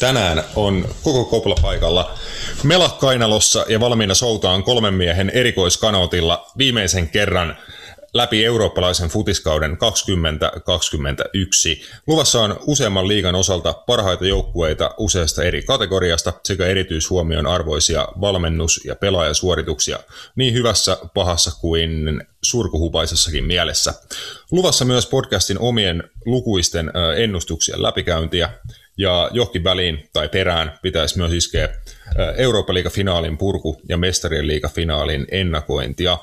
[0.00, 2.14] Tänään on koko kopla paikalla
[2.62, 7.56] Mela Kainalossa ja valmiina soutaan kolmen miehen erikoiskanotilla viimeisen kerran
[8.14, 11.82] läpi eurooppalaisen futiskauden 2021.
[12.06, 18.96] Luvassa on useamman liigan osalta parhaita joukkueita useasta eri kategoriasta sekä erityishuomion arvoisia valmennus- ja
[18.96, 19.98] pelaajasuorituksia
[20.36, 23.94] niin hyvässä, pahassa kuin surkuhupaisessakin mielessä.
[24.50, 28.50] Luvassa myös podcastin omien lukuisten ennustuksien läpikäyntiä
[28.98, 31.68] ja johonkin väliin tai perään pitäisi myös iskeä
[32.36, 36.18] Eurooppa-liiga-finaalin purku ja Mestarien liiga-finaalin ennakointia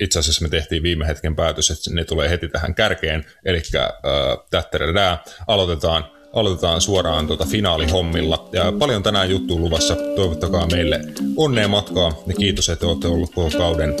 [0.00, 5.18] itse asiassa me tehtiin viime hetken päätös, että ne tulee heti tähän kärkeen, eli äh,
[5.46, 8.48] aloitetaan, aloitetaan suoraan tuota finaalihommilla.
[8.52, 11.00] Ja paljon tänään juttu luvassa, toivottakaa meille
[11.36, 13.94] onnea matkaa ja kiitos, että olette ollut koko kauden,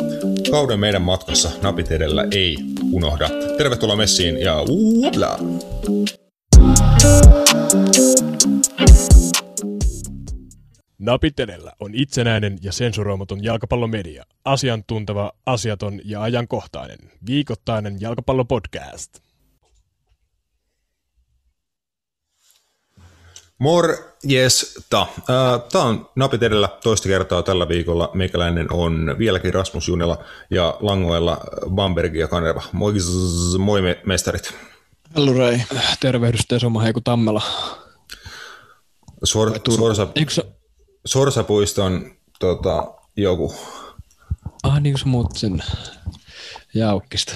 [0.50, 1.50] kauden meidän matkassa.
[1.62, 2.56] Napit edellä ei
[2.92, 3.28] unohda.
[3.58, 5.38] Tervetuloa messiin ja uubla!
[10.98, 14.24] Napit edellä on itsenäinen ja sensuroimaton jalkapallomedia.
[14.44, 16.98] Asiantunteva, asiaton ja ajankohtainen.
[17.26, 19.18] Viikoittainen jalkapallopodcast.
[23.58, 25.06] Morjesta.
[25.72, 28.10] Tämä on Napit edellä toista kertaa tällä viikolla.
[28.14, 32.62] Meikäläinen on vieläkin Rasmus Junela ja langoilla Bamberg ja Kanerva.
[32.72, 32.92] Moi,
[33.58, 34.54] moi mestarit.
[35.16, 35.62] Hellurei.
[36.00, 37.42] Tervehdys Tesoma Heiku Tammela.
[39.24, 40.08] Suor, suorsa,
[41.06, 43.54] Sorsapuiston tota, joku.
[44.62, 45.62] Ah, niin kuin sä muut sen
[46.74, 47.34] jaukkista.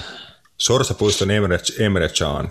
[0.57, 2.49] Sorsapuiston Emre, Emre Chan.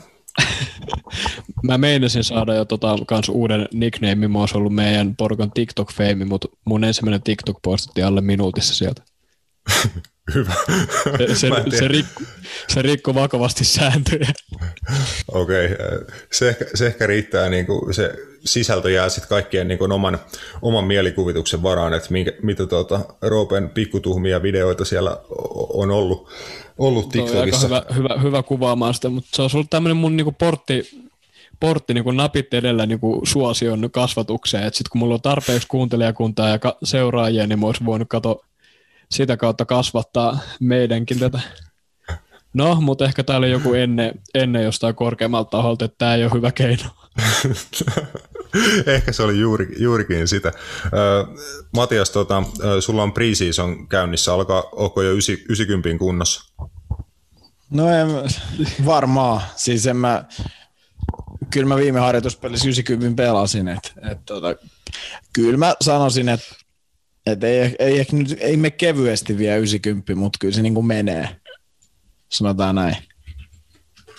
[1.62, 6.48] Mä meinasin saada jo tota, kans uuden nickname, mä olisi ollut meidän porukan TikTok-feimi, mutta
[6.64, 9.02] mun ensimmäinen TikTok postattiin alle minuutissa sieltä.
[10.34, 10.54] Hyvä.
[11.18, 12.22] Se, se, se, rikko,
[12.68, 14.32] se rikko vakavasti sääntöjä.
[15.28, 16.06] Okei, okay.
[16.32, 18.14] se, ehkä, se ehkä riittää, niin kuin se
[18.44, 20.18] sisältö jää sitten kaikkien niin kuin oman,
[20.62, 25.16] oman mielikuvituksen varaan, että minkä, mitä tuota, Roopen pikkutuhmia videoita siellä
[25.72, 26.28] on ollut,
[26.78, 27.66] ollut TikTokissa.
[27.66, 31.06] hyvä, hyvä, hyvä kuvaamaan sitä, mutta se on ollut tämmöinen mun niin kuin portti,
[31.60, 35.68] portti niin kuin napit edellä niin kuin suosion kasvatukseen, että sitten kun mulla on tarpeeksi
[35.68, 38.44] kuuntelijakuntaa ja ka- seuraajia, niin mä olisin voinut katsoa
[39.10, 41.40] sitä kautta kasvattaa meidänkin tätä.
[42.54, 46.32] No, mutta ehkä täällä oli joku ennen, ennen jostain korkeammalta taholta, että tämä ei ole
[46.34, 46.84] hyvä keino.
[48.94, 50.52] ehkä se oli juuri, juurikin sitä.
[51.72, 52.42] Matias, tota,
[52.80, 54.34] sulla on preseason käynnissä.
[54.34, 56.52] Alkaa, onko jo 90 kunnossa?
[57.70, 58.08] No en,
[58.84, 59.42] varmaan.
[59.56, 60.24] Siis en mä,
[61.50, 63.68] kyllä mä viime harjoituspelissä 90 pelasin.
[63.68, 64.54] Et, et, tota,
[65.32, 66.46] kyllä mä sanoisin, että
[67.26, 71.28] et ei, ei, nyt, ei me kevyesti vielä 90, mutta kyllä se niin kuin menee.
[72.28, 72.96] Sanotaan näin.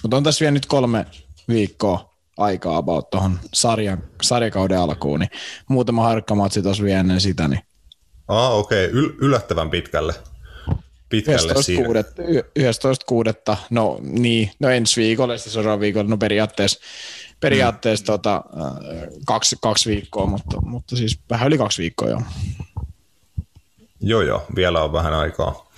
[0.01, 1.05] Mutta on tässä vielä nyt kolme
[1.47, 5.29] viikkoa aikaa about tuohon sarjan, sarjakauden alkuun, niin
[5.67, 7.47] muutama harkkamatsi tuossa vielä ennen sitä.
[7.47, 7.61] Niin.
[8.27, 8.85] Ah, okei.
[8.85, 9.01] Okay.
[9.01, 10.13] Yl- yllättävän pitkälle.
[11.09, 11.53] Pitkälle
[13.53, 13.57] 11.6.
[13.69, 16.79] No niin, no ensi viikolla, sitten seuraava viikolla, no periaatteessa,
[17.39, 18.07] periaatteessa mm.
[18.07, 18.43] tota,
[19.25, 22.21] kaksi, kaksi viikkoa, mutta, mutta siis vähän yli kaksi viikkoa jo.
[24.01, 25.71] Joo, joo, vielä on vähän aikaa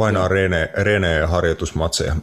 [0.00, 2.16] painaa Rene, Rene harjoitusmatseja.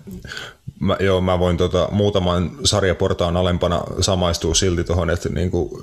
[0.80, 5.82] Mä, joo, mä voin tota, muutaman sarjaportaan alempana samaistua silti tuohon, että niinku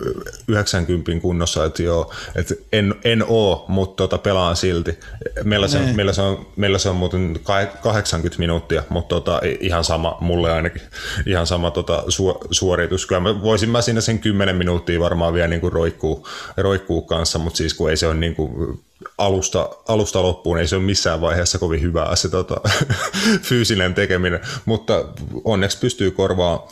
[0.49, 4.99] 90 kunnossa, että joo, että en, en oo, mutta tota, pelaan silti.
[5.45, 7.41] Meillä se, meillä, se on, meillä se on muuten
[7.83, 10.83] 80 minuuttia, mutta tota, ihan sama, mulle ainakin,
[11.27, 13.07] ihan sama tota, su, suoritus.
[13.07, 17.57] Kyllä mä voisin mä siinä sen 10 minuuttia varmaan vielä niinku roikkuu, roikkuu kanssa, mutta
[17.57, 18.79] siis kun ei se ole niinku
[19.19, 22.61] alusta, alusta loppuun, ei se ole missään vaiheessa kovin hyvää se tota,
[23.49, 25.05] fyysinen tekeminen, mutta
[25.45, 26.69] onneksi pystyy korvaa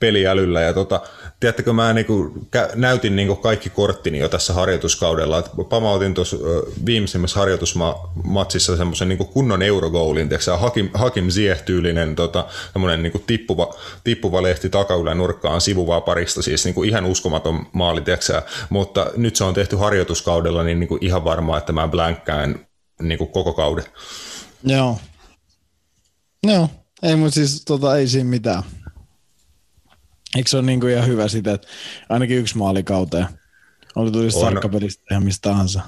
[0.00, 1.00] peliälyllä ja tota,
[1.40, 2.32] tiedättekö, mä niinku,
[2.74, 5.38] näytin niinku kaikki korttini jo tässä harjoituskaudella.
[5.38, 6.36] Et pamautin tuossa
[6.86, 12.48] viimeisimmässä harjoitusmatsissa semmoisen niinku kunnon eurogoulin, tiedätkö, Hakim, Hakim Ziyech-tyylinen tota,
[12.96, 13.74] niinku tippuva,
[14.04, 19.44] tippuva lehti takaylän nurkkaan sivuvaa parista, siis niinku ihan uskomaton maali, tiedätkö, mutta nyt se
[19.44, 22.66] on tehty harjoituskaudella, niin niinku ihan varmaa, että mä blänkkään
[23.02, 23.84] niinku koko kauden.
[24.64, 24.98] Joo.
[26.46, 26.68] Joo,
[27.02, 28.62] ei mutta siis tota, ei siinä mitään.
[30.36, 31.68] Eikö se ole niin kuin ihan hyvä sitä, että
[32.08, 33.26] ainakin yksi maali kauteen?
[33.96, 35.80] Oli tulisi sarkkapelistä ihan mistä tahansa.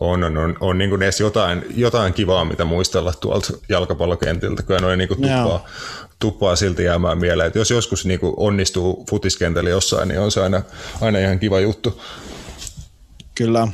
[0.00, 4.62] On, on, on, on niin kuin edes jotain, jotain kivaa, mitä muistella tuolta jalkapallokentiltä.
[4.62, 5.64] Kyllä noin niin kuin tuppaa,
[6.18, 7.46] tuppaa silti jäämään mieleen.
[7.46, 10.62] Että jos joskus niin kuin onnistuu futiskentällä jossain, niin on se aina,
[11.00, 12.00] aina ihan kiva juttu.
[13.34, 13.68] Kyllä.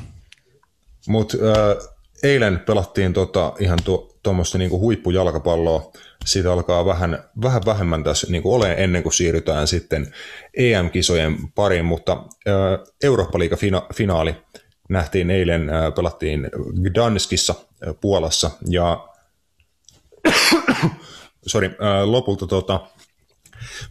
[1.06, 1.88] Mutta äh,
[2.22, 3.78] eilen pelattiin tota, ihan
[4.22, 5.92] tuommoista niinku huippujalkapalloa
[6.24, 10.14] siitä alkaa vähän, vähän vähemmän tässä niin ole ennen kuin siirrytään sitten
[10.54, 12.24] EM-kisojen pariin, mutta
[13.02, 14.36] Eurooppa-liiga-finaali
[14.88, 16.50] nähtiin eilen, pelattiin
[16.82, 17.54] Gdanskissa
[18.00, 19.08] Puolassa ja
[21.46, 22.80] sorry, lopulta tota,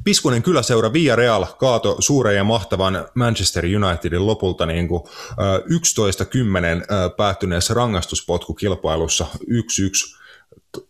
[0.04, 5.08] Piskunen kyläseura Real kaato suuren ja mahtavan Manchester Unitedin lopulta niin kuin, 11-10
[7.18, 10.23] päättyneessä rangaistuspotkukilpailussa 1-1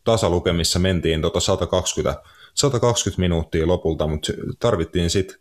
[0.04, 5.38] tasalukemissa mentiin tota 120, 120 minuuttia lopulta, mutta tarvittiin sitten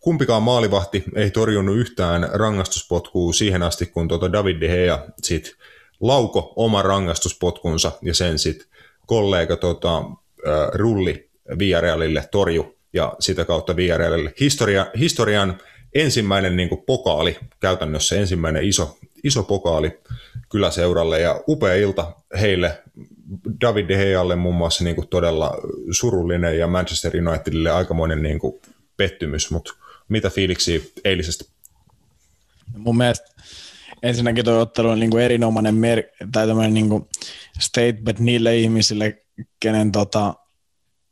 [0.00, 5.56] Kumpikaan maalivahti ei torjunut yhtään rangaistuspotkua siihen asti, kun tuota David De Gea sit
[6.00, 8.68] lauko oman rangaistuspotkunsa ja sen sitten
[9.06, 10.02] kollega tota,
[10.74, 15.60] Rulli Villarealille torju ja sitä kautta Villarealille historia, historian
[15.94, 20.00] ensimmäinen niin kuin pokaali, käytännössä ensimmäinen iso, iso pokaali
[20.48, 22.82] kyläseuralle ja upea ilta heille.
[23.60, 25.56] David De Gealle muun muassa niin kuin todella
[25.90, 28.60] surullinen ja Manchester Unitedille aikamoinen niin kuin
[28.96, 29.72] pettymys, mutta
[30.08, 31.44] mitä fiiliksiä eilisestä?
[32.76, 33.26] Mun mielestä
[34.02, 37.08] ensinnäkin tuo ottelu on niin kuin erinomainen mer- tai niin kuin
[37.60, 39.22] statement niille ihmisille,
[39.60, 40.34] kenen tota,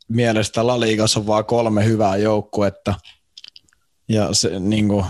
[0.08, 2.94] mielestä La Ligassa on vaan kolme hyvää joukkuetta.
[4.08, 5.04] Ja se, niin kuin,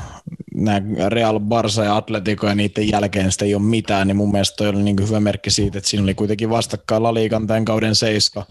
[0.55, 4.57] nämä Real Barça ja Atletico ja niiden jälkeen sitä ei ole mitään, niin mun mielestä
[4.57, 7.95] toi oli niin hyvä merkki siitä, että siinä oli kuitenkin vastakkain La Ligan tämän kauden
[7.95, 8.47] seiska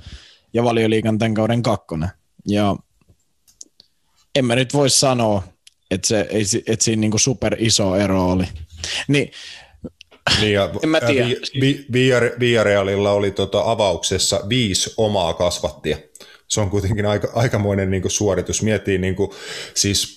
[0.53, 2.09] ja Valioliigan tämän kauden kakkonen.
[2.47, 2.75] Ja
[4.35, 5.43] en mä nyt voi sanoa,
[5.91, 6.27] että, se,
[6.67, 8.45] että siinä niin super iso ero oli.
[9.07, 9.31] Niin,
[10.41, 11.27] niin ja, en mä tiedä.
[11.61, 15.97] Vi, vi, Villarealilla oli tota avauksessa viisi omaa kasvattia
[16.47, 18.61] se on kuitenkin aika, aikamoinen niin suoritus.
[18.61, 19.31] Miettii niin kuin,
[19.73, 20.16] siis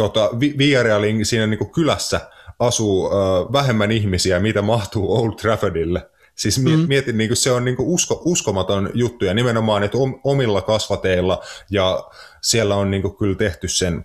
[0.00, 2.20] tota, Villarealin siinä niin kuin kylässä
[2.58, 3.12] asuu ö,
[3.52, 6.10] vähemmän ihmisiä, mitä mahtuu Old Traffordille.
[6.34, 6.88] Siis mm-hmm.
[6.88, 11.42] mietin, niin kuin se on niin kuin usko, uskomaton juttu ja nimenomaan, että omilla kasvateilla
[11.70, 12.04] ja
[12.40, 14.04] siellä on niin kuin kyllä tehty sen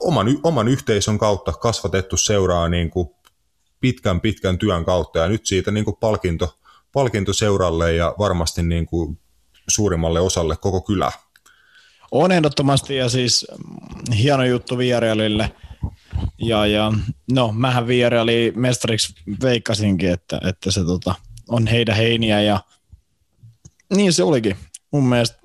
[0.00, 3.08] oman, oman yhteisön kautta kasvatettu seuraa niin kuin
[3.80, 6.58] pitkän pitkän työn kautta ja nyt siitä niin kuin palkinto,
[6.92, 9.18] palkinto seuralle ja varmasti niin kuin
[9.68, 11.12] suurimmalle osalle koko kylä.
[12.10, 13.46] On ehdottomasti ja siis
[14.16, 15.52] hieno juttu Villarealille.
[16.38, 16.92] Ja, ja
[17.32, 21.14] no, mähän Villareali mestariksi veikkasinkin, että, että se tota,
[21.48, 22.60] on heidän heiniä ja
[23.94, 24.56] niin se olikin.
[24.90, 25.40] Mun mielestä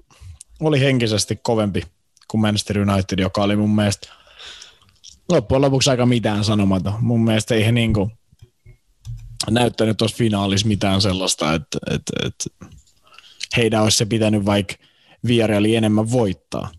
[0.59, 1.83] oli henkisesti kovempi
[2.27, 4.09] kuin Manchester United, joka oli mun mielestä
[5.29, 6.93] loppujen lopuksi aika mitään sanomaton.
[6.99, 8.11] Mun mielestä ei he niinku
[9.49, 12.67] näyttänyt tuossa finaalissa mitään sellaista, että, että, että
[13.57, 14.75] heidän olisi se pitänyt vaikka
[15.27, 16.71] Villareali enemmän voittaa.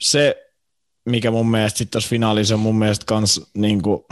[0.00, 0.36] Se,
[1.04, 4.02] mikä mun mielestä sitten tuossa finaalissa mun mielestä kans niin kuin,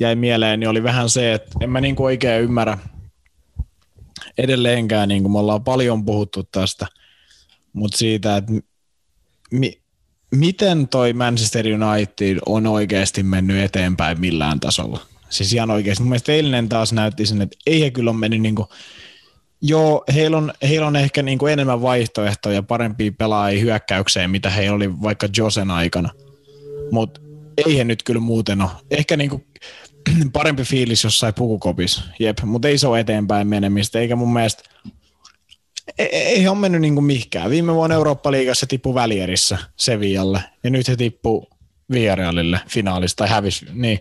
[0.00, 2.78] jäi mieleen, niin oli vähän se, että en mä niin kuin oikein ymmärrä
[4.38, 6.86] edelleenkään, niin kuin me ollaan paljon puhuttu tästä,
[7.72, 8.52] mutta siitä, että
[9.50, 9.80] mi,
[10.30, 15.00] miten toi Manchester United on oikeasti mennyt eteenpäin millään tasolla.
[15.30, 16.02] Siis ihan oikeasti.
[16.02, 18.68] Mun mielestä eilinen taas näytti sen, että ei he kyllä ole mennyt niin kuin
[19.66, 24.76] Joo, heillä on, heillä on ehkä niin kuin enemmän vaihtoehtoja, parempia pelaajia hyökkäykseen, mitä heillä
[24.76, 26.10] oli vaikka Josen aikana.
[26.90, 27.20] Mutta
[27.66, 28.70] ei he nyt kyllä muuten ole.
[28.90, 29.46] Ehkä niin kuin
[30.32, 34.62] parempi fiilis jossain pukukopissa, jep, mutta ei se ole eteenpäin menemistä, eikä mun mielestä
[35.98, 37.50] ei, ei he ole mennyt niin kuin mihinkään.
[37.50, 41.48] Viime vuonna Eurooppa-liigassa tippu välierissä Sevillalle, ja nyt he tippuu
[41.92, 43.66] Villarrealille finaalista tai hävisi.
[43.72, 43.98] Niin,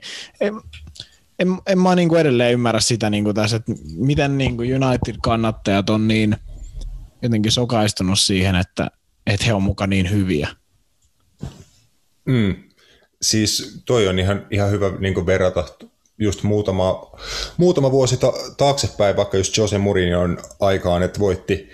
[1.43, 6.35] en, en mä niinku edelleen ymmärrä sitä niinku tässä, että miten niinku United-kannattajat on niin
[7.21, 8.91] jotenkin sokaistunut siihen, että,
[9.27, 10.47] että he on muka niin hyviä.
[12.25, 12.55] Mm.
[13.21, 15.65] Siis toi on ihan, ihan hyvä niin verrata
[16.17, 17.11] just muutama,
[17.57, 21.69] muutama vuosi ta- taaksepäin, vaikka just Jose Mourinhon aikaan, että voitti,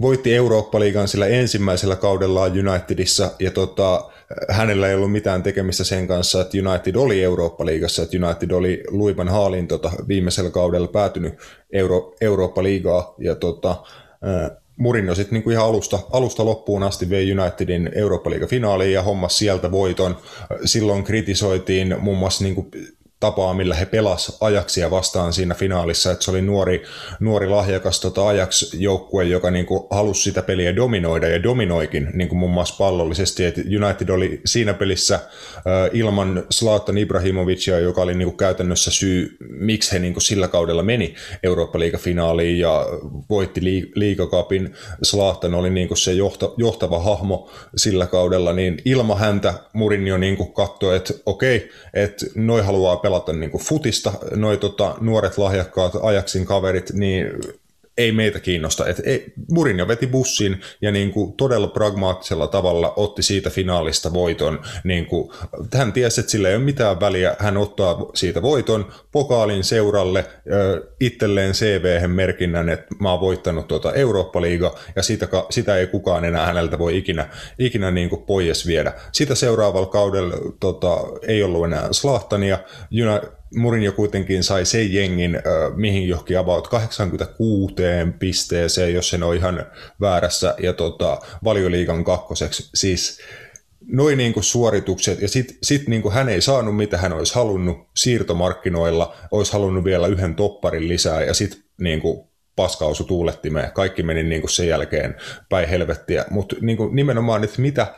[0.00, 4.10] voitti Eurooppa-liigan sillä ensimmäisellä kaudellaan Unitedissa ja tota,
[4.50, 9.28] hänellä ei ollut mitään tekemistä sen kanssa, että United oli Eurooppa-liigassa, että United oli Luivan
[9.28, 11.34] Haalin tota, viimeisellä kaudella päätynyt
[11.72, 13.76] Euro, Eurooppa-liigaa ja tota,
[14.76, 20.16] Mourinho sitten niinku ihan alusta, alusta loppuun asti vei Unitedin Eurooppa-liiga-finaaliin ja hommas sieltä voiton.
[20.64, 22.68] Silloin kritisoitiin muun muassa niinku
[23.20, 26.82] tapaa, millä he pelas Ajaksia vastaan siinä finaalissa, että se oli nuori,
[27.20, 32.38] nuori lahjakas tota Ajax-joukkue, joka niin kuin halusi sitä peliä dominoida ja dominoikin niin kuin
[32.38, 35.22] muun muassa pallollisesti, että United oli siinä pelissä äh,
[35.92, 40.82] ilman Zlatan Ibrahimovicia, joka oli niin kuin käytännössä syy, miksi he niin kuin sillä kaudella
[40.82, 42.86] meni Eurooppa-liigafinaaliin ja
[43.30, 43.60] voitti
[43.94, 44.74] liigakapin.
[45.04, 50.36] Zlatan oli niin kuin se johta, johtava hahmo sillä kaudella, niin ilman häntä Mourinho niin
[50.36, 55.92] kuin katsoi, että okei, että noi haluaa pelata niin kuin futista, noi tota, nuoret lahjakkaat
[56.02, 57.26] Ajaksin kaverit, niin
[57.98, 58.86] ei meitä kiinnosta.
[58.86, 64.60] Et ei, Mourinho veti bussin ja niin kuin todella pragmaattisella tavalla otti siitä finaalista voiton.
[64.84, 65.30] Niin kuin,
[65.74, 67.36] hän tiesi, että sillä ei ole mitään väliä.
[67.38, 70.24] Hän ottaa siitä voiton, pokaalin seuralle,
[71.00, 76.46] itselleen cv merkinnän, että mä oon voittanut tuota Eurooppa-liiga ja sitä, sitä ei kukaan enää
[76.46, 78.92] häneltä voi ikinä, ikinä niin kuin pois viedä.
[79.12, 82.58] Sitä seuraavalla kaudella tota, ei ollut enää Slahtania.
[83.56, 85.40] Murinjo kuitenkin sai sen jengin,
[85.74, 87.74] mihin johonkin about 86
[88.18, 89.66] pisteeseen, jos en ole ihan
[90.00, 92.70] väärässä, ja tota, valioliigan kakkoseksi.
[92.74, 93.20] Siis
[93.86, 97.34] noin niin kuin suoritukset, ja sitten sit niin kuin hän ei saanut mitä hän olisi
[97.34, 103.72] halunnut siirtomarkkinoilla, olisi halunnut vielä yhden topparin lisää, ja sitten niin kuin paskausu tuulettimeen.
[103.72, 105.14] Kaikki meni niin kuin sen jälkeen
[105.48, 106.24] päin helvettiä.
[106.30, 107.94] Mutta niin nimenomaan, että mitä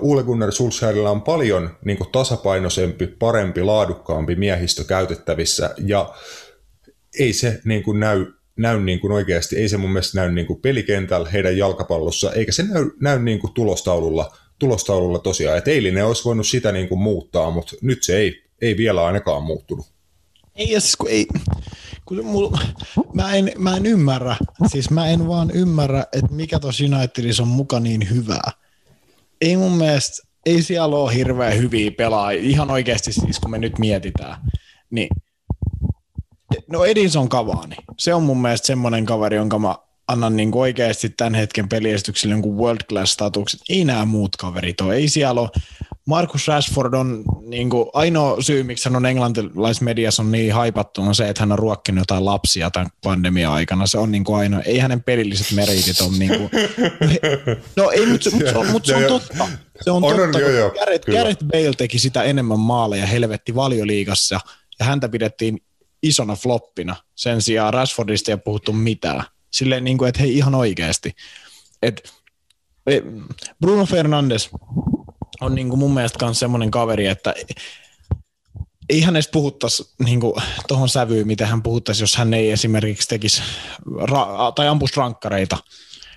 [0.00, 6.14] Ule Gunnar Solskjaerilla on paljon niin kuin tasapainoisempi, parempi, laadukkaampi miehistö käytettävissä ja
[7.18, 10.46] ei se niin kuin näy näy niin kuin oikeasti, ei se mun mielestä näy niin
[10.46, 15.58] kuin pelikentällä heidän jalkapallossa, eikä se näy, näy niin kuin tulostaululla, tulostaululla tosiaan.
[15.58, 19.42] Et eilinen olisi voinut sitä niin kuin muuttaa, mutta nyt se ei, ei vielä ainakaan
[19.42, 19.93] muuttunut.
[20.56, 21.26] Ei, siis kun ei,
[22.04, 22.50] kun mul,
[23.14, 27.48] mä, en, mä en ymmärrä, siis mä en vaan ymmärrä, että mikä tuossa Unitedissa on
[27.48, 28.50] muka niin hyvää.
[29.40, 33.78] Ei mun mielestä, ei siellä ole hirveän hyviä pelaajia, ihan oikeasti siis kun me nyt
[33.78, 34.36] mietitään,
[34.90, 35.08] niin
[36.70, 39.74] no Edinson Cavani, se on mun mielestä semmoinen kaveri, jonka mä
[40.08, 43.60] annan niin oikeasti tämän hetken peliesitykselle jonkun world class statuksen.
[43.68, 44.94] Ei nämä muut kaverit ole.
[44.94, 45.50] Ei siellä ole
[46.06, 51.14] Marcus Rashford on niin kuin, ainoa syy, miksi hän on englantilaismediassa on niin haipattu, on
[51.14, 53.86] se, että hän on ruokkinut jotain lapsia tämän pandemian aikana.
[53.86, 54.60] Se on niin kuin ainoa.
[54.60, 56.50] Ei hänen pelilliset meritit ole niin kuin,
[57.76, 59.48] No ei, mutta mut se on, mut se on totta.
[59.80, 63.54] Se on, on totta, on, jo, jo, Gareth, Gareth Bale teki sitä enemmän maaleja helvetti
[63.54, 64.40] valioliigassa,
[64.78, 65.62] ja häntä pidettiin
[66.02, 66.96] isona floppina.
[67.14, 69.22] Sen sijaan Rashfordista ei puhuttu mitään.
[69.50, 71.16] Silleen, niin kuin, että hei ihan oikeasti.
[71.82, 72.12] Et,
[73.60, 74.50] Bruno Fernandes,
[75.40, 77.34] on niin kuin mun mielestä myös semmoinen kaveri, että
[78.88, 80.20] ei hänestä puhuttaisi niin
[80.68, 83.42] tuohon sävyyn, mitä hän puhuttaisi, jos hän ei esimerkiksi tekisi
[83.86, 85.56] ra- tai ampuisi rankkareita.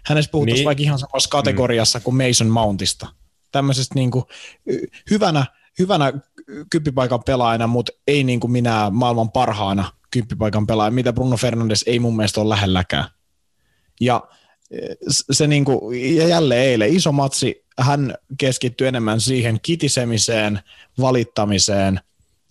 [0.05, 0.65] Hänestä puhuttaisiin niin.
[0.65, 2.03] vaikka ihan samassa kategoriassa mm.
[2.03, 3.07] kuin Mason Mountista.
[3.51, 4.25] Tämmöisestä niin kuin,
[5.11, 5.45] hyvänä,
[5.79, 6.13] hyvänä
[6.71, 11.99] kyppipaikan pelaajana, mutta ei niin kuin minä maailman parhaana kyppipaikan pelaaja, mitä Bruno Fernandes ei
[11.99, 13.05] mun mielestä ole lähelläkään.
[14.01, 14.23] Ja
[15.09, 20.59] se niin kuin, ja jälleen eilen iso matsi, hän keskittyi enemmän siihen kitisemiseen,
[21.01, 21.99] valittamiseen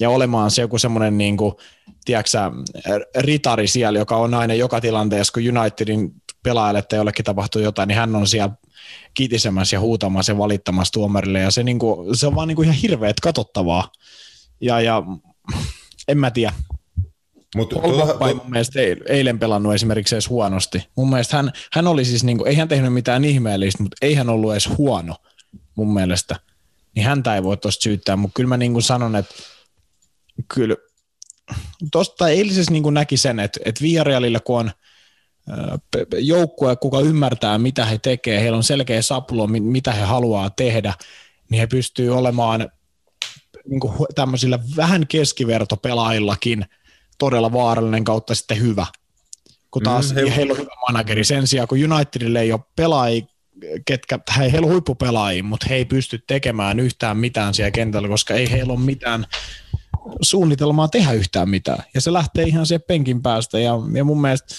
[0.00, 1.54] ja olemaan se joku semmoinen niin kuin,
[2.04, 2.38] tiedätkö,
[3.18, 7.99] ritari siellä, joka on aina joka tilanteessa, kun Unitedin pelaajalle tai jollekin tapahtuu jotain, niin
[7.99, 8.54] hän on siellä
[9.14, 11.40] kitisemässä ja huutamassa ja valittamassa tuomarille.
[11.40, 13.90] Ja se, niin kuin, se on vaan niin kuin ihan hirveet katsottavaa.
[14.61, 15.02] Ja, ja
[16.08, 16.52] en mä tiedä,
[17.56, 20.86] mutta tuota, mun mielestä eilen pelannut esimerkiksi edes huonosti.
[20.96, 24.14] Mun mielestä hän, hän oli siis, niin kuin, ei hän tehnyt mitään ihmeellistä, mutta ei
[24.14, 25.16] hän ollut edes huono
[25.75, 26.40] mun mielestä.
[26.94, 29.34] Niin häntä ei voi tuosta syyttää, mutta kyllä mä niin kuin sanon, että
[30.54, 30.76] kyllä
[31.92, 34.70] tuosta eilisessä niin kuin näki sen, että, että Villarealilla kun on
[36.18, 40.94] joukkue, kuka ymmärtää, mitä he tekee, heillä on selkeä saplo, mitä he haluaa tehdä,
[41.50, 42.68] niin he pystyy olemaan
[43.68, 46.66] niin kuin tämmöisillä vähän keskivertopelaillakin–
[47.18, 48.87] todella vaarallinen kautta sitten hyvä.
[49.70, 50.37] Kun taas mm, he...
[50.37, 51.25] heillä on hyvä manageri.
[51.25, 53.26] Sen sijaan, kun Unitedille ei ole pelaajia,
[53.85, 58.35] ketkä, he, heillä on huippupelaajia, mutta he ei pysty tekemään yhtään mitään siellä kentällä, koska
[58.35, 59.26] ei heillä ole mitään
[60.20, 61.85] suunnitelmaa tehdä yhtään mitään.
[61.94, 63.58] Ja se lähtee ihan siihen penkin päästä.
[63.58, 64.54] Ja, ja mun mielestä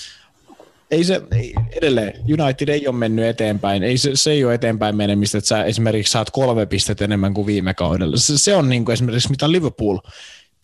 [0.92, 3.84] ei se, ei, edelleen, United ei ole mennyt eteenpäin.
[3.84, 7.48] Ei se, se ei ole eteenpäin menemistä, että sä esimerkiksi saat kolme pistettä enemmän kuin
[7.48, 8.18] viime kaudella.
[8.18, 10.00] Se, se on niin kuin esimerkiksi mitä Liverpool–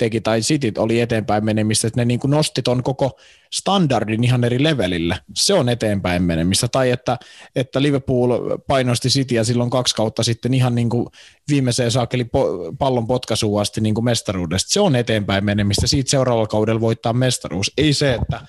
[0.04, 3.20] teki tai City oli eteenpäin menemistä, että ne niin kuin nosti ton koko
[3.54, 5.18] standardin ihan eri levelille.
[5.36, 6.68] Se on eteenpäin menemistä.
[6.68, 7.18] Tai että,
[7.56, 11.08] että Liverpool painosti Cityä silloin kaksi kautta sitten ihan niin kuin
[11.50, 14.74] viimeiseen saakeli po- pallon potkaisuun asti niin kuin mestaruudesta.
[14.74, 15.88] Se on eteenpäin menemistä.
[15.88, 17.72] Siitä seuraavalla kaudella voittaa mestaruus.
[17.78, 18.42] Ei se, että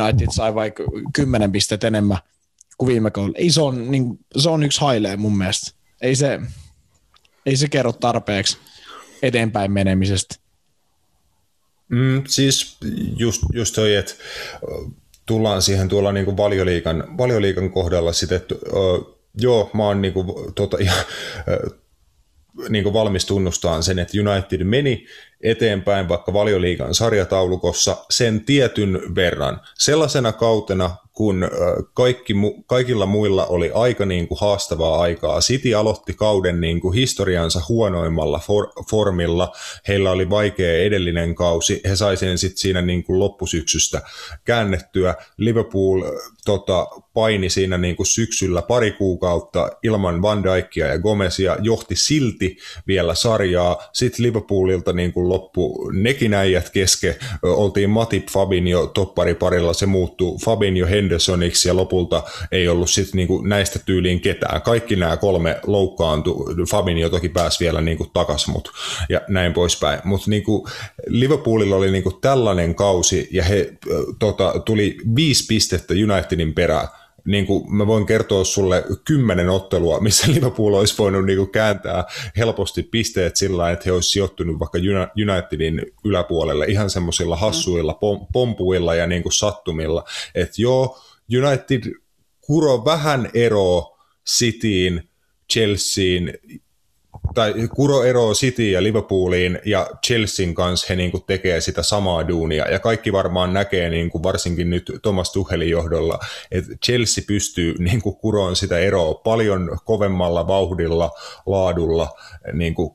[0.00, 0.82] United sai vaikka
[1.12, 2.18] kymmenen pistettä enemmän
[2.78, 3.38] kuin viime kaudella.
[3.38, 5.72] Ei se on, niin, se on yksi hailee mun mielestä.
[6.00, 6.40] Ei se,
[7.46, 8.58] ei se kerro tarpeeksi
[9.22, 10.49] eteenpäin menemisestä.
[11.90, 12.76] Mm, siis
[13.16, 14.14] just, just toi, että
[15.26, 20.26] tullaan siihen tuolla niin valioliikan, valioliikan kohdalla sitten, että uh, joo, mä oon niin kuin,
[20.54, 20.92] tota, ja,
[22.68, 25.06] niin kuin valmis tunnustaan sen, että United meni
[25.40, 29.60] eteenpäin vaikka valioliikan sarjataulukossa sen tietyn verran.
[29.78, 31.48] Sellaisena kautena, kun
[31.94, 32.34] kaikki,
[32.66, 35.40] kaikilla muilla oli aika niin kuin haastavaa aikaa.
[35.40, 39.52] City aloitti kauden niin kuin historiansa huonoimmalla for, formilla.
[39.88, 41.80] Heillä oli vaikea edellinen kausi.
[41.88, 44.02] He sai sen sitten siinä niin kuin loppusyksystä
[44.44, 45.14] käännettyä.
[45.36, 46.02] Liverpool
[46.50, 52.56] tota, paini siinä niin kuin syksyllä pari kuukautta ilman Van Dijkia ja Gomezia, johti silti
[52.86, 53.76] vielä sarjaa.
[53.92, 57.18] Sitten Liverpoolilta niin kuin loppu nekin äijät keske.
[57.42, 63.48] Oltiin Matip Fabinho toppariparilla, se muuttui Fabinho Hendersoniksi ja lopulta ei ollut sitten niin kuin
[63.48, 64.62] näistä tyyliin ketään.
[64.62, 66.46] Kaikki nämä kolme loukkaantu.
[66.70, 68.72] Fabinho toki pääsi vielä niin kuin takas, mut,
[69.08, 70.00] ja näin poispäin.
[70.04, 70.44] Mutta niin
[71.06, 73.72] Liverpoolilla oli niin kuin tällainen kausi ja he
[74.18, 76.88] tota, tuli viisi pistettä Unitedin perään
[77.24, 82.04] niin kuin mä voin kertoa sulle kymmenen ottelua, missä Liverpool olisi voinut niin kuin kääntää
[82.36, 84.78] helposti pisteet sillä että he olisivat sijoittunut vaikka
[85.22, 90.04] Unitedin yläpuolelle ihan semmoisilla hassuilla pom- pompuilla ja niin kuin sattumilla.
[90.34, 90.98] Että joo,
[91.42, 91.92] United
[92.40, 93.98] kuro vähän eroa
[94.30, 95.08] Cityin,
[95.52, 96.34] Chelseain
[97.34, 102.28] tai Kuro ero City ja Liverpooliin ja Chelsean kanssa he niin kuin tekee sitä samaa
[102.28, 102.70] duunia.
[102.70, 106.18] Ja kaikki varmaan näkee niin kuin varsinkin nyt Thomas Tuchelin johdolla,
[106.50, 111.10] että Chelsea pystyy niin kuin kuroon sitä eroa paljon kovemmalla vauhdilla,
[111.46, 112.08] laadulla
[112.52, 112.90] niin kuin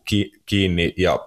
[0.46, 0.94] kiinni.
[0.98, 1.20] Ja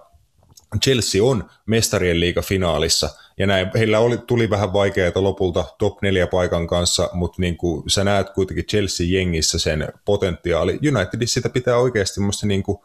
[0.83, 3.09] Chelsea on mestarien liiga finaalissa.
[3.37, 7.89] Ja näin, heillä oli, tuli vähän vaikeaa lopulta top 4 paikan kanssa, mutta niin kuin
[7.89, 10.79] sä näet kuitenkin Chelsea-jengissä sen potentiaali.
[10.95, 12.77] Unitedissa sitä pitää oikeasti musta niin kuin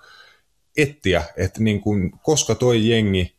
[0.77, 3.35] etsiä, että niin kuin, koska toi jengi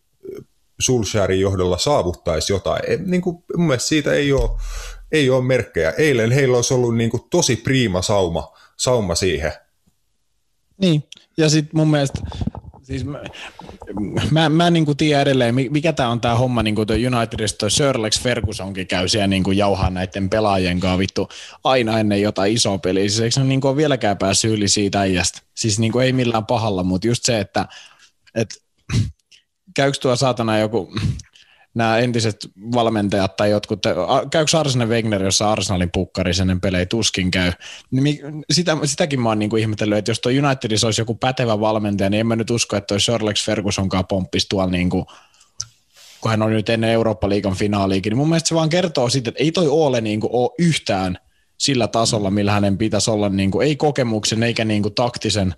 [0.79, 3.11] Sulsharin johdolla saavuttaisi jotain.
[3.11, 4.49] niin kuin, mun mielestä siitä ei ole,
[5.11, 5.91] ei ole merkkejä.
[5.91, 9.51] Eilen heillä olisi ollut niin kuin tosi priima sauma, sauma siihen.
[10.77, 11.03] Niin,
[11.37, 12.21] ja sitten mun mielestä
[12.85, 13.19] Siis mä,
[14.31, 17.71] mä, mä en niin tiedä edelleen, mikä tämä on tämä homma, niin kuin Unitedista toi
[17.71, 21.29] Sir Alex Fergusonkin käy siellä niin jauhaa näiden pelaajien kanssa vittu
[21.63, 23.03] aina ennen jotain isoa peliä.
[23.03, 25.41] Siis eikö se niin ole vieläkään päässyt yli siitä äijästä?
[25.55, 27.67] Siis niin kuin ei millään pahalla, mutta just se, että,
[28.35, 28.55] että
[29.75, 30.93] käykö tuo saatana joku
[31.75, 32.37] nämä entiset
[32.73, 33.79] valmentajat tai jotkut,
[34.31, 37.51] käykö Arsene Wenger jossa Arsenalin pukkari sen pelejä tuskin käy,
[37.91, 38.19] niin
[38.51, 42.09] sitä, sitäkin mä oon niin kuin ihmetellyt, että jos tuo Unitedissa olisi joku pätevä valmentaja,
[42.09, 45.05] niin en mä nyt usko, että toi Sir Fergusonkaan pomppisi tuolla niin kuin,
[46.21, 49.43] kun hän on nyt ennen Eurooppa-liigan finaaliikin, niin mun mielestä se vaan kertoo siitä, että
[49.43, 51.17] ei toi Ole niin kuin ole yhtään
[51.57, 55.55] sillä tasolla, millä hänen pitäisi olla, niin kuin, ei kokemuksen eikä niin kuin taktisen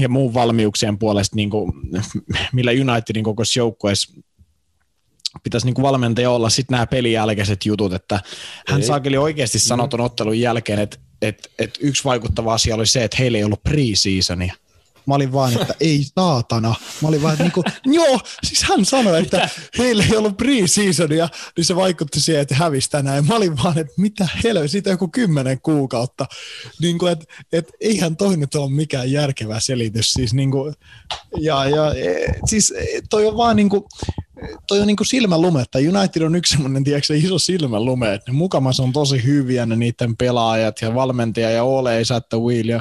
[0.00, 1.72] ja muun valmiuksien puolesta, niin kuin,
[2.52, 4.12] millä Unitedin koko joukkueessa
[5.42, 8.20] pitäisi niin valmentaja olla sitten nämä pelin jälkeiset jutut, että
[8.68, 8.86] hän ei.
[8.86, 13.16] saakeli oikeasti sanoi tuon ottelun jälkeen, että, että, että yksi vaikuttava asia oli se, että
[13.20, 14.54] heillä ei ollut pre-seasonia.
[15.06, 16.74] Mä olin vaan, että ei saatana.
[17.02, 21.28] Mä olin vaan, että niin kuin, joo, siis hän sanoi, että heillä ei ollut pre-seasonia,
[21.56, 23.26] niin se vaikutti siihen, että hävisi tänään.
[23.26, 26.26] Mä olin vaan, että mitä helveä, siitä joku kymmenen kuukautta.
[26.80, 30.12] Niin kuin, että, että eihän toi nyt ole mikään järkevä selitys.
[30.12, 30.74] Siis, niin kuin,
[31.40, 32.74] ja, ja, e, siis
[33.10, 33.82] toi on vaan niin kuin,
[34.66, 35.78] toi on niinku silmänlumetta.
[35.78, 40.16] United on yksi semmoinen, tiedätkö, iso silmänlume, että ne mukamas on tosi hyviä ne niiden
[40.16, 42.80] pelaajat ja valmentaja ja Ole ei että Will ja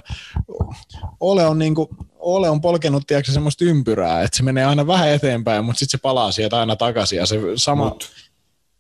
[1.20, 5.66] Ole on niinku, Ole on polkenut tiedätkö, semmoista ympyrää, että se menee aina vähän eteenpäin,
[5.66, 8.10] mutta sitten se palaa sieltä aina takaisin ja se sama, mut,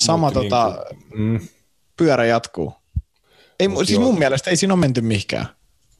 [0.03, 1.47] sama mut tota, niinku, mm.
[1.97, 2.73] pyörä jatkuu.
[3.59, 5.45] Ei, mut siis mun mielestä ei siinä ole menty mihinkään.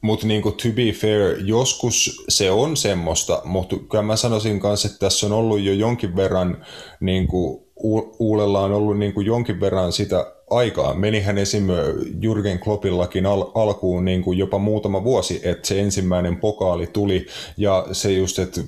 [0.02, 4.98] Mutta niin to be fair, joskus se on semmoista, mutta kyllä mä sanoisin kanssa, että
[4.98, 6.66] tässä on ollut jo jonkin verran,
[7.00, 7.62] niin kuin,
[8.18, 10.94] Uulella on ollut niin kuin jonkin verran sitä aikaa.
[10.94, 11.66] Menihän esim.
[12.20, 17.86] Jürgen Kloppillakin al- alkuun niin kuin jopa muutama vuosi, että se ensimmäinen pokaali tuli ja
[17.92, 18.60] se just, että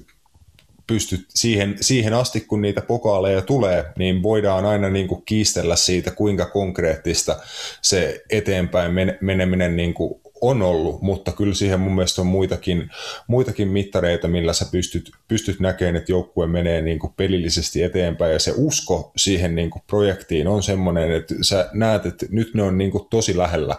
[0.86, 6.10] pystyt siihen, siihen asti, kun niitä pokaaleja tulee, niin voidaan aina niin kuin kiistellä siitä,
[6.10, 7.36] kuinka konkreettista
[7.82, 10.20] se eteenpäin meneminen niin kuin
[10.50, 12.90] on ollut, mutta kyllä siihen mun mielestä on muitakin,
[13.26, 18.32] muitakin mittareita, millä sä pystyt, pystyt näkemään, että joukkue menee niin kuin pelillisesti eteenpäin.
[18.32, 22.62] Ja se usko siihen niin kuin projektiin on semmoinen, että sä näet, että nyt ne
[22.62, 23.76] on niin kuin tosi lähellä,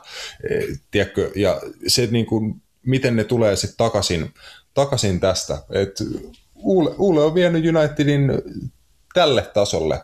[0.50, 0.60] e,
[0.92, 4.34] tiedätkö, ja se niin kuin, miten ne tulee sitten takaisin,
[4.74, 6.04] takaisin tästä, että
[6.56, 8.32] Uule, Uule on vienyt Unitedin
[9.14, 10.04] tälle tasolle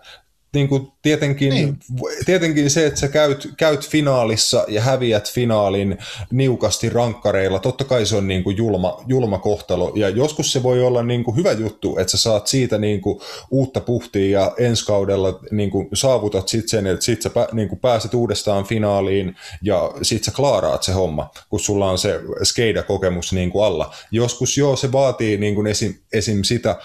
[0.54, 1.80] niin kuin tietenkin, niin.
[2.26, 5.98] tietenkin se, että sä käyt, käyt finaalissa ja häviät finaalin
[6.32, 9.92] niukasti rankkareilla, totta kai se on niin kuin julma, julma kohtalo.
[9.96, 13.20] Ja joskus se voi olla niin kuin hyvä juttu, että sä saat siitä niin kuin
[13.52, 17.70] uutta puhtia ja ensi kaudella niin kuin saavutat sit sen, että sit sä pä, niin
[17.70, 23.34] kuin pääset uudestaan finaaliin ja sit sä klaaraat se homma, kun sulla on se skeida-kokemus
[23.34, 23.94] niin kuin alla.
[24.12, 26.76] Joskus joo, se vaatii niin kuin esim, esim sitä,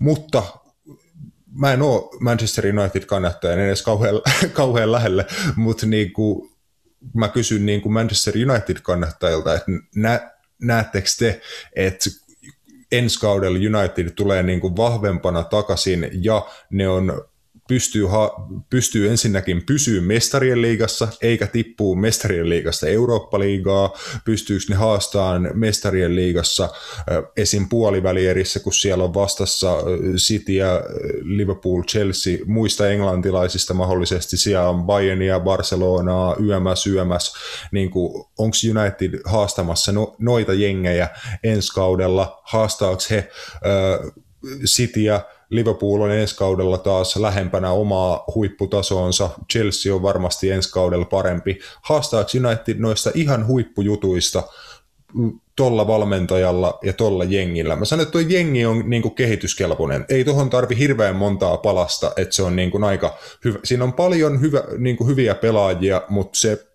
[0.00, 0.42] mutta
[1.58, 4.14] mä en ole Manchester United-kannattaja en edes kauhean,
[4.52, 6.50] kauhean lähelle, mutta niin kuin,
[7.14, 9.66] mä kysyn niin kuin Manchester United-kannattajilta, että
[9.96, 10.30] nä,
[10.62, 11.40] näettekö te,
[11.76, 12.10] että
[12.92, 17.24] ensi kaudella United tulee niin kuin vahvempana takaisin ja ne on
[17.68, 23.92] pystyy, ha- pystyy ensinnäkin pysyä mestarien liigassa, eikä tippuu mestarien liigasta Eurooppa-liigaa,
[24.24, 26.68] pystyykö ne haastamaan mestarien liigassa
[27.36, 27.68] esim.
[27.68, 29.76] puolivälierissä, kun siellä on vastassa
[30.16, 30.82] City ja
[31.22, 37.34] Liverpool, Chelsea, muista englantilaisista mahdollisesti, siellä on Bayernia, Barcelonaa, YMS, YMS,
[37.72, 37.90] niin
[38.38, 41.08] onko United haastamassa no, noita jengejä
[41.44, 44.12] ensi kaudella, haastaako he äh,
[44.66, 51.58] Cityä, Liverpool on ensi kaudella taas lähempänä omaa huipputasoonsa, Chelsea on varmasti ensi kaudella parempi.
[51.82, 54.42] Haastaako United noista ihan huippujutuista
[55.56, 57.76] tolla valmentajalla ja tolla jengillä.
[57.76, 60.04] Mä sanon, että tuo jengi on niin kuin kehityskelpoinen.
[60.08, 63.58] Ei tuohon tarvi hirveän montaa palasta, että se on niin kuin aika hyvä.
[63.64, 66.67] Siinä on paljon hyvä, niin kuin hyviä pelaajia, mutta se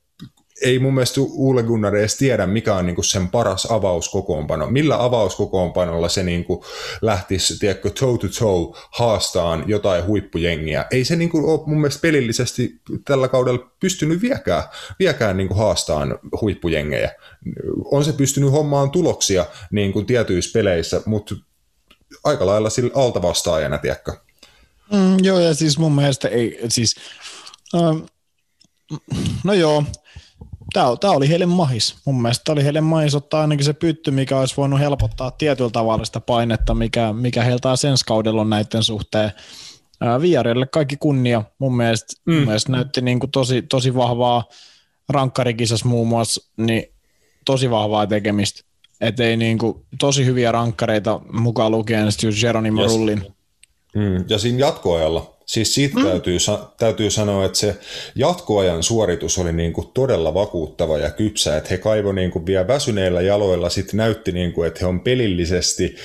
[0.64, 4.68] ei mun mielestä Ule Gunnar edes tiedä, mikä on niinku sen paras avauskokoonpano.
[4.68, 6.66] Millä avauskokoonpanolla se niinku
[7.02, 10.86] lähtisi, tiedätkö, toe to toe haastaan jotain huippujengiä.
[10.92, 14.64] Ei se niinku ole mun mielestä pelillisesti tällä kaudella pystynyt viekään,
[15.00, 17.12] viekään niinku haastaan huippujengejä.
[17.86, 21.36] On se pystynyt hommaan tuloksia niin kuin tietyissä peleissä, mutta
[22.24, 24.14] aika lailla sillä altavastaajana, tiedätkö?
[24.94, 26.96] Mm, joo, ja siis mun mielestä ei, siis,
[27.76, 27.98] ähm,
[29.44, 29.84] no joo,
[30.74, 31.96] tämä, tämä oli heille mahis.
[32.06, 36.06] Mun mielestä oli heille mahis ottaa ainakin se pytty, mikä olisi voinut helpottaa tietyllä tavalla
[36.06, 39.32] sitä painetta, mikä, mikä heiltä ensi kaudella on näiden suhteen.
[40.22, 41.44] Viarille kaikki kunnia.
[41.60, 42.34] Mun mielestä, mm.
[42.34, 44.44] mun mielestä näytti niin kuin tosi, tosi vahvaa
[45.10, 46.84] rankkarikisassa muun muassa, niin
[47.46, 48.62] tosi vahvaa tekemistä.
[49.02, 52.08] Et ei niin kuin, tosi hyviä rankkareita mukaan lukien
[52.44, 52.92] Jeronimo yes.
[52.92, 53.34] Rullin.
[53.96, 54.26] Mm.
[54.30, 56.06] Ja siinä jatkoajalla Siis siitä mm.
[56.06, 56.38] täytyy,
[56.78, 57.76] täytyy sanoa, että se
[58.16, 62.68] jatkoajan suoritus oli niin kuin todella vakuuttava ja kypsä, että he kaivo niin kuin vielä
[62.68, 65.96] väsyneillä jaloilla, sitten näytti, niin kuin, että he on pelillisesti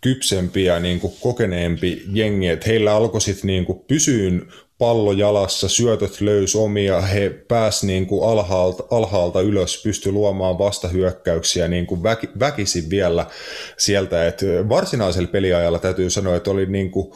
[0.00, 4.46] kypsempi ja niin kuin kokeneempi jengi, että heillä alkoi sitten niin kuin pysyyn
[4.80, 11.68] pallo jalassa, syötöt löys omia, he pääs niin kuin alhaalta, alhaalta ylös, pysty luomaan vastahyökkäyksiä
[11.68, 13.26] niin kuin väki, väkisin vielä
[13.76, 17.12] sieltä, että varsinaisella peliajalla täytyy sanoa, että oli niin kuin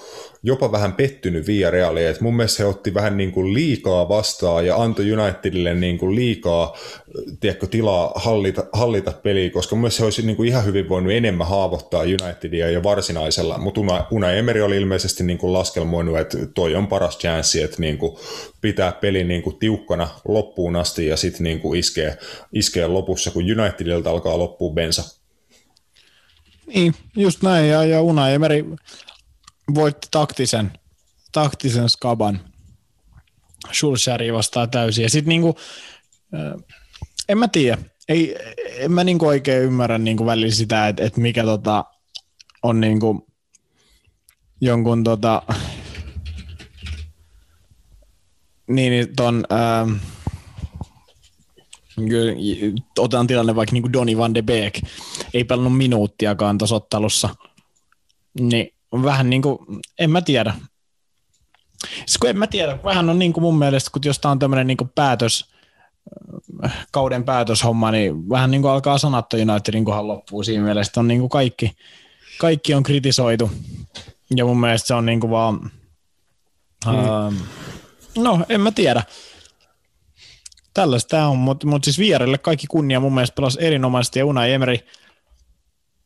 [0.46, 4.76] jopa vähän pettynyt Villarealia, että mun mielestä he otti vähän niin kuin liikaa vastaan ja
[4.76, 6.76] antoi Unitedille niin kuin liikaa
[7.40, 11.12] tiedätkö, tilaa hallita, hallita peliä, koska mun mielestä he olisi niin kuin ihan hyvin voinut
[11.12, 16.38] enemmän haavoittaa Unitedia jo varsinaisella, mutta Una, Una Emery oli ilmeisesti niin kuin laskelmoinut, että
[16.54, 18.16] toi on paras chanssi, että niin kuin
[18.60, 22.18] pitää peli niin kuin tiukkana loppuun asti ja sitten niin iskee,
[22.52, 25.20] iskee lopussa, kun Unitedilta alkaa loppua bensa.
[26.66, 28.76] Niin, just näin, ja, ja Una Emery
[29.74, 30.72] voitti taktisen,
[31.32, 32.40] taktisen skaban.
[33.72, 35.02] Schulzeri vastaa täysin.
[35.02, 35.56] Ja sitten niinku,
[37.28, 38.36] en mä tiedä, ei,
[38.76, 41.84] en mä niinku oikein ymmärrä niinku välillä sitä, että et mikä tota,
[42.62, 43.26] on niinku
[44.60, 45.42] jonkun tota,
[48.68, 49.86] niin, niin ton, ää,
[52.98, 54.80] otan tilanne vaikka niin Donny van de Beek,
[55.34, 57.28] ei pelannut minuuttiakaan tuossa ottelussa,
[58.40, 59.58] niin on vähän niin kuin,
[59.98, 60.54] en mä tiedä.
[61.96, 64.38] Siis kun en mä tiedä, vähän on niin kuin mun mielestä, kun jos tämä on
[64.38, 65.50] tämmöinen niin päätös,
[66.92, 71.20] kauden päätöshomma, niin vähän niin kuin alkaa sanatta Unitedin kohan loppuu siinä mielessä, on niin
[71.20, 71.76] kuin kaikki,
[72.38, 73.50] kaikki on kritisoitu.
[74.36, 75.54] Ja mun mielestä se on niin kuin vaan,
[76.86, 76.92] mm.
[76.92, 77.34] uh,
[78.16, 79.02] no en mä tiedä.
[80.74, 84.52] Tällaista tämä on, mutta mut siis Vierelle kaikki kunnia mun mielestä pelasi erinomaisesti ja Unai
[84.52, 84.78] Emery–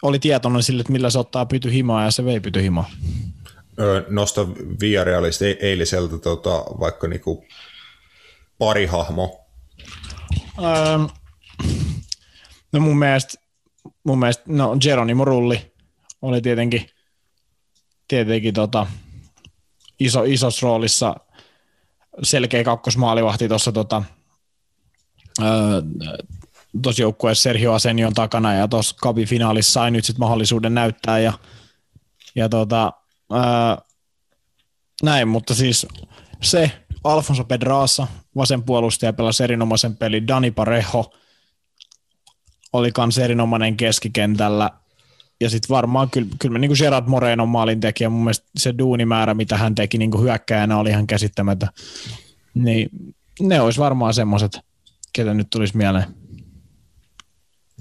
[0.02, 2.90] oli tietoinen sille, että millä se ottaa pyty himaa ja se vei pyty himaa.
[4.08, 4.48] Nosta
[4.80, 7.44] Villarealista eiliseltä tota, vaikka niinku
[8.58, 9.40] pari hahmo.
[10.62, 10.98] Öö,
[12.72, 13.34] no mun mielestä,
[14.04, 15.72] mun mielestä no Geronimo Rulli
[16.22, 16.86] oli tietenkin,
[18.08, 18.86] tietenkin tota,
[20.00, 21.16] iso, isossa roolissa
[22.22, 24.02] selkeä kakkosmaalivahti tuossa tota,
[25.42, 25.82] öö,
[26.82, 31.32] tuossa joukkueessa Sergio Asenion takana ja tuossa finaalissa sai nyt sitten mahdollisuuden näyttää ja,
[32.34, 32.92] ja tota,
[33.32, 33.78] ää,
[35.02, 35.86] näin, mutta siis
[36.42, 36.70] se
[37.04, 41.12] Alfonso Pedraza, vasen puolustaja, pelasi erinomaisen pelin, Dani Parejo
[42.72, 44.70] oli kans erinomainen keskikentällä,
[45.40, 49.34] ja sitten varmaan kyllä, kyllä mä niin kuin Gerard Moreno maalintekijä, mun mielestä se duunimäärä,
[49.34, 51.68] mitä hän teki niin kuin hyökkäjänä, oli ihan käsittämätön.
[52.54, 52.90] Niin
[53.40, 54.60] ne olisi varmaan semmoiset,
[55.12, 56.04] ketä nyt tulisi mieleen.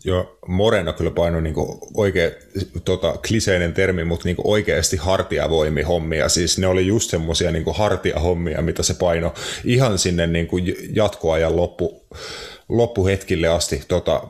[0.08, 2.32] Joo, Moreno kyllä painoi niinku oikein,
[2.86, 6.30] tota, kliseinen termi, mutta niinku oikeasti hartiavoimi hommia.
[6.30, 9.34] Siis ne oli just semmoisia niinku hartiahommia, mitä se paino
[9.66, 10.58] ihan sinne niinku
[10.94, 12.06] jatkoajan loppu,
[12.70, 14.24] loppuhetkille asti tota,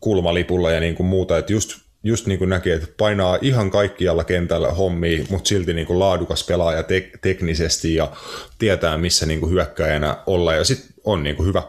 [0.00, 1.38] kulmalipulla ja niinku muuta.
[1.38, 1.70] Et just
[2.04, 7.18] just niin näki, että painaa ihan kaikkialla kentällä hommia, mutta silti niin laadukas pelaaja tek-
[7.20, 8.12] teknisesti ja
[8.58, 10.54] tietää, missä niin hyökkäjänä olla.
[10.54, 11.62] Ja sitten on niin hyvä,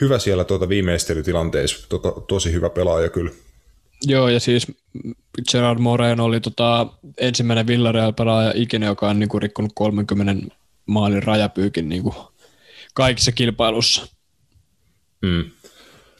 [0.00, 3.30] hyvä siellä tuota viimeistelytilanteissa, tota, tosi hyvä pelaaja kyllä.
[4.04, 4.66] Joo, ja siis
[5.52, 6.86] Gerard Moreno oli tota
[7.18, 10.54] ensimmäinen Villarreal-pelaaja ikinä, joka on niinku rikkonut 30
[10.86, 12.14] maalin rajapyykin niinku
[12.94, 14.06] kaikissa kilpailussa.
[15.22, 15.50] Mm.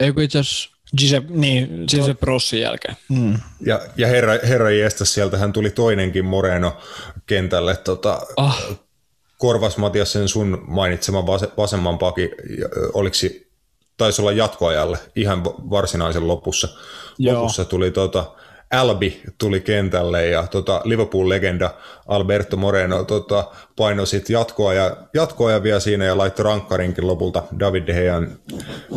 [0.01, 2.97] Eikö itse asiassa Giuseppe, niin, Giuseppe Rossin jälkeen.
[3.09, 3.39] Mm.
[3.61, 6.77] Ja, ja herra, herra Jestas, sieltähän tuli toinenkin Moreno
[7.27, 7.77] kentälle.
[7.77, 8.63] Tota, ah.
[9.39, 12.31] Korvas Matias sen sun mainitsema vasemman paki,
[12.93, 13.17] oliko
[13.97, 16.69] taisi olla jatkoajalle ihan varsinaisen lopussa.
[17.19, 17.35] Joo.
[17.35, 18.25] Lopussa tuli tota,
[18.73, 21.71] Albi tuli kentälle ja tota, Liverpool-legenda
[22.07, 23.45] Alberto Moreno tota,
[23.77, 28.39] painoi sitten jatkoa ja, jatkoa ja vielä siinä ja laittoi rankkarinkin lopulta David De Gean,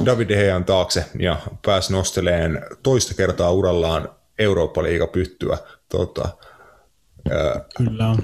[0.05, 4.09] David De Gean taakse ja pääsi nosteleen toista kertaa urallaan
[4.39, 5.57] Eurooppa-liiga pyttyä.
[5.89, 6.29] Tota,
[7.77, 8.15] Kyllä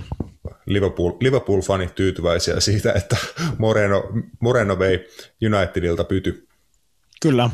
[0.65, 3.17] Liverpool, Liverpool-fanit tyytyväisiä siitä, että
[3.57, 4.03] Moreno,
[4.39, 5.07] Moreno vei
[5.45, 6.44] Unitedilta pyty.
[7.21, 7.49] Kyllä.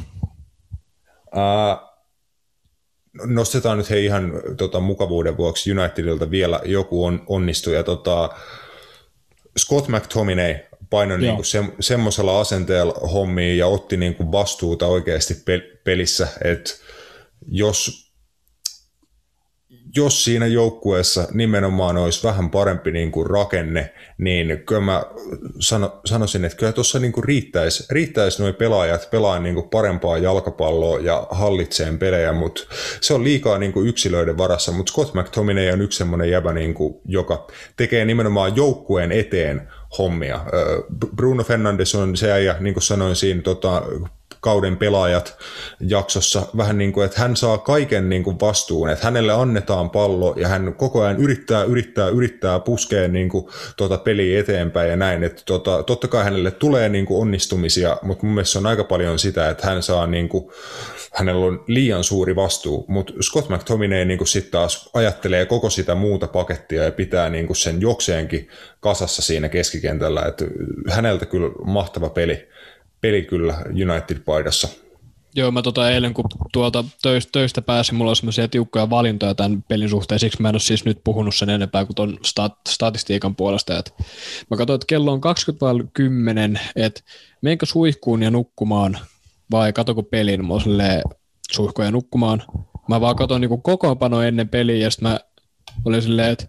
[1.36, 1.92] Uh,
[3.26, 7.76] nostetaan nyt hei ihan tota, mukavuuden vuoksi Unitedilta vielä joku on, onnistui.
[7.76, 8.30] Ja, tota,
[9.60, 10.56] Scott McTominay
[10.90, 15.34] painoi niinku se, semmoisella asenteella hommiin ja otti niinku vastuuta oikeasti
[15.84, 16.72] pelissä, että
[17.48, 18.11] jos
[19.96, 25.04] jos siinä joukkueessa nimenomaan olisi vähän parempi niin kuin rakenne, niin kyllä mä
[25.60, 31.00] sano, sanoisin, että kyllä tuossa niin riittäisi, riittäisi nuo pelaajat pelaa niin kuin parempaa jalkapalloa
[31.00, 32.62] ja hallitseen pelejä, mutta
[33.02, 36.74] se on liikaa niin kuin yksilöiden varassa, mutta Scott McTominay on yksi semmoinen jäbä, niin
[36.74, 40.46] kuin, joka tekee nimenomaan joukkueen eteen hommia.
[41.16, 43.84] Bruno Fernandes on se ja niin kuin sanoin siinä tota,
[44.42, 45.38] kauden pelaajat
[45.80, 46.48] jaksossa.
[46.58, 50.48] Vähän niin kuin, että hän saa kaiken niin kuin vastuun, että hänelle annetaan pallo ja
[50.48, 55.42] hän koko ajan yrittää, yrittää, yrittää puskea niin kuin, tuota peliä eteenpäin ja näin, että
[55.46, 59.50] tota, totta kai hänelle tulee niin kuin onnistumisia, mutta mun mielestä on aika paljon sitä,
[59.50, 60.52] että hän saa niin kuin,
[61.14, 66.28] hänellä on liian suuri vastuu, mutta Scott McTominay niin sitten taas ajattelee koko sitä muuta
[66.28, 68.50] pakettia ja pitää niin kuin sen jokseenkin
[68.80, 70.46] kasassa siinä keskikentällä, että
[70.90, 72.48] häneltä kyllä mahtava peli
[73.02, 74.68] peli kyllä United-paidassa.
[75.36, 79.64] Joo, mä tota eilen kun tuolta töistä, töistä pääsin, mulla on semmoisia tiukkoja valintoja tämän
[79.68, 83.36] pelin suhteen, siksi mä en ole siis nyt puhunut sen enempää kuin ton stat, statistiikan
[83.36, 83.78] puolesta.
[83.78, 83.94] Et
[84.50, 87.02] mä katsoin, että kello on 20 että
[87.42, 89.00] menkö suihkuun ja nukkumaan
[89.52, 90.54] vai katoko pelin, mä
[91.52, 92.44] suihkuun ja nukkumaan.
[92.90, 95.20] Mä vaan katsoin niin kokoonpano ennen peliä ja sitten mä
[95.86, 96.48] olin silleen, että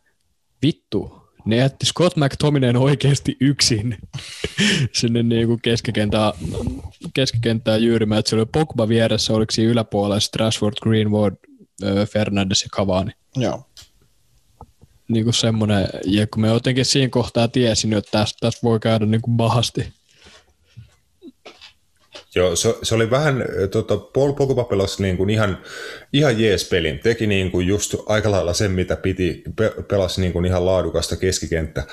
[0.62, 3.98] vittu, ne jätti Scott McTominayn oikeasti yksin
[4.92, 6.32] sinne niin kuin keskikenttään,
[7.14, 11.32] keskikenttään jyyrimään, että se oli Pogba vieressä, oliko siinä yläpuolella Strasford, Greenwood,
[12.10, 13.12] Fernandes ja Cavani.
[13.36, 13.66] Joo.
[15.08, 19.06] Niin kuin semmoinen, ja kun me jotenkin siinä kohtaa tiesin, että tästä, tästä voi käydä
[19.06, 19.92] niin kuin bahasti.
[22.34, 25.58] Joo, se, se oli vähän, tota, Paul Pogba pelasi niin kuin ihan,
[26.12, 26.98] ihan jees pelin.
[26.98, 29.42] Teki niin kuin just aika lailla sen, mitä piti.
[29.56, 31.84] Pe, pelasi niin kuin ihan laadukasta keskikenttä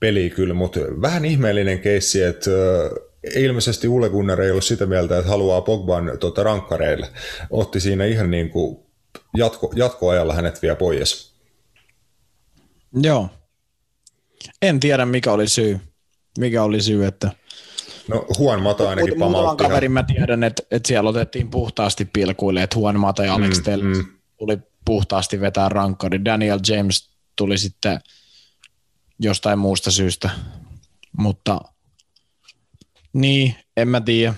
[0.00, 2.50] peliä kyllä, mutta vähän ihmeellinen keissi, että
[3.36, 7.08] ilmeisesti Ule Gunnar ei ollut sitä mieltä, että haluaa Pogban tota, rankkareille.
[7.50, 8.78] Otti siinä ihan niin kuin
[9.36, 11.32] jatko, jatkoajalla hänet vielä pois.
[12.94, 13.28] Joo.
[14.62, 15.80] En tiedä, mikä oli syy.
[16.38, 17.30] Mikä oli syy, että
[18.12, 19.32] No Juan Mata ainakin pamautti.
[19.32, 23.56] Muutaman kaverin mä tiedän, että, että siellä otettiin puhtaasti pilkuille, että Juan Mata ja Alex
[23.56, 24.04] mm, Telles mm.
[24.38, 26.24] tuli puhtaasti vetää rankkari.
[26.24, 28.00] Daniel James tuli sitten
[29.18, 30.30] jostain muusta syystä,
[31.18, 31.60] mutta
[33.12, 34.34] niin, en mä tiedä.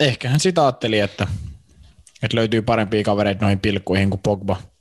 [0.00, 1.26] Ehkä hän sitä ajatteli, että,
[2.22, 4.56] että löytyy parempia kavereita noihin pilkkuihin kuin Pogba–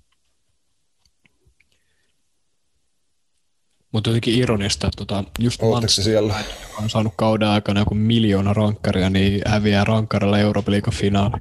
[3.93, 6.35] Mutta jotenkin ironista, että tota, just Manchester, siellä?
[6.83, 11.33] on saanut kauden aikana joku miljoona rankkaria, niin häviää rankkarilla Euroopan liigan finaali.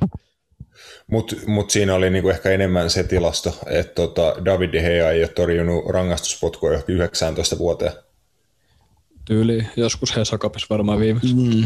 [1.07, 5.23] Mutta mut siinä oli niinku ehkä enemmän se tilasto, että tota David De Gea ei
[5.23, 7.93] ole torjunut rangaistuspotkua ehkä 19 vuoteen.
[9.25, 11.35] Tyyli, joskus Hesakapissa varmaan viimeksi.
[11.35, 11.65] Mm.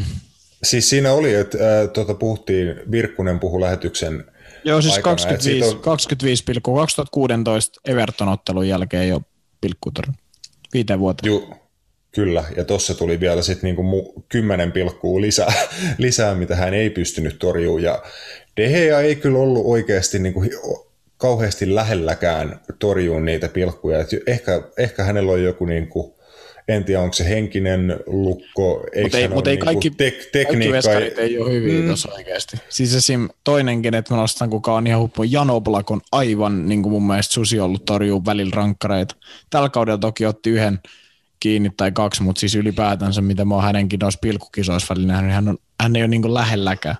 [0.62, 4.24] Siis siinä oli, että äh, tota, puhuttiin, Virkkunen puhu lähetyksen
[4.64, 5.80] Joo, siis aikana, 25, on...
[5.80, 9.20] 25 2016 Everton-ottelun jälkeen jo
[9.60, 10.25] pilkkutorjunut
[10.76, 11.32] viiteen vuoteen.
[11.32, 11.50] Ju,
[12.12, 15.52] kyllä, ja tuossa tuli vielä sitten niinku kymmenen pilkkuu lisää,
[15.98, 18.02] lisää, mitä hän ei pystynyt torjumaan, ja
[18.56, 20.50] Deheä ei kyllä ollut oikeasti niin kuin,
[21.16, 24.00] kauheasti lähelläkään torjua niitä pilkkuja.
[24.00, 26.12] Et ehkä, ehkä hänellä on joku niin kuin,
[26.68, 31.18] en tiedä, onko se henkinen lukko, Mutta ei, mut ei niinku kaikki, tek, kaikki veskarit
[31.18, 31.86] ei ole hyviä mm.
[31.86, 32.56] tuossa oikeasti.
[32.68, 33.28] Siis esim.
[33.44, 37.06] toinenkin, että mä nostan kuka on ihan huppu, Jano Blak on aivan niin kuin mun
[37.06, 39.16] mielestä susi ollut torjuu välillä rankkareita.
[39.50, 40.78] Tällä kaudella toki otti yhden
[41.40, 45.48] kiinni tai kaksi, mutta siis ylipäätänsä, mitä mä oon hänenkin noissa pilkkukisoissa välillä nähnyt, hän,
[45.48, 46.96] on, hän ei ole niin kuin lähelläkään.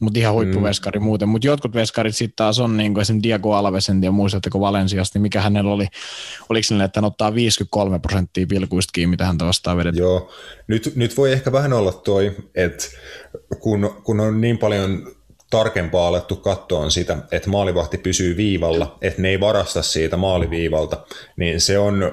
[0.00, 1.04] Mutta ihan huippuveskari mm.
[1.04, 1.28] muuten.
[1.28, 5.18] Mutta jotkut veskarit sitten taas on, niin kuin esimerkiksi Diego Alves, en tiedä muistatteko Valensiasta,
[5.18, 5.86] niin mikä hänellä oli,
[6.48, 10.02] oliko sille, että hän ottaa 53 prosenttia pilkuista kiinni, mitä häntä vastaan vedetään.
[10.02, 10.32] Joo,
[10.66, 12.84] nyt, nyt voi ehkä vähän olla toi, että
[13.60, 15.17] kun, kun on niin paljon
[15.50, 21.06] tarkempaa alettu katsoa sitä, että maalivahti pysyy viivalla, että ne ei varasta siitä maaliviivalta,
[21.36, 22.12] niin se on,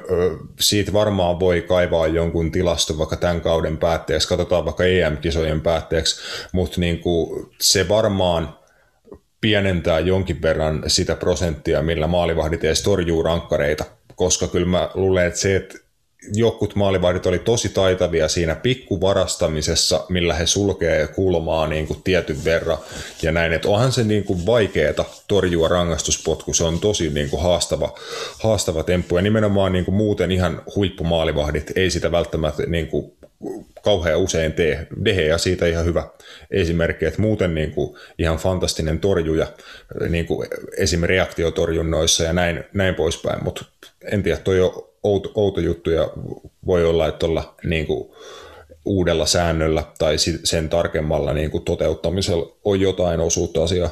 [0.60, 6.22] siitä varmaan voi kaivaa jonkun tilasto vaikka tämän kauden päätteeksi, katsotaan vaikka EM-kisojen päätteeksi,
[6.52, 8.56] mutta niin kuin se varmaan
[9.42, 15.40] pienentää jonkin verran sitä prosenttia, millä maalivahdit edes torjuu rankkareita, koska kyllä mä luulen, että
[15.40, 15.85] se, että
[16.34, 22.78] jokut maalivahdit oli tosi taitavia siinä pikkuvarastamisessa, millä he sulkee kulmaa niin kuin tietyn verran
[23.22, 27.42] ja näin, että onhan se niin kuin vaikeeta torjua rangaistuspotku, se on tosi niin kuin
[27.42, 27.96] haastava,
[28.40, 29.16] haastava temppu.
[29.16, 33.14] Ja nimenomaan niin kuin muuten ihan huippumaalivahdit ei sitä välttämättä niin kuin
[33.84, 34.88] kauhean usein tee.
[35.06, 36.08] Dehe siitä ihan hyvä
[36.52, 39.48] esimerkki, että muuten niin kuin ihan fantastinen torjuja
[40.10, 41.04] niin kuin esim.
[41.04, 43.66] reaktiotorjunnoissa ja näin, näin poispäin, mutta
[44.12, 44.72] en tiedä, toi on
[45.04, 46.10] outo, outo juttu ja
[46.66, 48.12] voi olla, että olla niin kuin
[48.86, 53.90] uudella säännöllä tai sen tarkemmalla niin kuin toteuttamisella on jotain osuutta asiaa.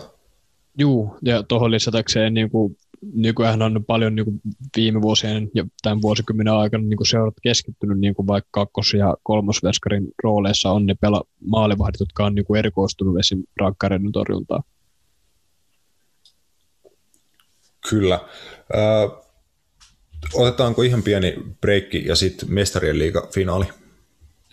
[0.77, 2.77] Juu, ja tuohon lisätäkseen niin kuin,
[3.13, 4.41] nykyään on paljon niin kuin
[4.77, 9.17] viime vuosien ja tämän vuosikymmenen aikana niin kuin seurat keskittynyt niin kuin vaikka kakkos- ja
[9.23, 13.43] kolmosveskarin rooleissa on ne pela- maalivahdit, jotka on niin kuin erikoistunut esim.
[13.59, 14.63] rankkareiden torjuntaan.
[17.89, 18.15] Kyllä.
[18.75, 19.23] Äh,
[20.33, 23.65] Otetaanko ihan pieni breikki ja sitten mestarien liiga finaali?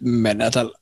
[0.00, 0.79] Mennään tällä.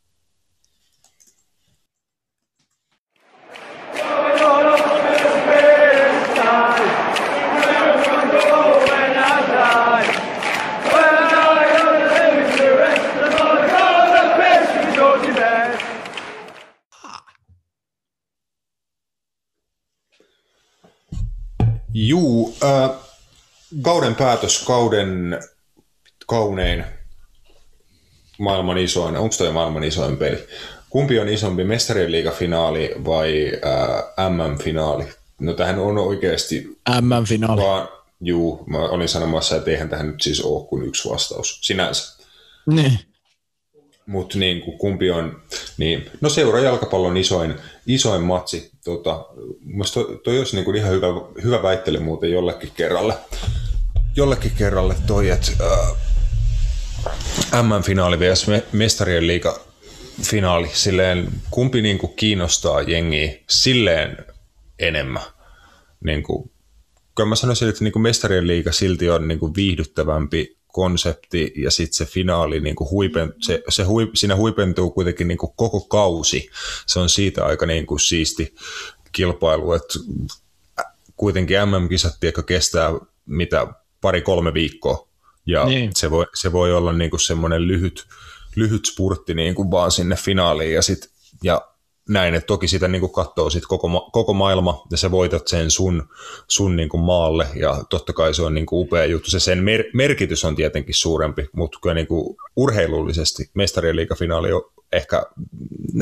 [22.07, 22.91] Juu, äh,
[23.83, 25.41] kauden päätös, kauden
[26.27, 26.85] kaunein,
[28.39, 30.47] maailman isoin, onko toi maailman isoin peli?
[30.91, 35.05] Kumpi on isompi, mestarien liigafinaali vai äh, MM-finaali?
[35.41, 36.79] No tähän on oikeasti...
[37.01, 37.63] MM-finaali.
[37.63, 37.89] Vaan,
[38.21, 42.25] juu, mä olin sanomassa, että eihän tähän nyt siis ole kuin yksi vastaus, sinänsä.
[42.67, 42.99] Niin.
[44.09, 45.43] Mutta niin, kumpi on,
[45.79, 47.55] niin, no seura jalkapallon isoin,
[47.87, 48.71] isoin matsi.
[48.85, 49.27] Tota,
[49.95, 51.07] toi, toi olisi niin kuin ihan hyvä,
[51.43, 53.15] hyvä väittely muuten jollekin kerralle
[54.19, 55.97] jollekin kerralle toi, että äh,
[57.63, 58.47] MM-finaali vs.
[58.73, 59.61] Mestarien liiga
[60.23, 64.17] finaali, silleen kumpi niin kuin kiinnostaa jengiä silleen
[64.79, 65.23] enemmän.
[66.05, 66.51] Niin kuin,
[67.17, 71.71] kyllä mä sanoisin, että niin kuin Mestarien liiga silti on niin kuin viihdyttävämpi konsepti ja
[71.71, 75.81] sitten se finaali, niin kuin huipen, se, se hui, siinä huipentuu kuitenkin niin kuin koko
[75.81, 76.51] kausi.
[76.87, 78.55] Se on siitä aika niin kuin siisti
[79.13, 79.99] kilpailu, että
[81.17, 82.15] kuitenkin MM-kisat
[82.47, 82.91] kestää
[83.27, 83.67] mitä
[84.01, 85.09] pari-kolme viikkoa.
[85.47, 85.91] Ja niin.
[85.97, 88.07] se, voi, se voi olla niin kuin semmoinen lyhyt,
[88.57, 91.11] lyhyt spurtti niin kuin vaan sinne finaaliin ja, sit,
[91.43, 91.69] ja
[92.09, 95.71] näin, että toki sitä niin kuin katsoo sit koko, koko maailma ja sä voitat sen
[95.71, 96.09] sun,
[96.49, 99.31] sun niin kuin maalle ja totta kai se on niin kuin upea juttu.
[99.31, 104.63] Se sen mer- merkitys on tietenkin suurempi, mutta kyllä niin kuin urheilullisesti mestarien liigafinaali on
[104.93, 105.23] ehkä,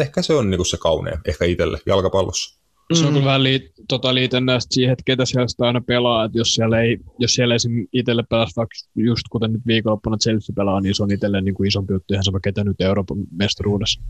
[0.01, 2.57] ehkä se on niin kuin se kaunein, ehkä itselle jalkapallossa.
[2.93, 3.13] Se on mm.
[3.13, 6.25] kyllä vähän liit, tota, liitännäistä siihen, että ketä siellä sitä aina pelaa.
[6.25, 7.87] Että jos siellä ei, jos siellä esim.
[7.93, 11.69] itselle pelaa, vaikka just kuten nyt viikonloppuna Chelsea pelaa, niin se on itselle niin kuin
[11.69, 14.01] isompi juttu ihan sama, ketä nyt Euroopan mestaruudessa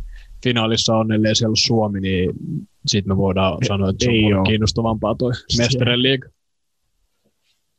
[0.45, 2.31] finaalissa on, ellei siellä ole Suomi, niin
[2.87, 4.47] siitä me voidaan ei, sanoa, että se on ole.
[4.47, 6.29] kiinnostavampaa toi mestarien liiga.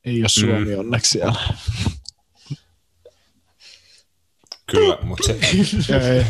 [0.05, 0.79] Ei ole Suomi mm.
[0.79, 1.39] onneksi siellä.
[4.71, 5.39] Kyllä, mutta se...
[5.95, 6.25] ei,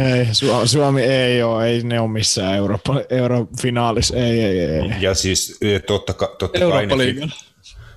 [0.00, 0.26] ei,
[0.64, 4.82] Suomi ei ole, ei ne ole missään Eurooppa, eurofinaalissa, ei, ei, ei.
[5.00, 7.28] Ja siis e, totta, totta kai ne,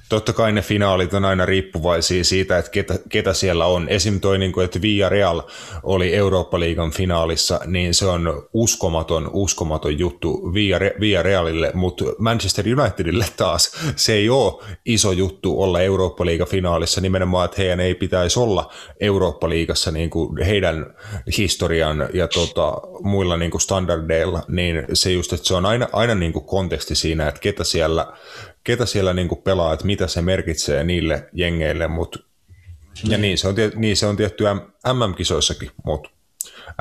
[0.10, 3.90] totta kai ne finaalit on aina riippuvaisia siitä, että ketä, ketä siellä on.
[3.90, 4.20] Esim.
[4.20, 5.42] toi, niin kuin, että Villarreal
[5.84, 10.54] oli Eurooppa-liigan finaalissa, niin se on uskomaton, uskomaton juttu
[11.00, 17.62] Villarrealille, mutta Manchester Unitedille taas se ei ole iso juttu olla Eurooppa-liigan finaalissa, nimenomaan, että
[17.62, 20.86] heidän ei pitäisi olla Eurooppa-liigassa niin kuin heidän
[21.38, 26.16] historian ja tota, muilla niin kuin standardeilla, niin se just, että se on aina, aina
[26.16, 28.14] niin kuin konteksti siinä, että ketä siellä
[28.64, 32.20] ketä siellä niin pelaa, että mitä se merkitsee niille jengeille, mutta
[33.04, 34.44] ja niin se on, niin se on tietty
[34.94, 36.10] MM-kisoissakin, mutta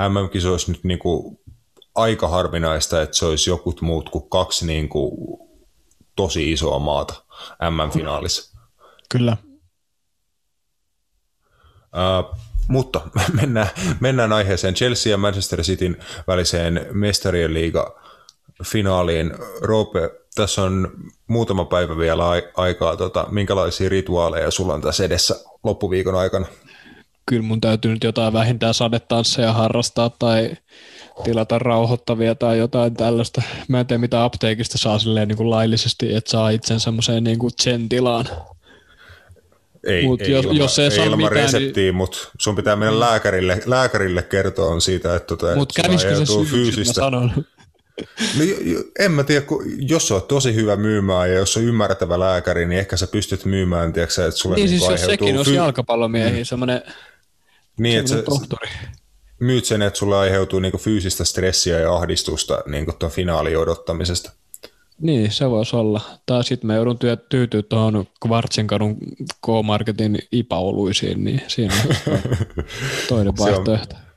[0.08, 1.38] MM-kisoissa nyt niin kuin
[1.94, 5.38] aika harvinaista, että se olisi joku muut kuin kaksi niin kuin
[6.16, 7.24] tosi isoa maata
[7.70, 8.58] MM-finaalissa.
[9.08, 9.36] Kyllä.
[11.82, 13.00] Uh, mutta
[13.40, 13.68] mennään,
[14.00, 18.00] mennään aiheeseen Chelsea ja Manchester Cityn väliseen mestarien liiga
[18.64, 19.32] finaaliin.
[19.60, 20.90] Roope, tässä on
[21.26, 22.24] muutama päivä vielä
[22.56, 22.96] aikaa.
[22.96, 26.46] Tota, minkälaisia rituaaleja sulla on tässä edessä loppuviikon aikana?
[27.26, 30.56] Kyllä mun täytyy nyt jotain vähintään sadetansseja harrastaa tai
[31.24, 33.42] tilata rauhoittavia tai jotain tällaista.
[33.68, 37.38] Mä en tiedä mitä apteekista saa silleen niin kuin laillisesti, että saa itsen semmoiseen niin
[37.38, 37.52] kuin
[37.88, 38.26] tilaan.
[39.86, 41.94] Ei, Mut ei, jos, ilma, jos ei, ei ilman mitään, reseptiä, niin...
[41.94, 47.00] mutta sun pitää mennä lääkärille, lääkärille kertoa siitä, että tota, Mut kävisikö se fyysistä.
[47.00, 47.44] Mä sanon.
[48.38, 48.44] No,
[48.98, 52.78] en mä tiedä, kun jos oot tosi hyvä myymään ja jos on ymmärtävä lääkäri, niin
[52.78, 55.56] ehkä sä pystyt myymään, tiedätkö, että sulle niin, niin siis jos sekin olisi fy...
[55.56, 56.44] jalkapallomiehiä, mm.
[56.44, 56.82] semmoinen
[57.78, 58.70] niin, että tohtori.
[59.38, 64.32] myyt sen, että sulle aiheutuu niinku fyysistä stressiä ja ahdistusta niinku tuon finaalin odottamisesta.
[65.00, 66.00] Niin, se voisi olla.
[66.26, 68.96] Tai sitten mä joudun työ, tyytyä tuohon Kvartsenkadun
[69.46, 72.18] K-Marketin ipaoluisiin, niin siinä on
[73.08, 73.94] toinen vaihtoehto.
[73.94, 74.11] Se on,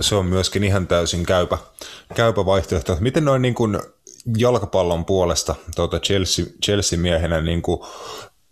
[0.00, 1.58] se on myöskin ihan täysin käypä,
[2.14, 2.96] käypä vaihtoehto.
[3.00, 3.78] Miten noin niin kuin
[4.36, 7.80] jalkapallon puolesta tuota Chelsea, Chelsea-miehenä niin kuin,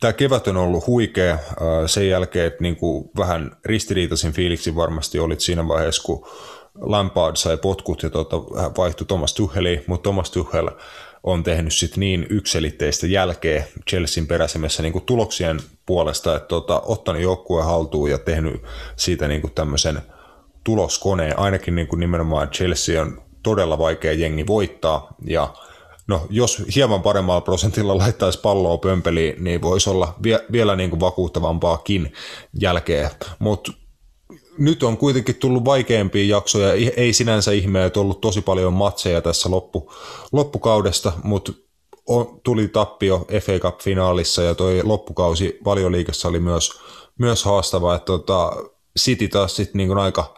[0.00, 1.40] tämä kevät on ollut huikea äh,
[1.86, 6.26] sen jälkeen, että niin kuin vähän ristiriitaisin fiiliksi varmasti olit siinä vaiheessa, kun
[6.74, 8.36] Lampard sai potkut ja tuota,
[8.76, 10.70] vaihtui Thomas Tucheliin, mutta Thomas Tuchel
[11.22, 17.66] on tehnyt sit niin ykselitteistä jälkeä Chelsean peräisemmässä niin tuloksien puolesta, että tota, ottanut joukkueen
[17.66, 18.62] haltuun ja tehnyt
[18.96, 20.02] siitä niin tämmöisen–
[20.66, 25.54] tuloskoneen, ainakin niin kuin nimenomaan Chelsea on todella vaikea jengi voittaa, ja
[26.06, 31.00] no, jos hieman paremmalla prosentilla laittaisi palloa pömpeliin, niin voisi olla vie, vielä niin kuin
[31.00, 32.12] vakuuttavampaakin
[32.60, 33.72] jälkeä, mutta
[34.58, 39.22] nyt on kuitenkin tullut vaikeampia jaksoja, ei sinänsä ihmeä, että on ollut tosi paljon matseja
[39.22, 39.92] tässä loppu,
[40.32, 41.52] loppukaudesta, mutta
[42.44, 46.80] tuli tappio FA Cup-finaalissa ja toi loppukausi valioliikassa oli myös,
[47.18, 48.52] myös haastava, että tota,
[48.98, 50.35] City taas sitten niin aika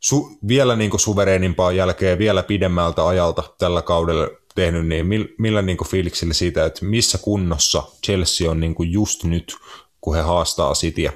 [0.00, 5.62] su, vielä niin kuin suvereenimpaa jälkeen vielä pidemmältä ajalta tällä kaudella tehnyt, niin millä, millä
[5.62, 9.56] niin kuin fiiliksillä siitä, että missä kunnossa Chelsea on niin kuin just nyt,
[10.00, 11.12] kun he haastaa Cityä?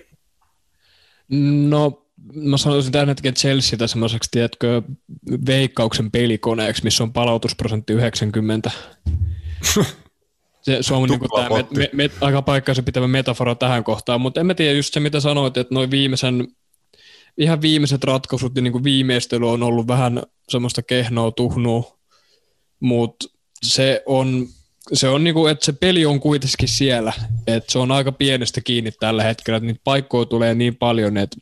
[1.69, 2.03] No
[2.35, 4.83] mä sanoisin tähän hetken Chelsea semmoiseksi, tiedätkö,
[5.47, 8.71] veikkauksen pelikoneeksi, missä on palautusprosentti 90.
[10.63, 14.41] Se, se on niin tämä me, me, me, aika paikkaansa pitävä metafora tähän kohtaan, mutta
[14.41, 16.49] en mä tiedä just se, mitä sanoit, että noin viimeisen
[17.39, 21.99] ihan viimeiset ratkaisut ja niin kuin viimeistely on ollut vähän semmoista kehnoa tuhnua,
[22.81, 23.27] mutta
[23.63, 24.47] se on,
[24.93, 27.13] se on niin kuin, että se peli on kuitenkin siellä,
[27.47, 31.37] että se on aika pienestä kiinni tällä hetkellä, että niitä paikkoja tulee niin paljon, että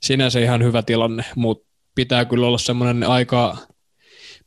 [0.00, 3.56] sinänsä ihan hyvä tilanne, mutta pitää kyllä olla semmoinen aika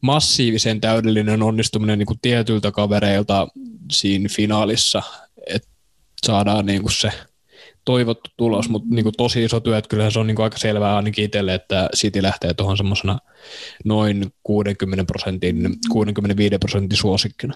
[0.01, 3.47] massiivisen täydellinen onnistuminen niin kuin tietyiltä kavereilta
[3.91, 5.03] siinä finaalissa,
[5.47, 5.69] että
[6.25, 7.11] saadaan niin kuin se–
[7.85, 10.57] toivottu tulos, mutta niin kuin tosi iso työ, että kyllähän se on niin kuin aika
[10.57, 13.19] selvää ainakin itselle, että City lähtee tuohon semmoisena
[13.85, 17.53] noin 60 prosentin, 65 prosentin suosikkina.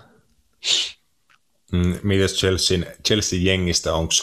[1.72, 4.14] Mm, mites Chelsea, Chelsea jengistä, onko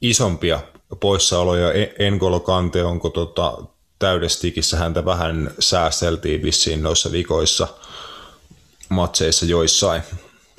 [0.00, 0.60] isompia
[1.00, 1.72] poissaoloja?
[1.72, 3.58] E- Engolo Kante, onko tota,
[3.98, 7.68] täydestikissä häntä vähän säästeltiin vissiin noissa vikoissa
[8.88, 10.02] matseissa joissain?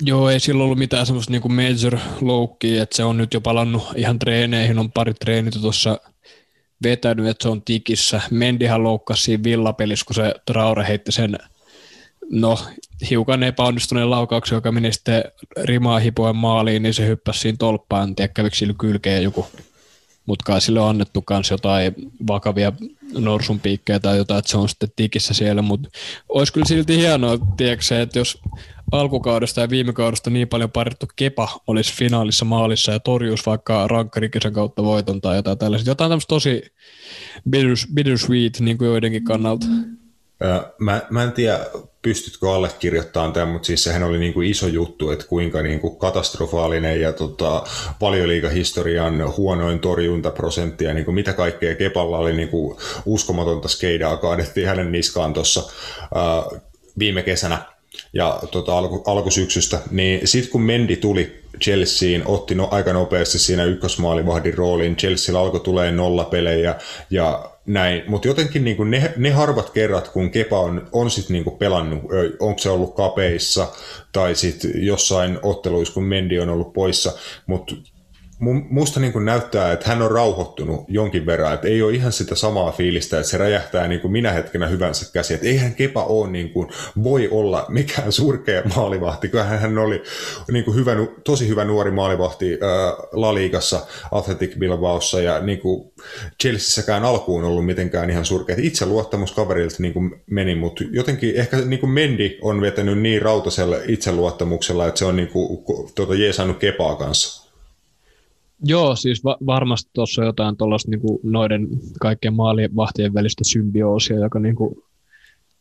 [0.02, 3.82] Joo, ei sillä ollut mitään semmoista niinku major loukkiä, että se on nyt jo palannut
[3.96, 6.00] ihan treeneihin, on pari treenitä tuossa
[6.82, 8.20] vetänyt, että se on tikissä.
[8.30, 11.38] Mendihan loukkasi siinä villapelissä, kun se Traure heitti sen
[12.30, 12.58] no,
[13.10, 15.24] hiukan epäonnistuneen laukauksen, joka meni sitten
[15.62, 19.46] rimaa hipoen maaliin, niin se hyppäsi siinä tolppaan, en tiedä sillä kylkeen joku
[20.26, 21.94] mutta kai sille on annettu myös jotain
[22.26, 22.72] vakavia
[23.18, 25.88] norsun piikkejä tai jotain, että se on sitten tikissä siellä, mutta
[26.28, 28.38] olisi kyllä silti hienoa, tiedätkö, että jos
[28.92, 34.52] alkukaudesta ja viime kaudesta niin paljon parittu kepa olisi finaalissa maalissa ja torjuisi vaikka rankkarikisen
[34.52, 35.90] kautta voiton tai jotain tällaista.
[35.90, 36.62] Jotain tämmöistä tosi
[37.50, 39.66] bitter, bittersweet niin kuin joidenkin kannalta.
[40.78, 41.60] Mä, mä en tiedä,
[42.02, 45.96] pystytkö allekirjoittamaan tämän, mutta siis sehän oli niin kuin iso juttu, että kuinka niin kuin
[45.96, 47.64] katastrofaalinen ja tota,
[48.00, 52.76] valioliikahistorian huonoin torjuntaprosentti ja niin kuin mitä kaikkea Kepalla oli niin kuin
[53.06, 55.72] uskomatonta skeidaa kaadettiin hänen niskaan tuossa
[56.98, 57.73] viime kesänä
[58.12, 63.64] ja tota, alku, alkusyksystä, niin sitten kun Mendi tuli Chelseain, otti no, aika nopeasti siinä
[63.64, 66.74] ykkösmaalivahdin rooliin, Chelsea alkoi tulee nollapelejä
[67.10, 71.58] ja näin, mutta jotenkin niin ne, ne harvat kerrat, kun Kepa on, on sitten niin
[71.58, 72.00] pelannut,
[72.40, 73.68] onko se ollut kapeissa
[74.12, 77.12] tai sitten jossain otteluissa, kun Mendi on ollut poissa,
[77.46, 77.74] mutta
[78.40, 82.34] musta niin kuin näyttää, että hän on rauhoittunut jonkin verran, että ei ole ihan sitä
[82.34, 86.30] samaa fiilistä, että se räjähtää niin kuin minä hetkenä hyvänsä käsi, että eihän Kepa ole
[86.30, 86.68] niin kuin,
[87.02, 90.02] voi olla mikään surkea maalivahti, kyllähän hän oli
[90.52, 90.92] niin kuin hyvä,
[91.24, 92.58] tosi hyvä nuori maalivahti äh,
[93.12, 95.92] La Ligassa, Athletic Bilbaossa ja niin kuin
[96.42, 98.56] Chelseassäkään alkuun ollut mitenkään ihan surkea.
[98.58, 103.22] Itse luottamus kaverilta niin kuin meni, mutta jotenkin ehkä niin kuin Mendi on vetänyt niin
[103.22, 105.64] rautasella itseluottamuksella, että se on niin kuin,
[105.94, 107.43] tuota, jeesannut Kepaa kanssa.
[108.62, 111.68] Joo, siis va- varmasti tuossa on jotain tuollaista niinku noiden
[112.00, 114.84] kaikkien maalivahtien välistä symbioosia, joka niinku,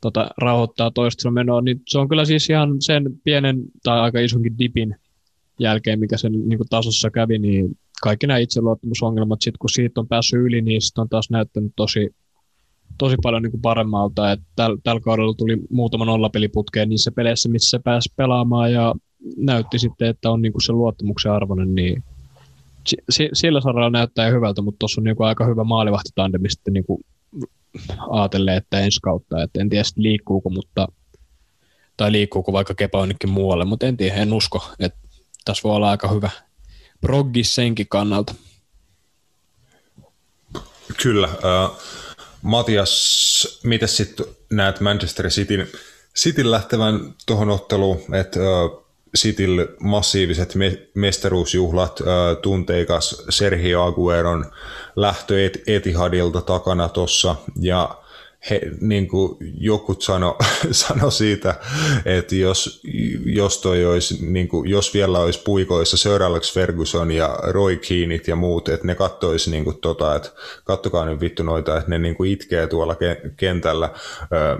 [0.01, 4.57] tota, rauhoittaa toista menoa, niin se on kyllä siis ihan sen pienen tai aika isonkin
[4.59, 4.95] dipin
[5.59, 10.39] jälkeen, mikä sen niinku tasossa kävi, niin kaikki nämä itseluottamusongelmat, sit kun siitä on päässyt
[10.39, 12.15] yli, niin sit on taas näyttänyt tosi,
[12.97, 14.31] tosi paljon niinku paremmalta.
[14.31, 18.93] Et täl, tällä kaudella tuli muutama nollapeliputkeen niissä peleissä, missä se pääsi pelaamaan ja
[19.37, 22.03] näytti sitten, että on niinku se luottamuksen arvoinen, niin
[23.33, 27.01] sillä saralla näyttää hyvältä, mutta tuossa on niinku aika hyvä maalivahtitandemi sitten niinku
[28.09, 30.87] ajatellen, että ensi kautta, että en tiedä liikkuuko, mutta
[31.97, 34.99] tai liikkuuko vaikka Kepa jonnekin muualle, mutta en tiedä, en usko, että
[35.45, 36.29] tässä voi olla aika hyvä
[37.01, 38.35] proggis senkin kannalta.
[41.03, 41.27] Kyllä.
[41.27, 41.71] Äh,
[42.41, 45.67] Matias, miten sitten näet Manchester Cityn,
[46.15, 48.82] Cityn lähtevän tuohon otteluun, että äh,
[49.17, 54.45] Citylle massiiviset me- mestaruusjuhlat, äh, tunteikas Sergio Agueron
[54.95, 57.97] lähtö Et- Etihadilta takana tuossa ja
[58.49, 60.37] he, niin kuin joku sano,
[60.71, 61.55] sano siitä,
[62.05, 62.81] että jos,
[63.25, 68.27] jos, toi olisi, niin kuin, jos vielä olisi puikoissa Sir Alex Ferguson ja Roy Keenit
[68.27, 70.29] ja muut, että ne kattoisi niin kuin, tota, että
[70.63, 72.95] kattokaa nyt vittu noita, että ne niin kuin, itkee tuolla
[73.37, 73.89] kentällä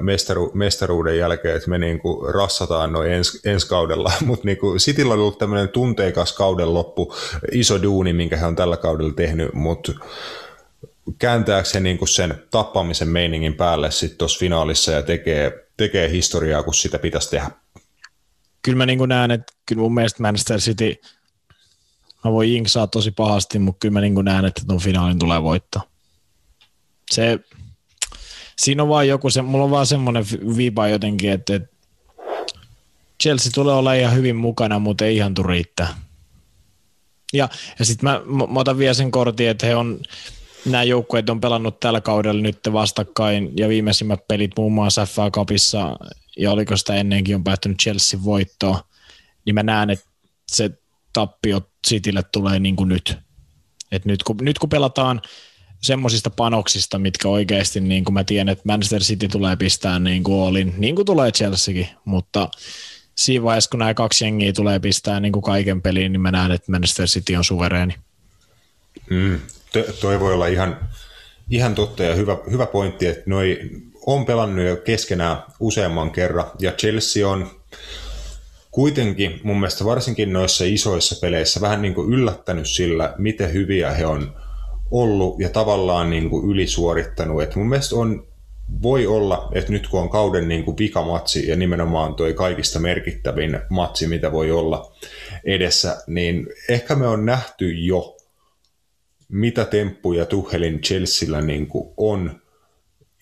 [0.02, 5.14] mestaru, mestaruuden jälkeen, että me niin kuin, rassataan noin ens, ensi kaudella, mutta niin Cityllä
[5.14, 7.16] on ollut tämmöinen tunteikas kauden loppu,
[7.52, 9.92] iso duuni, minkä he on tällä kaudella tehnyt, mutta
[11.20, 16.74] kääntääkö se niin sen tappamisen meiningin päälle sitten tuossa finaalissa ja tekee, tekee historiaa, kun
[16.74, 17.52] sitä pitäisi tehdä?
[18.62, 20.96] Kyllä mä niin näen, että kyllä mun mielestä Manchester City,
[22.24, 25.82] mä voin jinksaa tosi pahasti, mutta kyllä mä niin näen, että tuon finaalin tulee voittaa.
[27.12, 27.40] Se,
[28.60, 30.26] siinä on vaan joku, se, mulla on vaan semmoinen
[30.58, 31.70] viipa jotenkin, että, että
[33.24, 35.96] Chelsea tulee olla ihan hyvin mukana, mutta ei ihan tule riittää.
[37.34, 37.50] Ja,
[37.80, 40.00] ja sitten mä, mä, otan vielä sen kortin, että he on,
[40.66, 45.98] nämä joukkueet on pelannut tällä kaudella nyt vastakkain ja viimeisimmät pelit muun muassa FA Cupissa
[46.38, 48.80] ja oliko sitä ennenkin on päättynyt Chelsea voittoon,
[49.46, 50.06] niin mä näen, että
[50.52, 50.70] se
[51.14, 53.18] tappio Citylle tulee niin kuin nyt.
[53.92, 55.22] Et nyt, kun, nyt kun pelataan
[55.82, 60.36] semmoisista panoksista, mitkä oikeasti, niin kuin mä tiedän, että Manchester City tulee pistää niin kuin
[60.36, 62.50] olin, niin kuin tulee Chelseakin, mutta
[63.16, 66.52] siinä vaiheessa, kun nämä kaksi jengiä tulee pistää niin kuin kaiken peliin, niin mä näen,
[66.52, 67.96] että Manchester City on suvereeni.
[69.10, 69.40] Mm,
[70.02, 70.90] toi voi olla ihan,
[71.50, 73.60] ihan totta ja hyvä, hyvä pointti, että noi
[74.06, 77.52] on pelannut jo keskenään useamman kerran ja Chelsea on
[78.72, 84.06] kuitenkin mun mielestä varsinkin noissa isoissa peleissä vähän niin kuin yllättänyt sillä, miten hyviä he
[84.06, 84.36] on
[84.92, 87.42] ollut ja tavallaan niin kuin ylisuorittanut.
[87.42, 88.28] Et mun mielestä on,
[88.82, 93.60] voi olla, että nyt kun on kauden niin kuin vikamatsi ja nimenomaan toi kaikista merkittävin
[93.70, 94.96] matsi, mitä voi olla
[95.44, 98.13] edessä, niin ehkä me on nähty jo
[99.34, 101.68] mitä temppuja Tuhelin Chelsealla niin
[101.98, 102.42] on.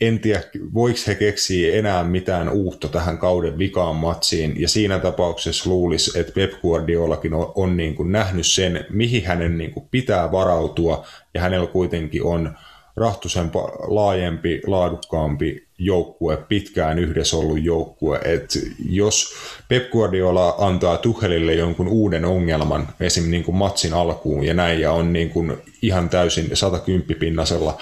[0.01, 0.43] En tiedä,
[0.73, 6.31] voiko he keksiä enää mitään uutta tähän kauden vikaan matsiin, ja siinä tapauksessa luulisi, että
[6.33, 11.41] Pep Guardiolakin on, on niin kuin nähnyt sen, mihin hänen niin kuin pitää varautua, ja
[11.41, 12.57] hänellä kuitenkin on
[12.95, 13.51] rahtusen
[13.87, 18.19] laajempi, laadukkaampi joukkue, pitkään yhdessä ollut joukkue.
[18.23, 19.33] Et jos
[19.67, 23.31] Pep Guardiola antaa Tuhelille jonkun uuden ongelman, esim.
[23.31, 27.77] Niin kuin matsin alkuun ja näin, ja on niin kuin ihan täysin 110-pinnasella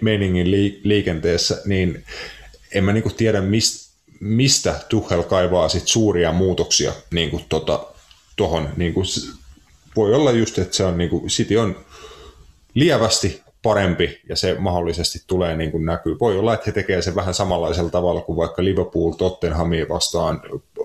[0.00, 0.50] meiningin
[0.82, 2.04] liikenteessä, niin
[2.74, 3.88] en mä niin kuin tiedä, mistä
[4.20, 7.86] mistä Tuhel kaivaa sit suuria muutoksia niin kuin tota,
[8.36, 9.06] tohon, niin kuin,
[9.96, 11.84] voi olla just, että se on, niin kuin, City on
[12.74, 16.16] lievästi parempi ja se mahdollisesti tulee niin kuin näkyy.
[16.20, 20.42] Voi olla, että he tekevät sen vähän samanlaisella tavalla kuin vaikka Liverpool Tottenhamia vastaan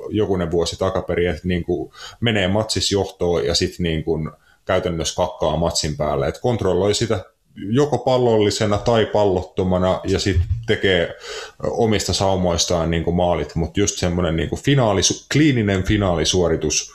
[0.10, 4.30] jokunen vuosi takaperin, että niin kuin menee matsis johtoon ja sitten niin kuin
[4.66, 6.28] käytännössä kakkaa matsin päälle.
[6.28, 7.26] Et kontrolloi sitä
[7.56, 11.16] joko pallollisena tai pallottomana ja sitten tekee
[11.64, 15.02] omista saumoistaan niin kuin maalit, mutta just semmoinen niin finaali,
[15.34, 16.92] kliininen finaalisuoritus,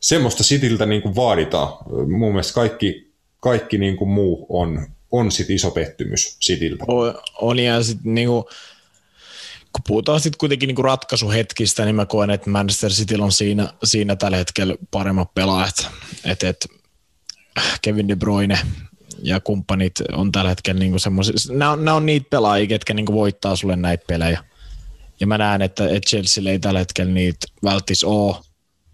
[0.00, 1.68] semmoista Sitiltä niin kuin vaaditaan.
[2.10, 3.09] Mun mielestä kaikki,
[3.40, 6.84] kaikki niin kuin muu on, on sit iso pettymys Sitiltä.
[6.88, 8.44] On, on ja sitten niin kuin,
[9.72, 14.16] kun puhutaan sitten kuitenkin niinku ratkaisuhetkistä, niin mä koen, että Manchester City on siinä, siinä
[14.16, 15.88] tällä hetkellä paremmat pelaajat.
[16.24, 16.66] Et, et
[17.82, 18.58] Kevin De Bruyne
[19.22, 23.12] ja kumppanit on tällä hetkellä niinku semmoisia, nämä on, nämä on niitä pelaajia, ketkä niinku
[23.12, 24.44] voittaa sulle näitä pelejä.
[25.20, 28.36] Ja mä näen, että, että Chelsea ei tällä hetkellä niitä välttis ole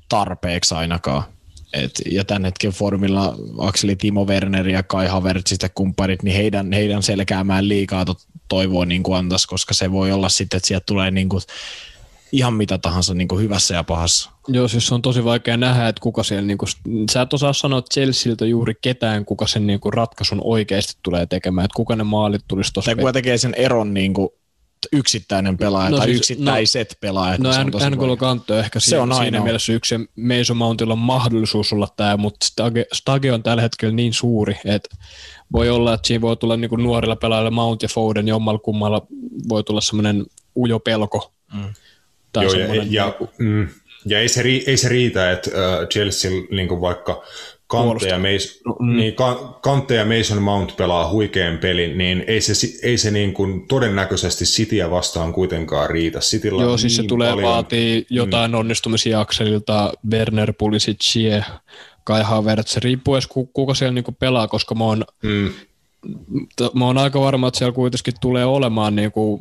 [0.08, 1.22] tarpeeksi ainakaan.
[1.76, 6.72] Et, ja tämän hetken formilla Akseli Timo Werner ja Kai Havertz ja kumppanit, niin heidän,
[6.72, 8.14] heidän selkäämään liikaa to,
[8.48, 11.42] toivoa niin kuin antaisi, koska se voi olla sitten, että sieltä tulee niin kuin
[12.32, 14.30] ihan mitä tahansa niin kuin hyvässä ja pahassa.
[14.48, 16.68] Joo, siis on tosi vaikea nähdä, että kuka siellä, niin kuin,
[17.10, 21.64] sä et osaa sanoa Chelsealtä juuri ketään, kuka sen niin kuin ratkaisun oikeasti tulee tekemään,
[21.64, 22.88] että kuka ne maalit tulisi tuossa.
[22.88, 24.28] Tai kuka tekee sen eron niin kuin
[24.92, 27.40] yksittäinen pelaaja no, tai siis, yksittäiset no, pelaajat.
[27.40, 29.24] No N'Golo Kanto on ehkä se siinä, on aina.
[29.24, 33.62] siinä mielessä yksi, ja Mason Mountilla on mahdollisuus olla tämä, mutta Stage, Stage on tällä
[33.62, 34.96] hetkellä niin suuri, että
[35.52, 39.06] voi olla, että siinä voi tulla niin nuorilla pelaajilla Mount ja Foden, jommalla kummalla
[39.48, 40.26] voi tulla semmoinen
[40.56, 41.32] ujo pelko.
[41.54, 41.74] Mm.
[42.32, 43.68] Tai Joo, ja, ja, mm,
[44.06, 47.22] ja ei, se, ei se riitä, että uh, Chelsea niin vaikka
[47.66, 48.96] Kante ja, Mason, no, mm.
[48.96, 49.14] niin,
[49.60, 52.52] Kante ja Mason Mount pelaa huikean pelin, niin ei se,
[52.82, 56.18] ei se niin kuin todennäköisesti Cityä vastaan kuitenkaan riitä.
[56.18, 58.58] Cityllä Joo, siis niin se tulee paljon, vaatii jotain mm.
[58.58, 61.14] onnistumisia Akselilta, Werner Pulisic,
[62.04, 65.52] Kai Havertz, riippuu edes kuka siellä niinku pelaa, koska mä oon, mm.
[66.74, 69.40] mä oon aika varma, että siellä kuitenkin tulee olemaan niinku,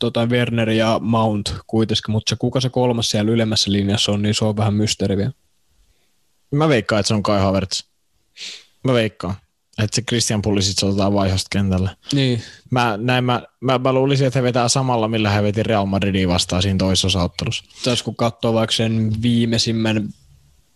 [0.00, 4.34] tota Werner ja Mount kuitenkin, mutta se kuka se kolmas siellä ylemmässä linjassa on, niin
[4.34, 5.32] se on vähän mysteeri vielä.
[6.50, 7.82] Mä veikkaan, että se on Kai Havertz.
[8.84, 9.34] Mä veikkaan.
[9.82, 11.90] Että se Christian Pulisic otetaan vaihosta kentälle.
[12.12, 12.42] Niin.
[12.70, 16.28] Mä, näin, mä, mä, mä, luulisin, että he vetää samalla, millä he veti Real Madridin
[16.28, 17.64] vastaan siinä toisessa ottelussa.
[17.84, 20.08] Tässä kun katsoo vaikka sen viimeisimmän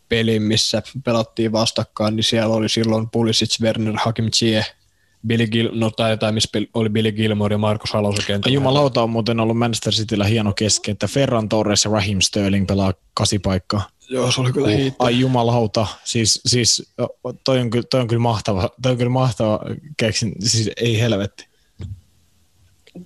[0.09, 4.75] pelin, missä pelattiin vastakkain, niin siellä oli silloin Pulisic, Werner, Hakim Ziyech,
[5.27, 8.55] Billy Gil, no tai jotain, missä oli Billy Gilmore ja Markus Halosen kentällä.
[8.55, 12.95] Jumalauta on muuten ollut Manchester Cityllä hieno keski, että Ferran Torres ja Raheem Sterling pelaa
[13.15, 13.89] kasipaikkaa.
[14.11, 16.93] Joo, se oli kyllä uh, Ai jumalauta, siis, siis
[17.45, 19.61] toi, on, toi on kyllä mahtava, toi on kyllä mahtava
[19.97, 21.49] keksin, siis ei helvetti.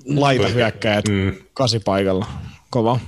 [0.07, 1.35] Laita hyökkäjät mm.
[1.55, 2.27] kasipaikalla,
[2.71, 3.01] kova.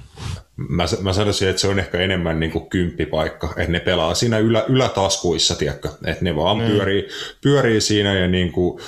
[0.57, 4.38] Mä, mä sanoisin, että se on ehkä enemmän niin kuin kymppipaikka, että ne pelaa siinä
[4.38, 5.88] ylä, ylätaskuissa, tiedätkö?
[6.05, 6.66] että ne vaan mm.
[6.66, 7.09] pyörii,
[7.40, 8.80] pyörii siinä ja niin kuin,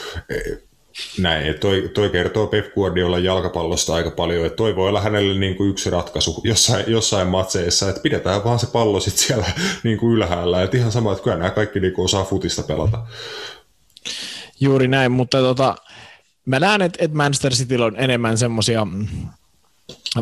[1.19, 5.57] näin, toi, toi kertoo Pep Guardiola jalkapallosta aika paljon, että toi voi olla hänelle niin
[5.57, 9.47] kuin yksi ratkaisu jossain, jossain matseissa, että pidetään vaan se pallo sitten siellä
[9.85, 13.07] niin kuin ylhäällä, että ihan sama, että kyllä nämä kaikki niin kuin osaa futista pelata.
[14.61, 15.77] Juuri näin, mutta tota,
[16.45, 18.87] mä näen, että, että Manchester City on enemmän semmoisia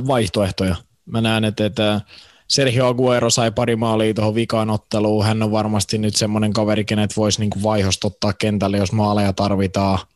[0.07, 0.77] vaihtoehtoja.
[1.07, 2.01] Mä näen, että, että
[2.49, 5.25] Sergio Aguero sai pari maalia tuohon vikaan otteluun.
[5.25, 9.99] Hän on varmasti nyt semmoinen kaveri, kenet voisi niin vaihosta ottaa kentälle, jos maaleja tarvitaan–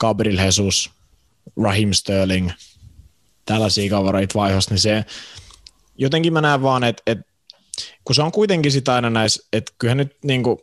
[0.00, 0.90] Gabriel Jesus,
[1.62, 2.50] Raheem Sterling,
[3.44, 5.04] tällaisia kavereita vaihossa, niin se
[5.98, 7.24] jotenkin mä näen vaan, että, että
[8.04, 10.58] kun se on kuitenkin sitä aina näissä, että kyllähän nyt niin kuin,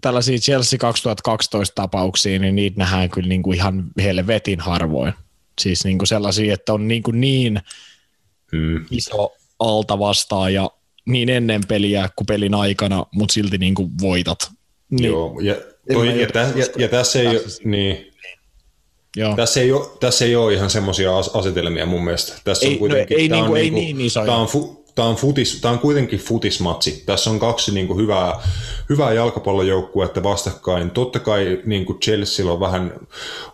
[0.00, 5.12] tällaisia Chelsea 2012 tapauksia, niin niitä nähdään kyllä niin kuin ihan helvetin harvoin.
[5.60, 7.60] Siis niin kuin sellaisia, että on niin, kuin niin
[8.52, 8.86] hmm.
[8.90, 10.70] iso alta vastaan ja
[11.06, 14.50] niin ennen peliä kuin pelin aikana, mutta silti niin kuin voitat.
[14.90, 15.54] Niin, Joo, ja,
[15.92, 18.13] toi, ja, tä, ja, ja tässä ei ole, niin,
[19.16, 19.36] Joo.
[19.36, 22.32] Tässä, ei ole, tässä ei ole ihan semmoisia asetelmia mun mielestä.
[22.44, 24.84] Tässä ei, on no kuitenkin, no, ei, niinku, on ei niin, niin Tämä on, fu,
[24.94, 27.02] tämä, on futis, tämä on kuitenkin futismatsi.
[27.06, 28.40] Tässä on kaksi niin kuin hyvää,
[28.88, 30.90] hyvää jalkapallojoukkuetta vastakkain.
[30.90, 32.92] Totta kai niin kuin Chelsea on vähän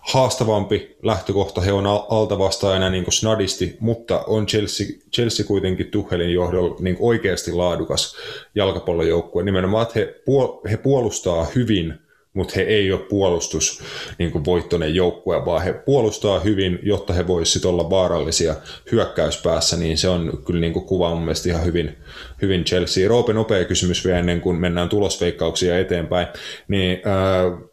[0.00, 1.60] haastavampi lähtökohta.
[1.60, 6.96] He on alta vastaajana niin kuin snadisti, mutta on Chelsea, Chelsea kuitenkin Tuhelin johdolla niin
[6.96, 8.16] kuin oikeasti laadukas
[8.54, 9.42] jalkapallojoukkue.
[9.42, 11.94] Nimenomaan, että he, puol, he puolustaa hyvin–
[12.34, 13.82] mutta he ei ole puolustus
[14.18, 18.54] niin kuin voittoinen joukkue, vaan he puolustaa hyvin, jotta he voisivat olla vaarallisia
[18.92, 21.96] hyökkäyspäässä, niin se on kyllä niin kuin kuva mun mielestä ihan hyvin,
[22.42, 23.08] hyvin Chelsea.
[23.08, 26.26] Roope, nopea kysymys vielä ennen kuin mennään tulosveikkauksia eteenpäin,
[26.68, 27.70] niin äh,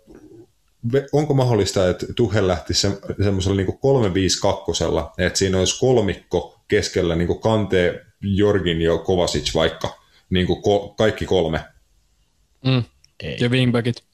[1.11, 2.91] onko mahdollista, että Tuhel lähti se,
[3.23, 9.97] semmoisella niin 3-5-2, että siinä olisi kolmikko keskellä niin kuin Kante, Jorgin ja Kovacic vaikka,
[10.29, 11.59] niin kuin ko- kaikki kolme?
[12.65, 12.83] Mm.
[13.23, 13.37] Ei.
[13.39, 14.06] Ja wingbackit.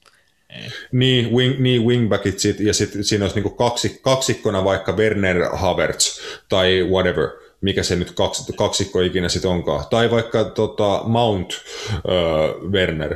[0.91, 6.20] Niin, wing, niin wingbackit sit, ja sitten siinä olisi niinku kaksi, kaksikkona vaikka Werner Havertz
[6.49, 7.30] tai whatever,
[7.62, 9.86] mikä se nyt kaks, kaksikko ikinä sitten onkaan.
[9.89, 13.16] Tai vaikka tota, Mount uh, Werner.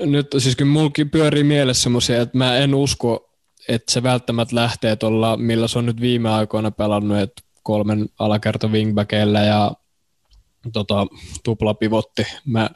[0.00, 3.30] Nyt siis kyllä mulki pyörii mielessä semmoisia, että mä en usko,
[3.68, 8.68] että se välttämättä lähtee tuolla, millä se on nyt viime aikoina pelannut, että kolmen alakerta
[8.68, 9.72] wingbackillä ja
[10.72, 11.06] tota,
[11.44, 12.26] tuplapivotti.
[12.46, 12.70] Mä,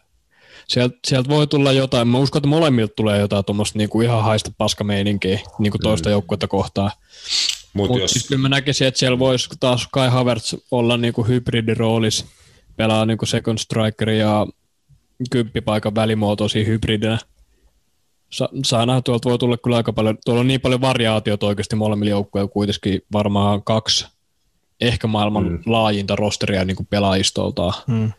[0.69, 4.53] sieltä, sieltä, voi tulla jotain, mä uskon, että molemmilta tulee jotain tuommoista niinku ihan haista
[4.59, 6.13] paskameininkiä niinku toista mm.
[6.13, 6.91] joukkuetta kohtaan.
[7.75, 8.11] Mutta Mut jos...
[8.11, 12.27] siis kyllä mä näkisin, että siellä voisi taas Kai Havertz olla niinku hybridiroolis,
[12.77, 14.47] pelaa niinku second striker ja
[15.31, 17.19] kymppipaikan välimuotoisia hybridinä.
[18.31, 21.77] Sa- saa nähdä, tuolta voi tulla kyllä aika paljon, tuolla on niin paljon variaatiota oikeasti
[21.77, 24.07] molemmilla joukkueilla, kuitenkin varmaan kaksi
[24.81, 25.59] ehkä maailman mm.
[25.67, 27.75] laajinta rosteria niin kuin pelaajistoltaan.
[27.87, 28.13] Mm.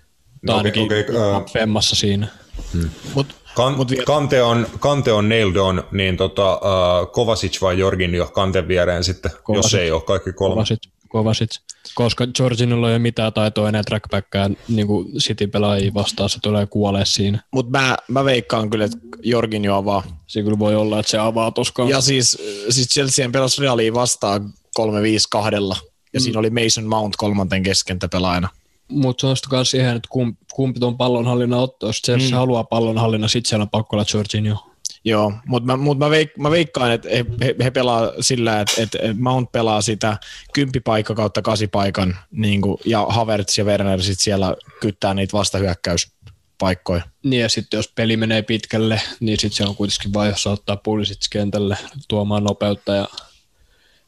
[0.46, 2.28] Tai ainakin okay, okay, uh, femmassa siinä.
[2.74, 2.90] Hmm.
[3.14, 8.28] Mut, kan, mut kante, on, kante on nailed on, niin tota, uh, Kovacic vai Jorginho
[8.28, 10.54] kanten viereen sitten, Kovacic, jos ei ole kaikki kolme.
[10.54, 10.80] Kovacic,
[11.10, 11.60] Kovacic.
[11.96, 14.88] Koska Jorginilla ei ole mitään taitoa enää trackbackkään niin
[15.18, 17.44] City-pelaajia vastaan, se tulee kuolee siinä.
[17.52, 20.04] Mutta mä, mä veikkaan kyllä, että Jorginho avaa.
[20.28, 21.90] Se kyllä voi olla, että se avaa toskaan.
[21.90, 22.38] Ja siis,
[22.70, 24.84] siis Chelsea pelasi Realia vastaan 3-5
[25.30, 25.76] kahdella
[26.14, 26.24] ja mm.
[26.24, 28.50] siinä oli Mason Mount kolmanten keskentäpelaajana.
[28.90, 31.88] Mutta se on myös siihen, että kumpi, kumpi tuon pallonhallinnan ottaa.
[32.08, 32.36] Jos mm.
[32.36, 34.70] haluaa pallonhallinnan, sitten siellä on pakko olla Jorginho.
[35.04, 38.74] Joo, mutta mä, mut mä, veik, mä veikkaan, että he, he, he pelaa sillä, että,
[38.82, 40.18] että Mount pelaa sitä
[40.54, 47.02] kymppipaikka kautta kasipaikan, niin kuin, ja Havertz ja Werner sitten siellä kyttää niitä vastahyökkäyspaikkoja.
[47.24, 51.28] Niin ja sitten jos peli menee pitkälle, niin sitten se on kuitenkin jos ottaa Pulisic
[51.30, 51.78] kentälle
[52.08, 53.08] tuomaan nopeutta ja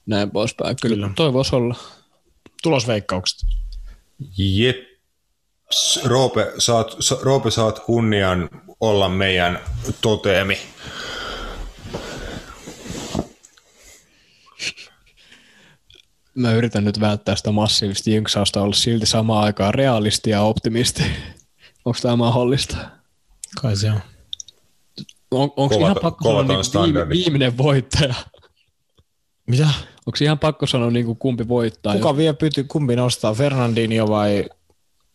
[0.05, 0.75] näin poispäin.
[0.81, 1.11] Kyllä, Kyllä.
[1.15, 1.75] toi voisi olla.
[2.63, 3.60] Tulosveikkaukset.
[4.37, 4.91] Jep.
[6.05, 8.49] Roope saat, Roope, saat kunnian
[8.79, 9.59] olla meidän
[10.01, 10.57] toteemi.
[16.35, 21.03] Mä yritän nyt välttää sitä massiivista jinksausta olla silti samaan aikaan realisti ja optimisti.
[21.85, 22.77] Onko tämä mahdollista?
[23.61, 23.99] Kai se on.
[25.31, 28.15] on onko ihan pakko olla niin viimeinen voittaja?
[29.47, 29.69] Mitä?
[30.05, 31.93] Onko ihan pakko sanoa niin kuin kumpi voittaa?
[31.93, 34.49] Kuka vie pyty, kumpi nostaa, Fernandinho vai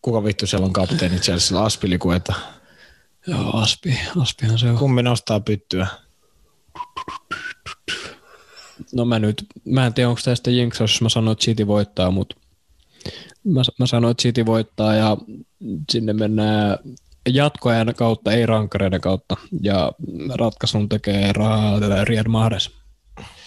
[0.01, 2.33] kuka vittu siellä on kapteeni Chelsea, Aspilikueta?
[3.27, 4.77] Joo, Aspi, Aspihan se on.
[4.77, 5.87] Kumpi nostaa pyttyä?
[8.93, 12.11] No mä nyt, mä en tiedä onko tästä jinksaus, jos mä sanoin, että City voittaa,
[12.11, 12.35] mutta
[13.43, 15.17] mä, mä sanoin, että City voittaa ja
[15.91, 16.77] sinne mennään
[17.29, 19.37] jatkoajan kautta, ei rankkareiden kautta.
[19.61, 19.91] Ja
[20.35, 21.33] ratkaisun tekee
[22.03, 22.69] Riyad Mahrez.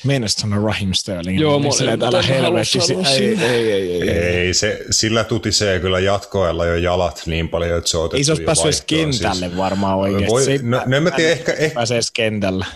[0.04, 1.40] Meinasit sanoa Raheem Sterling.
[1.40, 2.78] Joo, mä olin älä helvetti.
[3.10, 4.54] Ei, ei, ei, ei, ei.
[4.54, 8.32] se, sillä tutisee kyllä jatkoella jo jalat niin paljon, että se on otettu Ei se
[8.32, 9.56] olisi päässyt kentälle siis.
[9.56, 10.30] varmaan oikeasti.
[10.30, 12.66] Voi, no, no, mä tiedän, ehkä, ehkä, pääsee kentällä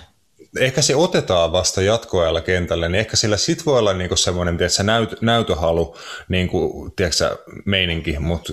[0.58, 4.82] ehkä se otetaan vasta jatkoajalla kentälle, niin ehkä sillä sit voi olla niinku semmoinen tiedätkö,
[4.82, 5.96] näyt, näytöhalu
[6.28, 8.52] niinku, tiedätkö, meininki, mutta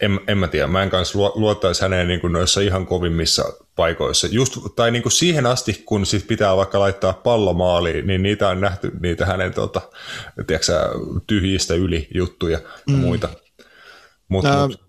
[0.00, 3.44] en, en mä tiedä, mä en kanssa luottaisi häneen niinku noissa ihan kovimmissa
[3.76, 4.26] paikoissa.
[4.30, 8.60] Just, tai niinku siihen asti, kun sit pitää vaikka laittaa pallo maaliin, niin niitä on
[8.60, 9.80] nähty, niitä hänen tota,
[10.46, 10.72] tiedätkö,
[11.26, 12.98] tyhjistä yli juttuja ja mm.
[12.98, 13.28] muita.
[14.28, 14.80] Mut, äh, mut.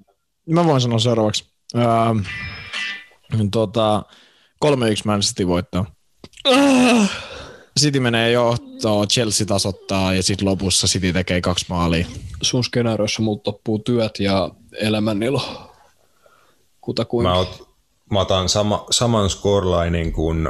[0.49, 1.53] Mä voin sanoa seuraavaksi.
[1.77, 2.31] Äh,
[3.51, 4.03] tota,
[4.65, 4.67] 3-1
[5.05, 5.85] Man City voittaa.
[7.79, 12.05] City menee johtoon, Chelsea tasoittaa ja sitten lopussa City tekee kaksi maalia.
[12.41, 15.71] Sun skenaariossa muut loppuu työt ja elämänilo.
[16.81, 17.29] Kutakuinka.
[17.29, 17.72] Mä, ot,
[18.13, 20.49] mä otan sama, saman scorelinin kuin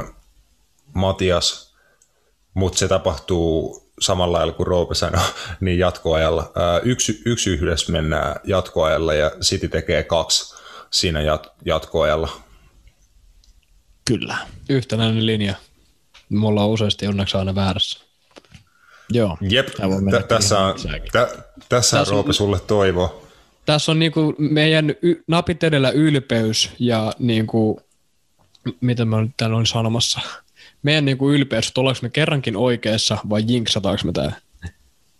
[0.94, 1.74] Matias,
[2.54, 5.24] mutta se tapahtuu samalla lailla kuin Roope sanoi,
[5.60, 6.52] niin jatkoajalla.
[6.82, 10.54] Yksi, yksi yhdessä mennään jatkoajalla ja City tekee kaksi
[10.90, 12.30] siinä jat, jatkoajalla.
[14.04, 14.36] Kyllä.
[14.68, 15.54] Yhtenäinen linja.
[16.28, 18.04] Me ollaan useasti onneksi aina väärässä.
[19.10, 19.38] Joo.
[19.40, 19.68] Jep,
[20.28, 20.74] tässä on,
[21.68, 23.23] tässä on Roope sulle toivo.
[23.66, 27.80] Tässä on niinku meidän y- napit edellä ylpeys ja niinku,
[28.80, 30.20] mitä mä nyt täällä olin sanomassa,
[30.82, 34.32] meidän niinku ylpeys, että ollaanko me kerrankin oikeassa vai jinksataanko me tää.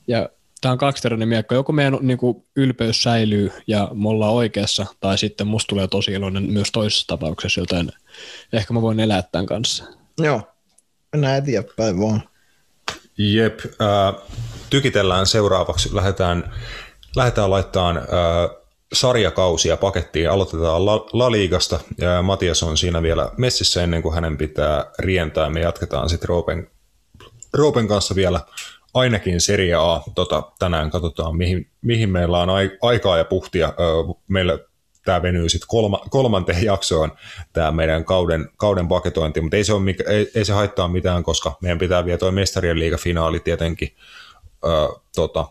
[0.06, 0.28] Ja
[0.60, 1.54] tämä on kaksiteräinen miekko.
[1.54, 6.42] Joko meidän niinku, ylpeys säilyy ja me ollaan oikeassa, tai sitten musta tulee tosi iloinen
[6.42, 7.92] myös toisessa tapauksessa, joten
[8.52, 9.84] ehkä mä voin elää tämän kanssa.
[10.18, 10.42] Joo,
[11.12, 12.22] mennään eteenpäin vaan.
[13.18, 14.22] Jep, äh,
[14.70, 15.94] tykitellään seuraavaksi.
[15.94, 16.52] Lähdetään,
[17.16, 18.04] lähdetään laittamaan äh,
[18.92, 20.30] sarjakausia pakettiin.
[20.30, 21.80] Aloitetaan La, La Liigasta.
[21.98, 25.50] Ja Matias on siinä vielä messissä ennen kuin hänen pitää rientää.
[25.50, 26.70] Me jatketaan sitten Roopen,
[27.52, 28.40] Roopen kanssa vielä
[28.94, 30.00] ainakin Serie A.
[30.14, 32.48] Tota, tänään katsotaan, mihin, mihin meillä on
[32.82, 33.72] aikaa ja puhtia.
[34.28, 34.58] Meillä
[35.04, 37.12] tämä venyy sitten kolma, kolmanteen jaksoon,
[37.52, 41.56] tämä meidän kauden, kauden paketointi, mutta ei se, ole ei, ei se haittaa mitään, koska
[41.62, 43.96] meidän pitää vielä tuo mestarien liigafinaali tietenkin
[44.64, 44.68] ö,
[45.14, 45.48] tota,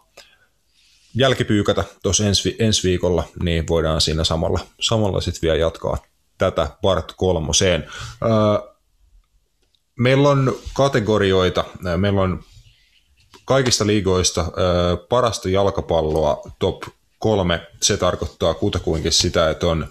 [1.16, 5.98] jälkipyykätä tuossa ensi, ensi viikolla, niin voidaan siinä samalla, samalla sitten vielä jatkaa
[6.38, 7.88] tätä part kolmoseen.
[8.24, 8.74] Ö,
[10.00, 11.64] meillä on kategorioita,
[11.98, 12.44] meillä on
[13.46, 14.46] kaikista liigoista
[15.10, 16.84] parasta jalkapalloa top
[17.20, 17.68] kolme.
[17.82, 19.88] Se tarkoittaa kutakuinkin sitä, että on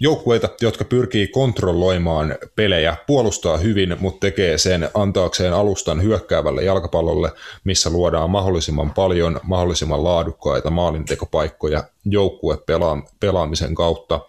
[0.00, 7.32] joukkueita, jotka pyrkii kontrolloimaan pelejä, puolustaa hyvin, mutta tekee sen antaakseen alustan hyökkäävälle jalkapallolle,
[7.64, 12.58] missä luodaan mahdollisimman paljon, mahdollisimman laadukkaita maalintekopaikkoja joukkue
[13.20, 14.20] pelaamisen kautta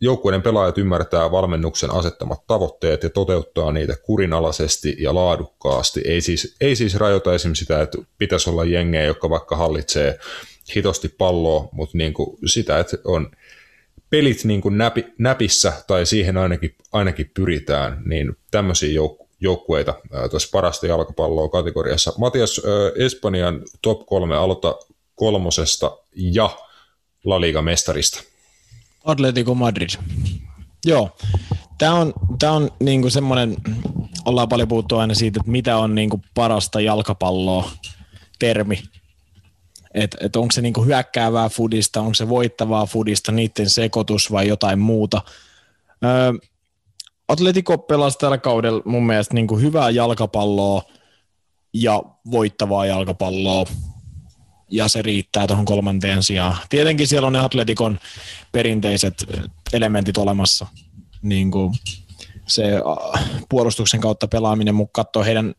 [0.00, 6.00] joukkueiden pelaajat ymmärtää valmennuksen asettamat tavoitteet ja toteuttaa niitä kurinalaisesti ja laadukkaasti.
[6.04, 10.18] Ei siis, ei siis rajoita esimerkiksi sitä, että pitäisi olla jengejä, jotka vaikka hallitsee
[10.76, 13.30] hitosti palloa, mutta niin kuin sitä, että on
[14.12, 19.94] pelit niin kuin näpi, näpissä tai siihen ainakin, ainakin pyritään, niin tämmöisiä jouk- joukkueita
[20.30, 22.12] tuossa parasta jalkapalloa kategoriassa.
[22.18, 22.60] Matias,
[22.96, 24.74] Espanjan top kolme aloita
[25.14, 26.50] kolmosesta ja
[27.24, 28.22] La Liga mestarista.
[29.04, 29.90] Atletico Madrid.
[30.84, 31.16] Joo.
[31.78, 33.56] Tämä on, tämä on niinku semmoinen,
[34.24, 37.70] ollaan paljon puhuttu aina siitä, että mitä on niinku parasta jalkapalloa
[38.38, 38.82] termi.
[39.94, 44.78] Että et onko se niinku hyökkäävää fudista, onko se voittavaa fudista, niiden sekoitus vai jotain
[44.78, 45.22] muuta.
[46.04, 46.32] Öö,
[47.28, 50.82] Atletico pelasi tällä kaudella mun mielestä niinku hyvää jalkapalloa
[51.74, 53.64] ja voittavaa jalkapalloa
[54.70, 56.56] ja se riittää tuohon kolmanteen sijaan.
[56.68, 57.98] Tietenkin siellä on ne Atletikon
[58.52, 59.14] perinteiset
[59.72, 60.66] elementit olemassa,
[61.22, 61.74] niin kuin
[62.46, 62.64] se
[63.48, 65.54] puolustuksen kautta pelaaminen, mutta katsoo heidän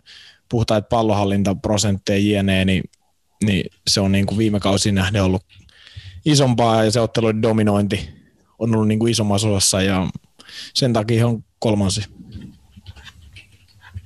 [0.49, 2.83] puhtaita pallohallintaprosentteja jne, niin,
[3.45, 5.43] niin se on niin kuin viime kausin nähden ollut
[6.25, 8.09] isompaa ja se otteluiden dominointi
[8.59, 10.07] on ollut niin kuin isommassa osassa ja
[10.73, 12.01] sen takia on kolmansi.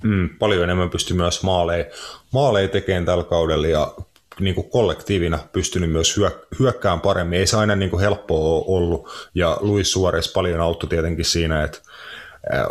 [0.04, 1.86] Mm, paljon enemmän pystyy myös maaleja,
[2.32, 3.96] maaleja tekemään tällä kaudella ja
[4.40, 6.16] niin kuin kollektiivina pystynyt myös
[6.60, 7.40] hyökkään paremmin.
[7.40, 11.64] Ei se aina niin kuin helppoa ole ollut, ja Luis Suarez paljon auttoi tietenkin siinä,
[11.64, 11.82] että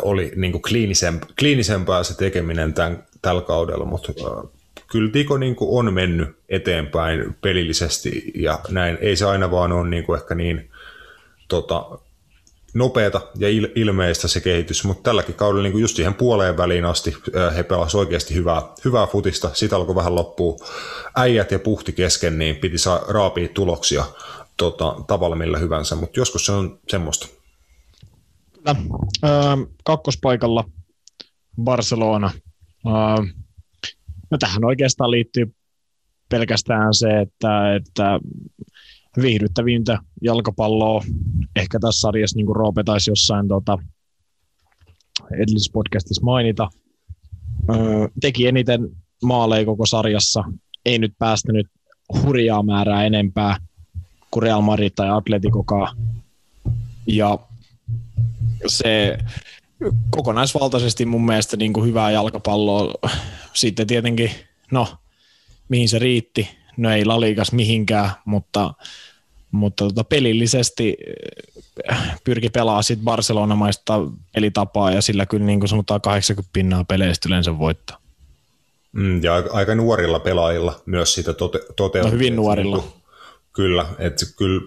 [0.01, 4.13] oli niin kuin kliinisempää, kliinisempää se tekeminen tämän, tällä kaudella, mutta
[4.91, 8.97] kyllä Tiko niin kuin on mennyt eteenpäin pelillisesti ja näin.
[9.01, 10.71] Ei se aina vaan ole niin kuin ehkä niin
[11.47, 11.99] tota,
[12.73, 17.15] nopeata ja il- ilmeistä se kehitys, mutta tälläkin kaudella niin just siihen puoleen väliin asti
[17.55, 19.49] he pelasivat oikeasti hyvää, hyvää futista.
[19.53, 20.55] Sitten alkoi vähän loppua
[21.15, 24.05] äijät ja puhti kesken, niin piti saa raapia tuloksia
[24.57, 27.27] tota, tavalla millä hyvänsä, mutta joskus se on semmoista.
[28.53, 28.75] Kyllä.
[29.23, 29.31] Öö,
[29.83, 30.63] kakkospaikalla
[31.63, 32.31] Barcelona.
[32.85, 33.27] Öö,
[34.31, 35.55] no tähän oikeastaan liittyy
[36.29, 38.19] pelkästään se, että, että
[39.21, 41.03] viihdyttävintä jalkapalloa
[41.55, 43.77] ehkä tässä sarjassa, niin kuin Roope taisi jossain tota,
[45.33, 46.69] edellisessä podcastissa mainita.
[47.69, 48.89] Öö, teki eniten
[49.23, 50.43] maaleja koko sarjassa,
[50.85, 51.67] ei nyt päästänyt
[52.23, 53.57] hurjaa määrää enempää
[54.31, 55.97] kuin Real Madrid tai Atleticokaan.
[57.07, 57.39] Ja
[58.67, 59.17] se
[60.09, 62.93] kokonaisvaltaisesti mun mielestä niin kuin hyvää jalkapalloa.
[63.53, 64.31] Sitten tietenkin,
[64.71, 64.87] no,
[65.69, 68.73] mihin se riitti, no ei Laliikas mihinkään, mutta
[69.51, 70.97] mutta tota, pelillisesti
[71.91, 74.01] äh, pyrki pelaa sit Barcelonamaista
[74.33, 77.97] pelitapaa ja sillä kyllä niin kuin sanotaan 80 pinnaa peleistä yleensä voittaa.
[78.91, 82.11] Mm, ja aika nuorilla pelaajilla myös sitä tote, toteutuu.
[82.11, 82.77] No hyvin nuorilla.
[82.77, 82.93] Niin
[83.57, 84.61] kyllä, että kyllä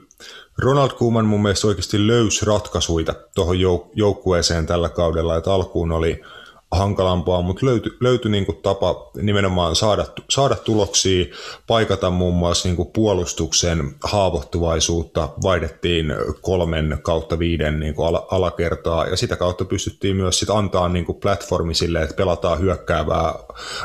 [0.59, 6.21] Ronald Koeman mun mielestä oikeasti löysi ratkaisuja tuohon jouk- joukkueeseen tällä kaudella, että alkuun oli–
[6.73, 11.27] hankalampaa, mutta löytyi löyty niinku tapa nimenomaan saada, saada tuloksia,
[11.67, 19.37] paikata muun muassa niinku puolustuksen haavoittuvaisuutta, vaihdettiin kolmen kautta viiden niinku al- alakertaa ja sitä
[19.37, 23.35] kautta pystyttiin myös sit antaa niinku platformi sille, että pelataan hyökkäävää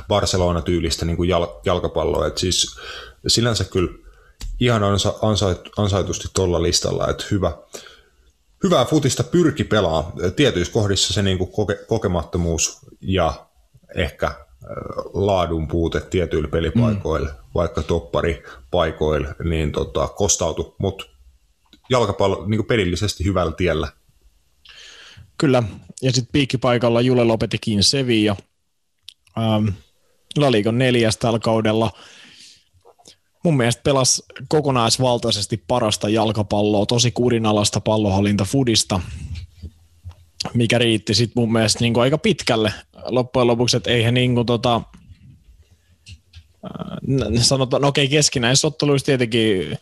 [0.07, 2.27] Barcelona-tyylistä niinku jal- jalkapalloa.
[2.27, 2.79] Et siis
[3.27, 4.04] sinänsä kyllä
[4.59, 7.57] ihan ansa- ansait- ansaitusti tuolla listalla, että hyvä,
[8.63, 10.11] hyvää futista pyrki pelaa.
[10.35, 13.45] Tietyissä kohdissa se niin kuin koke, kokemattomuus ja
[13.95, 14.31] ehkä
[15.13, 17.35] laadun puute tietyillä pelipaikoilla, mm.
[17.55, 21.05] vaikka topparipaikoilla, niin tota, kostautui, mutta
[21.89, 23.87] jalkapallo niin kuin pelillisesti hyvällä tiellä.
[25.37, 25.63] Kyllä,
[26.01, 28.35] ja sitten piikkipaikalla Jule lopetikin Sevilla.
[29.37, 29.67] Ähm,
[30.37, 31.91] La Liga neljäs tällä kaudella–
[33.45, 38.99] mun mielestä pelasi kokonaisvaltaisesti parasta jalkapalloa, tosi kurinalasta pallohallinta fudista,
[40.53, 42.73] mikä riitti sitten mun mielestä niin aika pitkälle.
[43.05, 44.81] Loppujen lopuksi, että eihän niin kuin tota,
[47.41, 49.77] sanotaan, no okei, keskinäisissä otteluissa tietenkin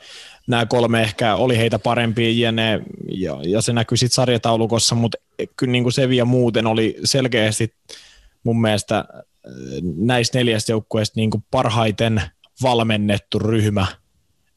[0.47, 5.18] nämä kolme ehkä oli heitä parempia ne, ja, ja se näkyy sitten sarjataulukossa, mutta
[5.57, 7.74] kyllä niin kuin Sevilla muuten oli selkeästi
[8.43, 9.05] mun mielestä
[9.95, 12.22] näistä neljästä joukkueesta niin parhaiten
[12.64, 13.86] valmennettu ryhmä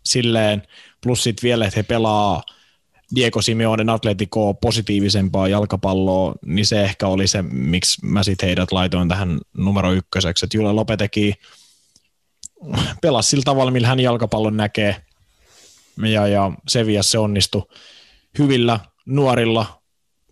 [0.05, 0.63] silleen,
[1.03, 2.43] plus sitten vielä, että he pelaa
[3.15, 9.09] Diego Simeonen Atletico positiivisempaa jalkapalloa, niin se ehkä oli se, miksi mä sitten heidät laitoin
[9.09, 10.47] tähän numero ykköseksi.
[10.47, 11.35] Että Jule Lopeteki
[13.03, 14.97] pelasi sillä tavalla, millä hän jalkapallon näkee,
[16.13, 17.63] ja, ja Sevias se onnistui
[18.39, 19.83] hyvillä nuorilla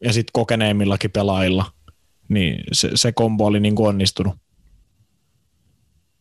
[0.05, 1.73] ja sitten kokeneemmillakin pelaajilla,
[2.29, 4.35] niin se, se kombo oli niin onnistunut.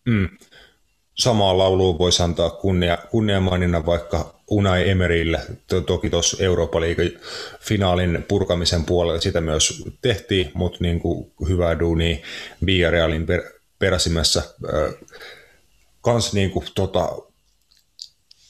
[0.05, 0.29] Mm.
[1.15, 5.41] Samaa laulua voisi antaa kunnia, kunniamaininnan vaikka Unai Emerille.
[5.85, 6.79] Toki tuossa Eurooppa
[7.59, 12.17] finaalin purkamisen puolella sitä myös tehtiin, mutta niin kuin hyvää duunia
[12.65, 13.41] Villarrealin per,
[13.79, 14.43] peräsimässä.
[14.73, 14.93] Äh,
[16.01, 17.09] kans niin kuin, tota,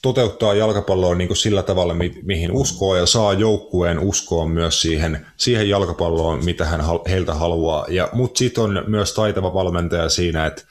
[0.02, 5.26] toteuttaa jalkapalloa niin kuin sillä tavalla, mi- mihin uskoo ja saa joukkueen uskoa myös siihen,
[5.38, 7.86] siihen jalkapalloon, mitä hän heiltä haluaa.
[8.14, 10.64] Mutta sitten on myös taitava valmentaja siinä, että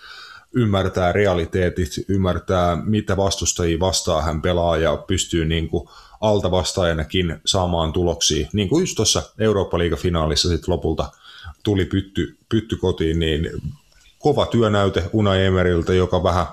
[0.55, 5.89] ymmärtää realiteetit, ymmärtää mitä vastustajia vastaa hän pelaa ja pystyy niin kuin
[6.21, 8.49] alta vastaajanakin saamaan tuloksia.
[8.53, 11.11] Niin kuin just tuossa Eurooppa-liigafinaalissa sitten lopulta
[11.63, 13.51] tuli pytty, pytty kotiin, niin
[14.19, 16.47] kova työnäyte Unai Emeriltä, joka vähän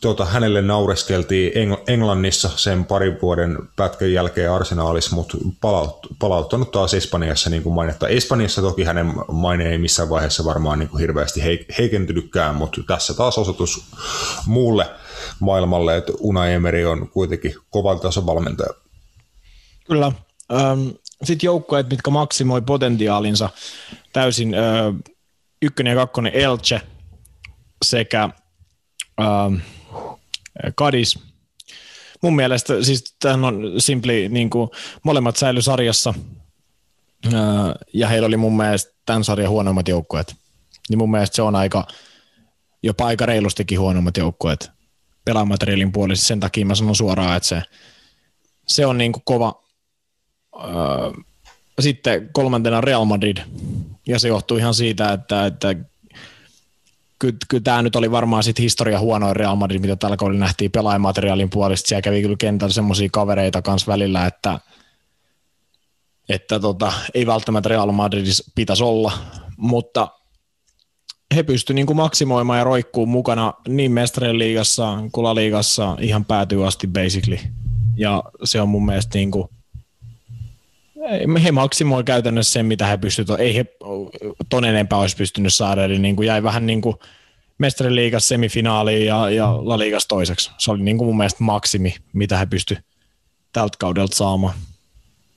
[0.00, 6.94] tota, hänelle naureskeltiin Eng- Englannissa sen parin vuoden pätkän jälkeen arsenaalissa, mutta palaut- palauttanut taas
[6.94, 8.08] Espanjassa niin kuin mainetta.
[8.08, 13.14] Espanjassa toki hänen maine ei missään vaiheessa varmaan niin kuin hirveästi heik- heikentynytkään, mutta tässä
[13.14, 13.84] taas osoitus
[14.46, 14.86] muulle
[15.40, 18.74] maailmalle, että Una Emery on kuitenkin kovan tason valmentaja.
[19.86, 20.12] Kyllä.
[20.52, 20.88] Ähm,
[21.24, 23.50] Sitten joukkueet, mitkä maksimoi potentiaalinsa
[24.12, 24.60] täysin, äh,
[25.62, 26.80] ykkönen ja kakkonen Elche
[27.84, 28.22] sekä
[29.20, 29.54] ähm,
[30.74, 31.18] Kadis.
[32.22, 34.70] Mun mielestä siis tämähän on simpli, niin kuin
[35.02, 36.14] molemmat säily sarjassa
[37.92, 40.34] ja heillä oli mun mielestä tämän sarjan huonommat joukkueet.
[40.88, 41.86] Niin mun mielestä se on aika,
[42.82, 44.70] jopa aika reilustikin huonommat joukkueet
[45.24, 46.26] pelaamateriaalin puolesta.
[46.26, 47.62] Sen takia mä sanon suoraan, että se,
[48.66, 49.62] se on niin kuin kova.
[51.80, 53.36] Sitten kolmantena Real Madrid,
[54.06, 55.74] ja se johtuu ihan siitä, että, että
[57.18, 60.70] kyllä, kyllä tämä nyt oli varmaan sit historia huonoin Real Madrid, mitä tällä kaudella nähtiin
[60.70, 61.88] pelaajamateriaalin puolesta.
[61.88, 64.58] Siellä kävi kyllä kentällä semmoisia kavereita kanssa välillä, että,
[66.28, 69.12] että tota, ei välttämättä Real Madridissa pitäisi olla,
[69.56, 70.08] mutta
[71.34, 76.86] he pystyivät niin maksimoimaan ja roikkuu mukana niin mestarien liigassa kuin liigassa ihan päätyy asti
[76.86, 77.38] basically.
[77.96, 79.48] Ja se on mun mielestä niin kuin,
[81.44, 83.40] he maksimoi käytännössä sen, mitä he pystyvät.
[83.40, 83.66] Ei he
[84.48, 86.96] ton enempää olisi pystynyt saada, eli niin kuin jäi vähän niin kuin
[87.58, 90.50] Mestarin liigas semifinaaliin ja, ja La Liigas toiseksi.
[90.58, 92.84] Se oli niin kuin mun mielestä maksimi, mitä he pystyivät
[93.52, 94.54] tältä kaudelta saamaan.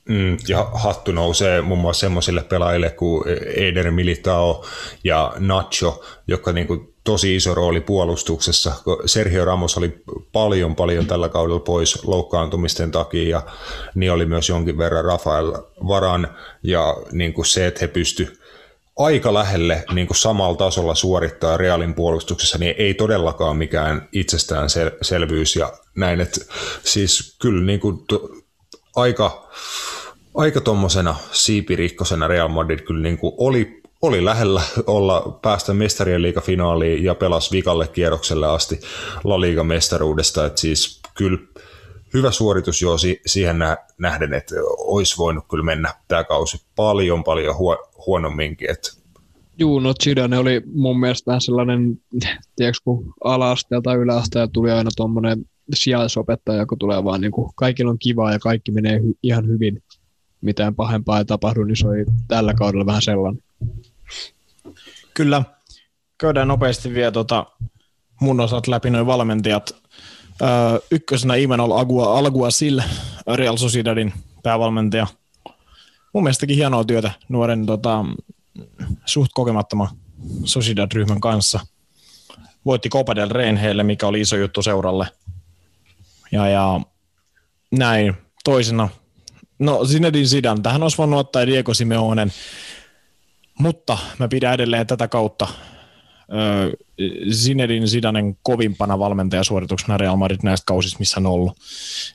[0.10, 3.24] Mm, ja hattu nousee muun muassa semmoisille pelaajille kuin
[3.56, 4.66] Eder Militao
[5.04, 8.74] ja Nacho, jotka niin kuin tosi iso rooli puolustuksessa.
[9.06, 13.42] Sergio Ramos oli paljon paljon tällä kaudella pois loukkaantumisten takia ja
[13.96, 15.54] niin oli myös jonkin verran Rafael
[15.88, 16.28] Varan
[16.64, 18.42] ja niin kuin se, että he pysty
[18.98, 25.74] aika lähelle niin kuin samalla tasolla suorittaa Realin puolustuksessa, niin ei todellakaan mikään itsestäänselvyys ja
[25.96, 26.40] näin, että
[26.84, 27.98] siis kyllä niin kuin
[28.96, 29.48] aika,
[30.36, 37.04] aika tuommoisena siipirikkosena Real Madrid kyllä niin kuin oli oli lähellä olla päästä mestarien liigafinaaliin
[37.04, 38.80] ja pelasi vikalle kierrokselle asti
[39.24, 41.38] La Liga mestaruudesta, että siis kyllä
[42.14, 43.58] hyvä suoritus jo siihen
[43.98, 47.56] nähden, että olisi voinut kyllä mennä tämä kausi paljon paljon
[48.08, 48.70] huonomminkin.
[48.72, 48.90] Että
[49.58, 52.02] Juu, no Zidane oli mun mielestä vähän sellainen,
[52.56, 55.46] tiedätkö, kun ala-asteelta tai yläasteelta tuli aina tuommoinen
[55.76, 59.84] sijaisopettaja, kun tulee vaan niin kuin, kaikilla on kivaa ja kaikki menee hy- ihan hyvin,
[60.42, 63.44] mitään pahempaa ei tapahdu, niin se oli tällä kaudella vähän sellainen.
[65.14, 65.44] Kyllä.
[66.18, 67.46] Käydään nopeasti vielä tota
[68.22, 69.76] mun osat läpi noin valmentajat.
[70.42, 70.50] Öö,
[70.92, 72.78] ykkösenä Imanol Agua, Algua Sil,
[73.36, 74.14] Real Sociedadin
[74.44, 75.08] päävalmentaja.
[76.14, 78.06] Mun mielestäkin hienoa työtä nuoren tota,
[79.06, 79.90] suht kokemattoman
[80.44, 81.60] Sociedad-ryhmän kanssa.
[82.66, 85.08] Voitti Copa del Reyn heille, mikä oli iso juttu seuralle.
[86.32, 86.82] Ja, ja
[87.72, 88.14] näin
[88.44, 88.90] toisena.
[89.60, 92.34] No Zinedine Zidane, tähän olisi voinut ottaa Diego Simeonen,
[93.60, 96.72] mutta mä pidän edelleen tätä kautta äh,
[97.32, 101.58] Zinedine Zidanen kovimpana valmentajasuorituksena Real Madrid näistä kausista, missä on ollut.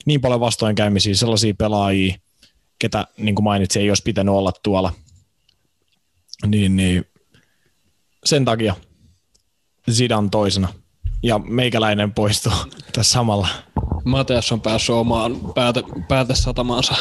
[0.05, 2.15] Niin paljon vastoinkäymisiä, sellaisia pelaajia,
[2.79, 4.93] ketä niin kuin mainitsin, ei olisi pitänyt olla tuolla.
[6.47, 7.05] Niin, niin
[8.25, 8.75] sen takia
[9.91, 10.69] Zidan toisena.
[11.23, 12.53] ja meikäläinen poistuu
[12.93, 13.49] tässä samalla.
[14.07, 16.95] Matias on päässyt omaan päätä, päätesatamaansa.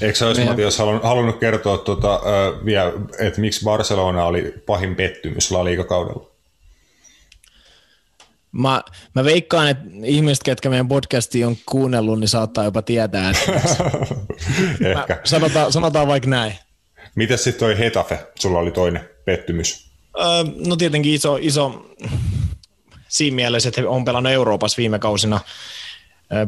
[0.00, 4.96] Eikö sä olisi, Matias, halunnut, halunnut kertoa, tuota, äh, vielä, että miksi Barcelona oli pahin
[4.96, 6.30] pettymys La Liga-kaudella?
[8.52, 8.82] Mä,
[9.14, 13.52] mä veikkaan, että ihmiset, ketkä meidän podcastia on kuunnellut, niin saattaa jopa tietää, että
[14.90, 15.14] Ehkä.
[15.14, 16.54] Mä, sanotaan, sanotaan vaikka näin.
[17.14, 18.26] Mitäs sitten toi Hetafe?
[18.38, 19.90] Sulla oli toinen pettymys.
[20.18, 21.86] Öö, no tietenkin iso, iso
[23.08, 25.40] siinä mielessä, että on pelannut Euroopassa viime kausina.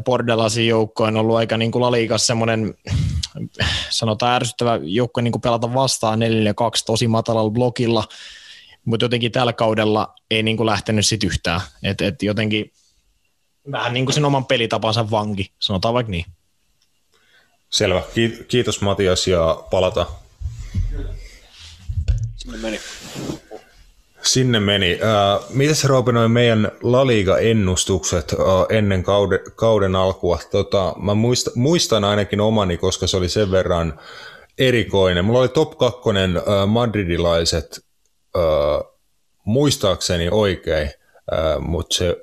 [0.05, 2.73] Bordelasin joukko on ollut aika niin kuin Laliikassa semmoinen,
[3.89, 8.03] sanotaan ärsyttävä joukko niin kuin pelata vastaan 4 2 tosi matalalla blokilla,
[8.85, 11.61] mutta jotenkin tällä kaudella ei niin kuin lähtenyt sit yhtään.
[11.83, 12.71] Et, et jotenkin
[13.71, 16.25] vähän niin kuin sen oman pelitapansa vanki, sanotaan vaikka niin.
[17.69, 18.01] Selvä.
[18.47, 20.05] Kiitos Matias ja palata.
[22.35, 22.79] Sinne meni.
[24.23, 24.93] Sinne meni.
[24.93, 30.39] Uh, mitäs Roope noin meidän La Liga-ennustukset uh, ennen kauden, kauden alkua?
[30.51, 33.99] Tota, mä muista, muistan ainakin omani, koska se oli sen verran
[34.57, 35.25] erikoinen.
[35.25, 37.79] Mulla oli top 2 uh, madridilaiset
[38.37, 38.99] uh,
[39.45, 40.89] muistaakseni oikein,
[41.31, 42.17] uh, mutta se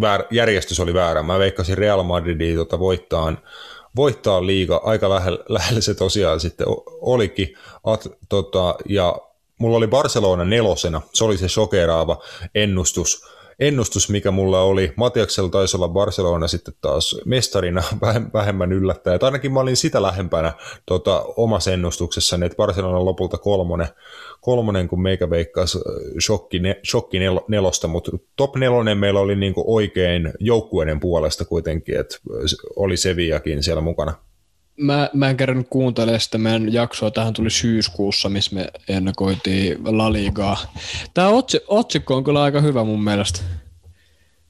[0.00, 1.22] väär, järjestys oli väärä.
[1.22, 3.36] Mä veikkasin Real Madridia tota voittaa,
[3.96, 4.80] voittaa liiga.
[4.84, 6.66] Aika lähellä, lähellä se tosiaan sitten
[7.00, 7.54] olikin.
[7.84, 9.27] At, tota, ja
[9.58, 12.22] mulla oli Barcelona nelosena, se oli se shokeraava
[12.54, 13.22] ennustus,
[13.58, 14.92] ennustus, mikä mulla oli.
[14.96, 17.82] Matiaksella taisi olla Barcelona sitten taas mestarina
[18.34, 19.18] vähemmän yllättäjä.
[19.22, 20.52] Ainakin mä olin sitä lähempänä
[20.86, 23.88] tota, omassa ennustuksessani, että Barcelona on lopulta kolmonen,
[24.40, 25.78] kolmonen kun meikä veikkasi
[26.26, 32.00] shokki, ne, shokki nel, nelosta, mutta top nelonen meillä oli niinku oikein joukkueiden puolesta kuitenkin,
[32.00, 32.16] että
[32.76, 34.27] oli Seviakin siellä mukana.
[34.78, 37.10] Mä, mä en kerran kuuntele sitä meidän jaksoa.
[37.10, 40.72] Tähän tuli syyskuussa, missä me ennakoitiin La Ligaa.
[41.14, 43.40] Tämä otsi, otsikko on kyllä aika hyvä mun mielestä.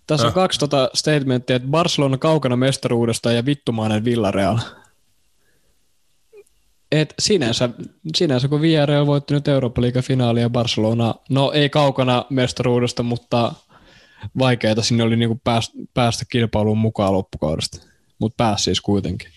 [0.07, 0.35] Tässä on äh.
[0.35, 4.59] kaksi tota statementtia, että Barcelona kaukana mestaruudesta ja vittumainen Villareal.
[6.93, 7.69] Et sinänsä,
[8.17, 13.53] sinänsä kun Villarreal voitti nyt Eurooppa Liiga finaalia Barcelona, no ei kaukana mestaruudesta, mutta
[14.39, 17.87] vaikeita sinne oli niinku päästä, päästä kilpailuun mukaan loppukaudesta.
[18.19, 19.29] Mutta pääsi siis kuitenkin.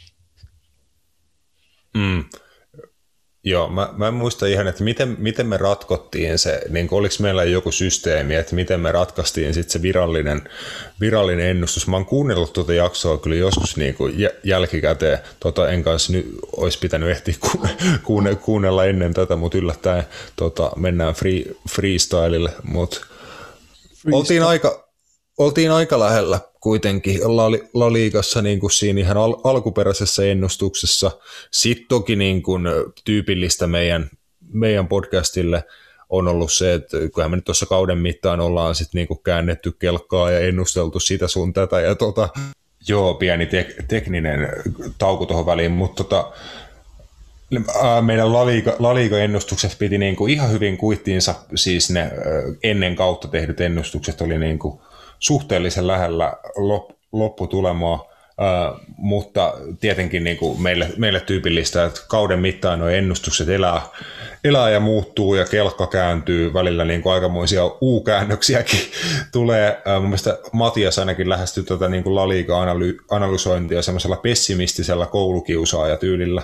[1.93, 2.23] Mm.
[3.43, 7.43] Joo, mä, mä en muista ihan, että miten, miten me ratkottiin se, niin oliko meillä
[7.43, 10.49] joku systeemi, että miten me ratkaistiin sitten se virallinen,
[10.99, 11.87] virallinen ennustus.
[11.87, 16.79] Mä oon kuunnellut tuota jaksoa kyllä joskus niin kuin jälkikäteen, tota, en kanssa nyt olisi
[16.79, 17.35] pitänyt ehtiä
[18.03, 20.03] kuunnella, kuunnella ennen tätä, mutta yllättäen
[20.35, 23.05] tota, mennään free, freestylille, mutta
[24.11, 24.90] oltiin aika,
[25.43, 27.19] oltiin aika lähellä kuitenkin
[27.73, 31.11] La, Liigassa niin kuin siinä ihan al- alkuperäisessä ennustuksessa.
[31.51, 32.63] Sitten toki niin kuin
[33.05, 34.09] tyypillistä meidän,
[34.53, 35.63] meidän podcastille
[36.09, 39.71] on ollut se, että kyllähän me nyt tuossa kauden mittaan ollaan sitten niin kuin käännetty
[39.71, 42.29] kelkkaa ja ennusteltu sitä sun tätä ja tota,
[42.87, 44.49] joo, pieni tek- tekninen
[44.97, 46.31] tauko tuohon väliin, mutta tota,
[48.01, 48.33] meidän
[48.79, 52.11] La Liga-ennustukset piti niin kuin ihan hyvin kuittiinsa, siis ne
[52.63, 54.79] ennen kautta tehdyt ennustukset oli niin kuin
[55.21, 62.79] suhteellisen lähellä lop, lopputulemaa, uh, mutta tietenkin niin kuin meille, meille tyypillistä, että kauden mittaan
[62.79, 63.81] nuo ennustukset elää,
[64.43, 68.79] elää ja muuttuu ja kelkka kääntyy, välillä niin kuin aikamoisia U-käännöksiäkin
[69.31, 69.81] tulee.
[69.85, 76.41] Uh, mun mielestä Matias ainakin lähestyi tätä niin kuin La Liga-analysointia semmoisella pessimistisellä koulukiusaajatyylillä.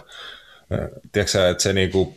[0.71, 2.15] Uh, tiedätkö että se niin kuin,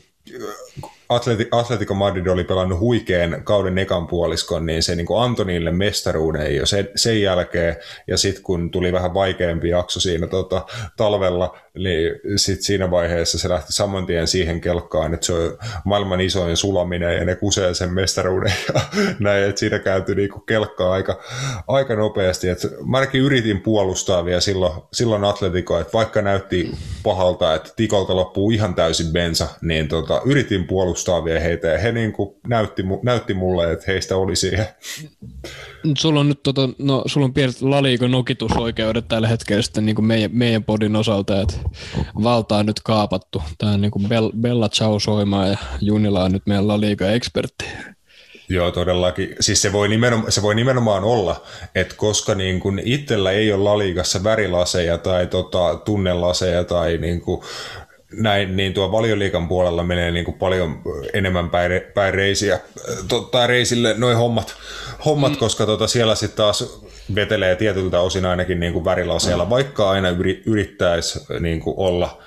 [1.11, 5.71] Atleti, Atletico Madrid oli pelannut huikean kauden ekan puoliskon, niin se niin kuin antoi niille
[5.71, 10.65] mestaruuden jo sen, sen jälkeen, ja sitten kun tuli vähän vaikeampi jakso siinä tota,
[10.97, 16.21] talvella, niin sitten siinä vaiheessa se lähti saman tien siihen kelkkaan, että se on maailman
[16.21, 18.81] isoin sulaminen, ja ne kusee sen mestaruuden, ja
[19.19, 21.21] näin, että siinä kääntyi niin kuin kelkkaa aika,
[21.67, 22.49] aika nopeasti.
[22.49, 28.17] Et mä ainakin yritin puolustaa vielä silloin, silloin Atletico, että vaikka näytti pahalta, että Tikolta
[28.17, 32.83] loppuu ihan täysin bensa, niin tota, yritin puolustaa edustaa heitä ja he niin kuin näytti,
[33.03, 34.67] näytti mulle, että heistä oli siihen.
[35.99, 40.07] Sulla on nyt tota, no, sulla on pienet laliikon nokitusoikeudet tällä hetkellä sitten niin kuin
[40.07, 41.55] meidän, meidän podin osalta, että
[42.25, 43.43] valta on nyt kaapattu.
[43.59, 44.09] Tämä on niin kuin
[44.41, 47.65] Bella Ciao soimaa ja Junila on nyt meidän laliikon ekspertti.
[48.49, 49.37] Joo, todellakin.
[49.41, 51.43] Siis se voi nimenomaan, se voi nimenomaan olla,
[51.75, 57.43] että koska niin kun itsellä ei ole laliikassa värilaseja tai tota, tunnelaseja tai niin kuin
[58.13, 60.83] näin, niin tuo valioliikan puolella menee niin kuin paljon
[61.13, 62.61] enemmän päin, päin reisiä,
[63.09, 64.57] tota, reisille noin hommat,
[65.05, 65.39] hommat mm.
[65.39, 66.81] koska tota, siellä sitten taas
[67.15, 69.51] vetelee tietyltä osin ainakin niin kuin värilaseella, mm.
[69.51, 72.23] vaikka aina yri, yrittäisi niin kuin olla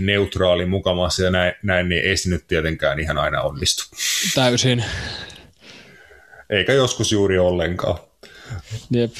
[0.00, 3.84] neutraali mukamassa ja näin, näin, niin ei se nyt tietenkään ihan aina onnistu.
[4.34, 4.84] Täysin.
[6.50, 7.98] eikä joskus juuri ollenkaan.
[8.90, 9.12] Jep.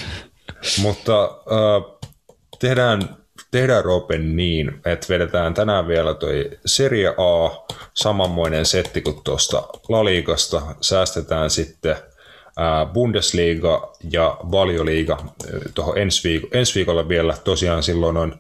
[0.79, 2.11] Mutta äh,
[2.59, 3.17] tehdään,
[3.57, 7.65] tehdään Ropen niin, että vedetään tänään vielä toi Serie A,
[7.95, 10.63] samanmoinen setti kuin tuosta La Ligasta.
[10.81, 11.97] Säästetään sitten
[12.93, 15.25] Bundesliga ja Valioliiga
[15.75, 17.35] tuohon ensi, viik- ensi viikolla vielä.
[17.45, 18.35] Tosiaan silloin on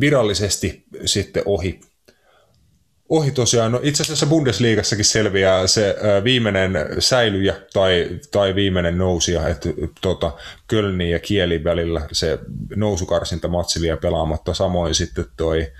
[0.00, 1.80] virallisesti sitten ohi
[3.08, 3.72] ohi tosiaan.
[3.72, 9.68] No itse asiassa Bundesliigassakin selviää se viimeinen säilyjä tai, tai viimeinen nousija, että
[10.00, 10.32] tota,
[10.66, 12.38] Kölnin ja Kielin välillä se
[12.76, 14.54] nousukarsinta matsi vielä pelaamatta.
[14.54, 15.72] Samoin sitten toi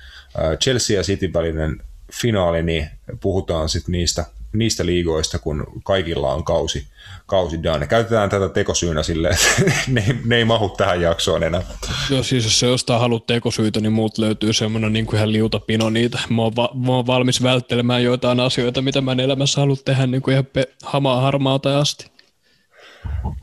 [0.62, 1.82] Chelsea ja City välinen
[2.12, 2.88] finaali, niin
[3.20, 6.86] puhutaan sitten niistä, niistä liigoista, kun kaikilla on kausi,
[7.26, 7.86] kausi done.
[7.86, 11.62] Käytetään tätä tekosyynä silleen, että ne, ei- ne ei mahu tähän jaksoon enää.
[12.10, 15.90] Joo, siis jos se jostain haluat tekosyitä, niin muut löytyy semmoinen niin kuin ihan liutapino
[15.90, 16.18] niitä.
[16.30, 20.06] Mä oon, va- mä oon valmis välttelemään joitain asioita, mitä mä en elämässä halua tehdä
[20.06, 22.10] niin kuin ihan pe- hamaa harmaata asti.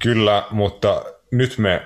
[0.02, 1.82] Kyllä, mutta nyt me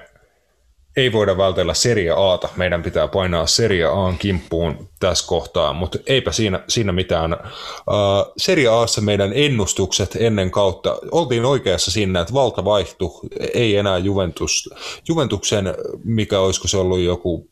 [0.99, 2.49] ei voida vältellä Serie Aata.
[2.55, 7.34] Meidän pitää painaa Serie Aan kimppuun tässä kohtaa, mutta eipä siinä, siinä mitään.
[7.34, 13.09] Uh, Serie Aassa meidän ennustukset ennen kautta, oltiin oikeassa siinä, että valta vaihtui,
[13.53, 14.69] ei enää Juventus,
[15.07, 15.65] Juventuksen,
[16.03, 17.49] mikä olisiko se ollut joku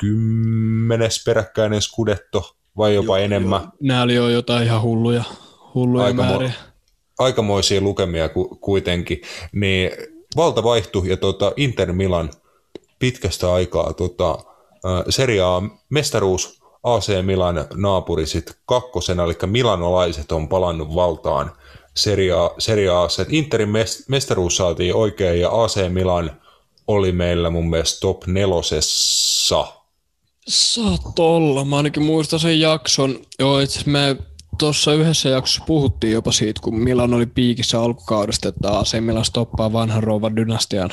[0.00, 3.60] kymmenes peräkkäinen skudetto vai jopa enemmän.
[3.80, 5.24] Nämä oli jo jotain ihan hulluja,
[5.74, 6.52] hulluja Aika mo- määriä.
[7.18, 9.22] aikamoisia lukemia ku, kuitenkin,
[9.52, 9.90] niin
[10.36, 12.30] valta vaihtui ja tota Inter Milan
[12.98, 20.48] pitkästä aikaa tota, äh, Serie A mestaruus AC Milan naapuri sit kakkosena, eli milanolaiset on
[20.48, 21.52] palannut valtaan
[21.94, 23.22] Serie, A, Serie Aassa.
[23.22, 26.30] Et Interin mes- mestaruus saatiin oikein ja AC Milan
[26.88, 29.66] oli meillä mun mielestä top nelosessa.
[30.48, 31.64] Saatto olla.
[31.64, 33.18] Mä ainakin muistan sen jakson.
[33.38, 34.16] Joo, itse asiassa me
[34.58, 39.72] tuossa yhdessä jaksossa puhuttiin jopa siitä, kun Milan oli piikissä alkukaudesta, että AC Milan stoppaa
[39.72, 40.90] vanhan rouvan dynastian.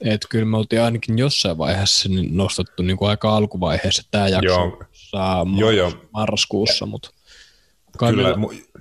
[0.00, 4.48] Että kyllä me oltiin ainakin jossain vaiheessa niin nostettu niin kuin aika alkuvaiheessa tämä jakso
[4.48, 4.82] Joo.
[4.92, 5.92] saa Joo, joo.
[6.12, 7.10] marraskuussa, mutta
[7.98, 8.80] kai Kyllä, meillä, mu-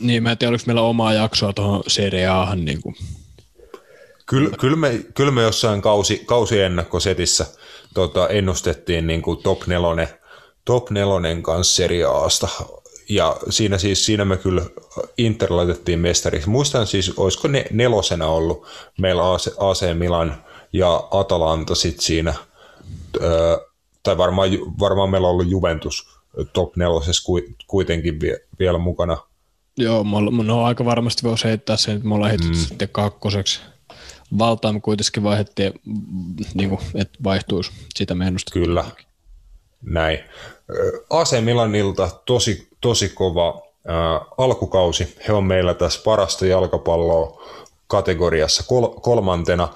[0.00, 2.64] niin mä en tiedä, oliko meillä omaa jaksoa tuohon Serie Ahan.
[2.64, 2.96] Niin kuin.
[4.26, 7.46] Kyllä, kyllä, me, kyllä me jossain kausi, kausiennakkosetissä
[7.94, 10.08] tota, ennustettiin niin kuin top nelonen,
[10.64, 12.48] top nelonen kanssa Serie Asta.
[13.08, 14.62] Ja siinä siis, siinä me kyllä
[15.18, 16.48] Inter laitettiin mestariksi.
[16.48, 18.66] Muistan siis, olisiko ne nelosena ollut
[18.98, 22.34] meillä AC, AC Milan ja Atalanta sitten siinä,
[23.22, 23.56] öö,
[24.02, 24.50] tai varmaan,
[24.80, 26.08] varmaan meillä on ollut Juventus
[26.52, 29.16] top nelosessa kui- kuitenkin vie, vielä mukana.
[29.76, 32.58] Joo, mulla- no aika varmasti voisi heittää sen, että me ollaan heitetty mm.
[32.58, 33.60] sitten kakkoseksi.
[34.38, 35.72] Valtaan me kuitenkin vaihdettiin,
[36.54, 37.70] niin kuin, että vaihtuisi.
[37.94, 38.64] Sitä me ennustettiin.
[38.64, 38.84] Kyllä,
[39.82, 40.18] näin.
[41.10, 45.16] AC Milanilta tosi, tosi kova äh, alkukausi.
[45.28, 47.42] He on meillä tässä parasta jalkapalloa
[47.86, 49.68] kategoriassa kol- kolmantena.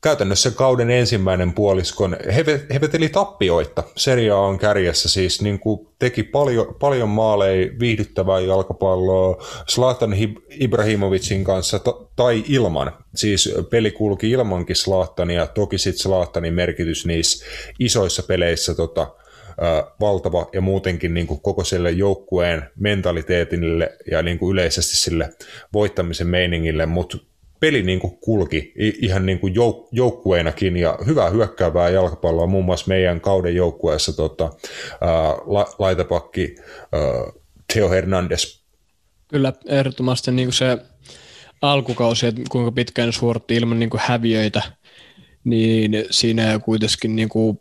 [0.00, 3.82] Käytännössä kauden ensimmäinen puoliskon, he, he veteli tappioita.
[3.96, 10.42] Serie A on kärjessä siis niin kuin teki paljon, paljon maaleja, viihdyttävää jalkapalloa Zlatan Hib-
[10.50, 12.92] Ibrahimovicin kanssa ta- tai ilman.
[13.14, 17.46] Siis peli kulki ilmankin Zlatania, toki sitten Zlatanin merkitys niissä
[17.78, 19.06] isoissa peleissä tota,
[20.00, 25.30] valtava ja muutenkin niin kuin koko sille joukkueen mentaliteetille ja niin kuin yleisesti sille
[25.72, 27.18] voittamisen meiningille, mutta
[27.60, 32.88] peli niin kuin kulki ihan niin kuin jouk- joukkueenakin ja hyvää hyökkäävää jalkapalloa muun muassa
[32.88, 34.44] meidän kauden joukkueessa tota,
[35.00, 35.10] ää,
[35.46, 36.54] la- laitapakki
[36.92, 37.00] ää,
[37.72, 38.62] Theo Hernandez.
[39.28, 40.78] Kyllä, ehdottomasti niin kuin se
[41.62, 44.62] alkukausi, että kuinka pitkään suoritti ilman niin kuin häviöitä,
[45.44, 47.60] niin siinä kuitenkin niin kuin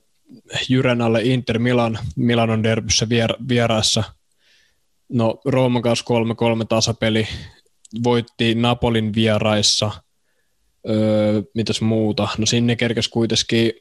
[0.70, 4.04] Jyrän alle Inter Milan, Milanon derbyssä vier, vieraassa.
[5.10, 6.06] No Rooman kanssa
[6.64, 7.28] 3-3 tasapeli,
[8.04, 9.92] voitti Napolin vieraissa,
[10.90, 12.28] öö, mitäs muuta.
[12.38, 13.72] No sinne kerkesi kuitenkin,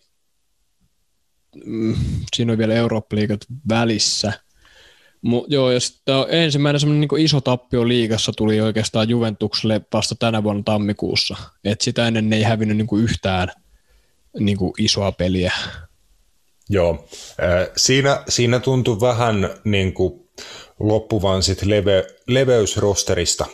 [1.65, 1.95] mm,
[2.37, 4.33] siinä on vielä Eurooppa-liigat välissä.
[5.23, 10.43] Mu, joo, ja sitten ensimmäinen semmoinen niin iso tappio liigassa tuli oikeastaan Juventukselle vasta tänä
[10.43, 11.37] vuonna tammikuussa.
[11.65, 13.49] Et sitä ennen ne ei hävinnyt niin yhtään
[14.39, 15.53] niin isoa peliä.
[16.71, 17.05] Joo,
[17.77, 20.21] siinä, siinä tuntui vähän niin kuin
[20.81, 23.47] loppuvan sit leve, leveysrosterista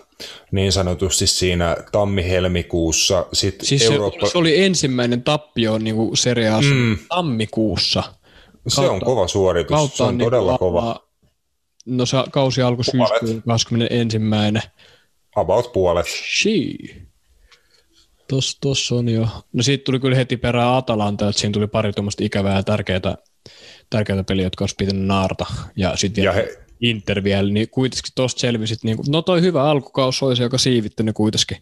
[0.52, 3.26] niin sanotusti siinä tammi-helmikuussa.
[3.32, 6.98] Sitten Siis Eurooppa, se, se, oli ensimmäinen tappio niin kuin Serie A:ssa Mm.
[7.08, 8.02] tammikuussa.
[8.68, 10.80] se on kova suoritus, se on niin todella kova.
[10.80, 11.10] alla-
[11.86, 14.18] No se kausi alkoi syyskuun 21.
[15.36, 16.06] About puolet.
[16.42, 17.02] Shii.
[18.31, 19.28] Tossa, tossa on jo.
[19.52, 23.16] No siitä tuli kyllä heti perään Atalanta, että siinä tuli pari tuommoista ikävää ja tärkeää,
[23.90, 25.47] tärkeää peliä, jotka olisi pitänyt naarta.
[25.77, 29.62] Ja sitten Ja he, Inter vielä, niin kuitenkin tosta selvisit, niin kuin, no toi hyvä
[29.62, 31.57] alkukaus olisi, joka siivitti ne kuitenkin.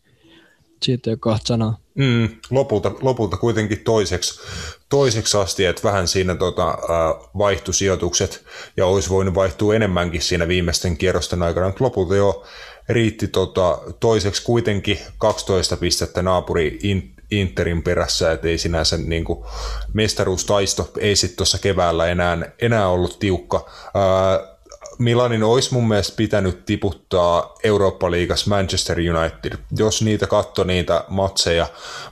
[0.82, 1.78] Siitä ei ole kahta sanaa.
[1.94, 4.40] Mm, lopulta, lopulta kuitenkin toiseksi,
[4.88, 8.44] toiseksi asti, että vähän siinä tota, äh, vaihtui sijoitukset
[8.76, 12.44] ja olisi voinut vaihtua enemmänkin siinä viimeisten kierrosten aikana, mutta lopulta jo
[12.88, 16.78] riitti tota, toiseksi kuitenkin 12 pistettä naapuri
[17.30, 19.44] Interin perässä, että ei sinänsä niin kuin,
[19.92, 23.70] mestaruustaisto ei sitten tuossa keväällä enää, enää ollut tiukka.
[23.94, 24.57] Ää,
[24.98, 29.58] Milanin olisi mun mielestä pitänyt tiputtaa Eurooppa-liigas Manchester United.
[29.78, 31.66] Jos niitä katto niitä matseja,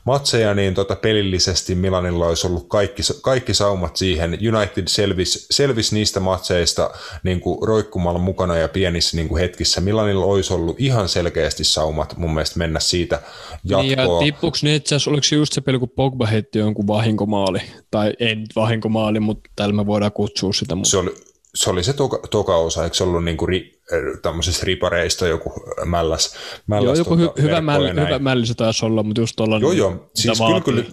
[0.04, 4.38] matseja niin tota pelillisesti Milanilla olisi ollut kaikki, kaikki saumat siihen.
[4.54, 6.90] United selvisi, selvisi niistä matseista
[7.22, 9.80] niin kuin roikkumalla mukana ja pienissä niin kuin hetkissä.
[9.80, 13.22] Milanilla olisi ollut ihan selkeästi saumat mun mielestä mennä siitä
[13.64, 13.86] jatkoon.
[13.86, 16.86] Niin ja tippuks ne itse asiassa, oliko se just se peli, kun Pogba heitti jonkun
[16.86, 17.60] vahinkomaali?
[17.90, 20.74] Tai ei vahinkomaali, mutta täällä me voidaan kutsua sitä.
[20.74, 20.90] Mutta...
[20.90, 21.14] Se oli,
[21.56, 23.80] se oli se toka, toka osa, eikö se ollut niinku ri,
[24.22, 25.52] tämmöisistä ripareista joku
[25.84, 26.34] mälläs,
[26.66, 29.58] mälläs Joo, joku tota, hy, hyvä, mälli, hyvä mälli se taisi olla, mutta just tuolla...
[29.58, 30.84] Joo, joo, siis kyllä, kyllä,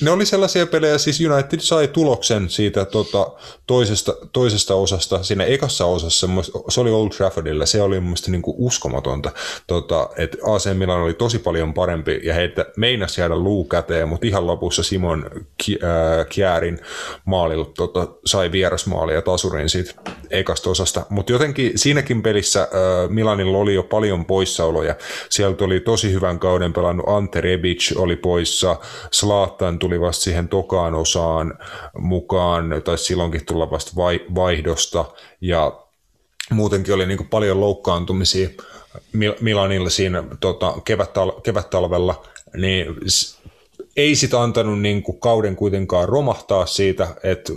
[0.00, 3.30] ne oli sellaisia pelejä, siis United sai tuloksen siitä tota,
[3.66, 6.28] toisesta, toisesta osasta, siinä ekassa osassa,
[6.68, 9.32] se oli Old Traffordilla, se oli mun niin kuin uskomatonta,
[9.66, 14.26] tota, että AC Milan oli tosi paljon parempi ja heitä meinasi jäädä luu käteen, mutta
[14.26, 15.30] ihan lopussa Simon
[16.28, 16.78] Kjäärin
[17.24, 19.94] maalilla tota, sai vierasmaali ja tasurin siitä
[20.30, 22.68] ekasta osasta, mutta jotenkin siinäkin pelissä äh,
[23.08, 24.94] Milanilla oli jo paljon poissaoloja,
[25.30, 28.76] sieltä oli tosi hyvän kauden pelannut Ante Rebic oli poissa,
[29.10, 31.58] Slaattan tuli vasta siihen tokaan osaan
[31.98, 33.92] mukaan, tai silloinkin tulla vasta
[34.34, 35.04] vaihdosta,
[35.40, 35.80] ja
[36.50, 38.48] muutenkin oli niin paljon loukkaantumisia
[39.40, 42.24] Milanilla siinä tota, kevät-tal- kevät-talvella,
[42.56, 42.86] niin
[43.96, 47.52] ei sitä antanut niin kuin kauden kuitenkaan romahtaa siitä, että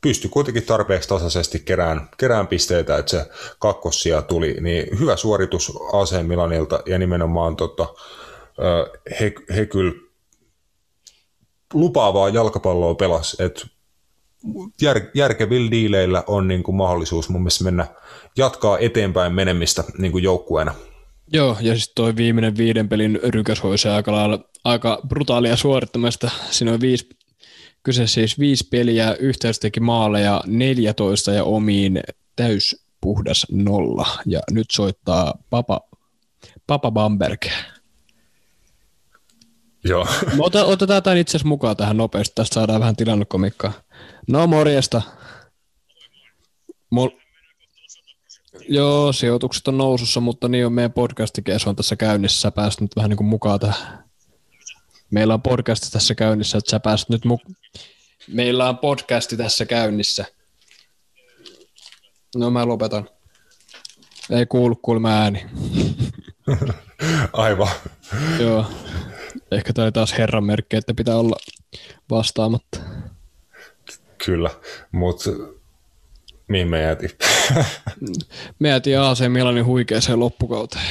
[0.00, 3.26] pystyi kuitenkin tarpeeksi tasaisesti kerään, kerään pisteitä, että se
[3.58, 7.88] kakkossia tuli, niin hyvä suoritus AC Milanilta ja nimenomaan tota,
[9.20, 10.07] he, he kyllä
[11.74, 13.66] lupaavaa jalkapalloa pelas, että
[14.82, 17.86] jär, järkevillä diileillä on niin kuin mahdollisuus mun mielestä mennä
[18.36, 20.74] jatkaa eteenpäin menemistä niin kuin joukkueena.
[21.32, 26.30] Joo, ja sitten toi viimeinen viiden pelin rykäs olisi aika, lailla, aika brutaalia suorittamista.
[26.50, 27.08] Siinä on viisi,
[27.82, 32.00] kyse siis viisi peliä, yhteys teki maaleja 14 ja omiin
[32.36, 34.08] täys puhdas nolla.
[34.26, 35.80] Ja nyt soittaa Papa,
[36.66, 37.46] Papa Bamberg.
[39.84, 40.06] Joo.
[40.38, 43.72] Ota, otetaan tämän itse asiassa mukaan tähän nopeasti, tästä saadaan vähän tilannekomikkaa.
[44.28, 45.02] No morjesta.
[46.94, 47.18] Mol-
[48.68, 52.40] Joo, sijoitukset on nousussa, mutta niin on meidän podcastikin, se on tässä käynnissä.
[52.40, 54.04] Sä pääsit nyt vähän niin kuin mukaan tähän.
[55.10, 57.56] Meillä on podcasti tässä käynnissä, että sä pääsit nyt mukaan.
[58.28, 60.24] Meillä on podcasti tässä käynnissä.
[62.36, 63.08] No mä lopetan.
[64.30, 65.46] Ei kuulu kuulemma ääni.
[67.32, 67.68] Aivan.
[68.40, 68.66] Joo.
[69.50, 71.36] Ehkä toi taas herran merkki, että pitää olla
[72.10, 72.78] vastaamatta.
[74.24, 74.50] Kyllä,
[74.92, 75.30] mutta
[76.48, 77.10] mihin me jäätiin?
[78.58, 80.84] me jäätiin AC Milanin huikeeseen loppukauteen.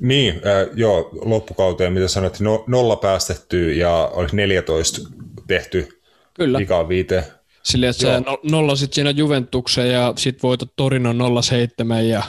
[0.00, 5.00] Niin, äh, joo, loppukauteen, mitä sanoit, no, nolla päästetty ja oli 14
[5.46, 5.88] tehty
[6.34, 6.58] Kyllä.
[6.60, 7.24] Ika viite.
[7.62, 12.22] Sillä että sä no, nollasit siinä Juventuksen ja sit voitot Torino 07 ja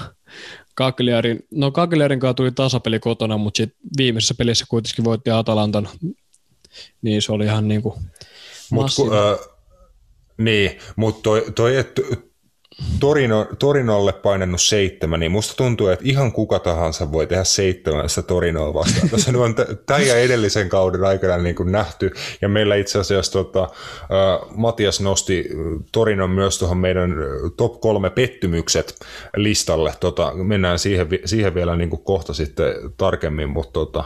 [0.77, 5.89] Cagliarin, no Cagliarin kanssa tuli tasapeli kotona, mutta sit viimeisessä pelissä kuitenkin voitti Atalantan,
[7.01, 7.95] niin se oli ihan niin kuin
[8.71, 9.39] Mut, ku, äh,
[10.37, 12.01] niin, mutta toi, toi että
[12.99, 18.73] Torino, Torinolle painannut seitsemän, niin musta tuntuu, että ihan kuka tahansa voi tehdä seitsemästä Torinoa
[18.73, 19.09] vastaan.
[19.09, 19.55] Tässä on
[19.85, 23.69] tämän ja edellisen kauden aikana niin kuin nähty, ja meillä itse asiassa tota,
[24.55, 25.49] Matias nosti
[25.91, 27.15] Torinon myös tuohon meidän
[27.57, 28.95] top kolme pettymykset
[29.35, 29.93] listalle.
[29.99, 34.03] Tota, mennään siihen, siihen vielä niin kuin kohta sitten tarkemmin, mutta tota,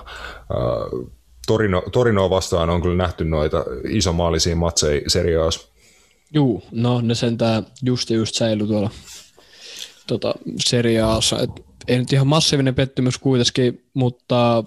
[1.47, 5.70] Torino, Torinoa vastaan on kyllä nähty noita isomaalisia matseja seriaassa.
[6.33, 8.89] Juu, no ne sentään just just säily tuolla
[10.07, 10.33] tota,
[10.65, 11.39] seriaassa.
[11.39, 11.49] Et
[11.87, 14.63] ei nyt ihan massiivinen pettymys kuitenkin, mutta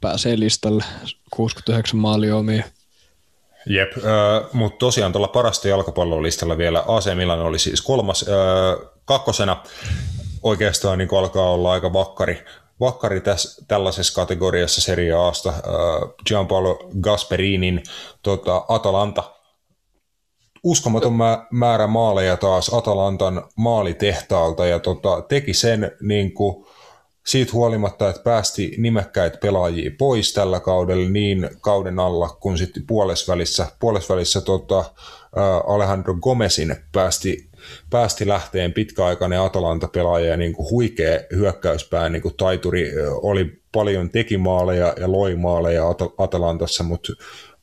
[0.00, 0.84] pääsee listalle
[1.30, 2.64] 69 maalia omia.
[3.66, 4.02] Jep, äh,
[4.52, 9.62] mutta tosiaan tuolla parasta jalkapallolistalla vielä AC Milan oli siis kolmas äh, kakkosena.
[10.42, 12.44] Oikeastaan niin alkaa olla aika vakkari,
[12.80, 15.48] vakkari tässä, tällaisessa kategoriassa Serie Asta.
[15.48, 15.60] Äh,
[16.26, 17.82] Gianpaolo Gasperinin
[18.22, 19.41] tota, Atalanta
[20.62, 21.18] uskomaton
[21.50, 26.66] määrä maaleja taas Atalantan maalitehtaalta ja tota, teki sen niin kuin,
[27.26, 33.66] siitä huolimatta, että päästi nimekkäitä pelaajia pois tällä kaudella niin kauden alla kuin sitten puolesvälissä,
[33.80, 34.84] puolesvälissä tota,
[35.66, 37.48] Alejandro Gomezin päästi,
[37.90, 44.38] päästi lähteen pitkäaikainen Atalanta-pelaaja ja niin kuin huikea hyökkäyspää niin kuin taituri oli paljon teki
[44.38, 47.12] maaleja ja loi maaleja At- Atalantassa, mutta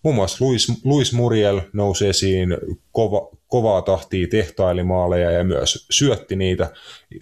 [0.04, 2.58] muun muassa Luis, Luis Muriel nousi esiin
[2.92, 6.72] kova, kovaa tahtia tehtailimaaleja ja myös syötti niitä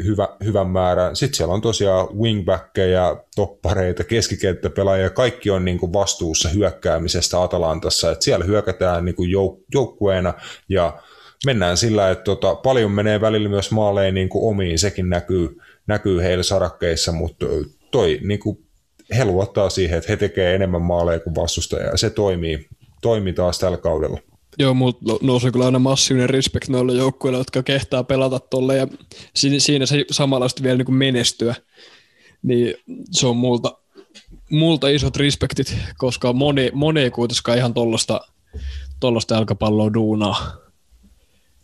[0.03, 1.15] hyvä, hyvän määrän.
[1.15, 8.25] Sitten siellä on tosiaan wingbackkejä, toppareita, keskikenttäpelaajia, kaikki on niin kuin vastuussa hyökkäämisestä Atalantassa, että
[8.25, 10.33] siellä hyökätään niin kuin jouk- joukkueena
[10.69, 11.01] ja
[11.45, 16.21] mennään sillä, että tota, paljon menee välillä myös maaleen niin kuin omiin, sekin näkyy, näkyy
[16.21, 17.45] heillä sarakkeissa, mutta
[17.91, 18.66] toi niin kuin
[19.17, 22.67] he luottaa siihen, että he tekevät enemmän maaleja kuin vastustaja ja se toimii,
[23.01, 24.19] toimii taas tällä kaudella.
[24.59, 28.87] Joo, mutta nousee kyllä aina massiivinen respect noille joukkueille, jotka kehtaa pelata tolle ja
[29.33, 31.55] siinä se samalla sitten vielä niin kuin menestyä.
[32.43, 32.73] Niin
[33.11, 33.77] se on multa,
[34.51, 38.21] multa isot respektit, koska moni, moni ei kuitenkaan ihan tollasta,
[38.99, 40.57] tollasta jalkapalloa duunaa.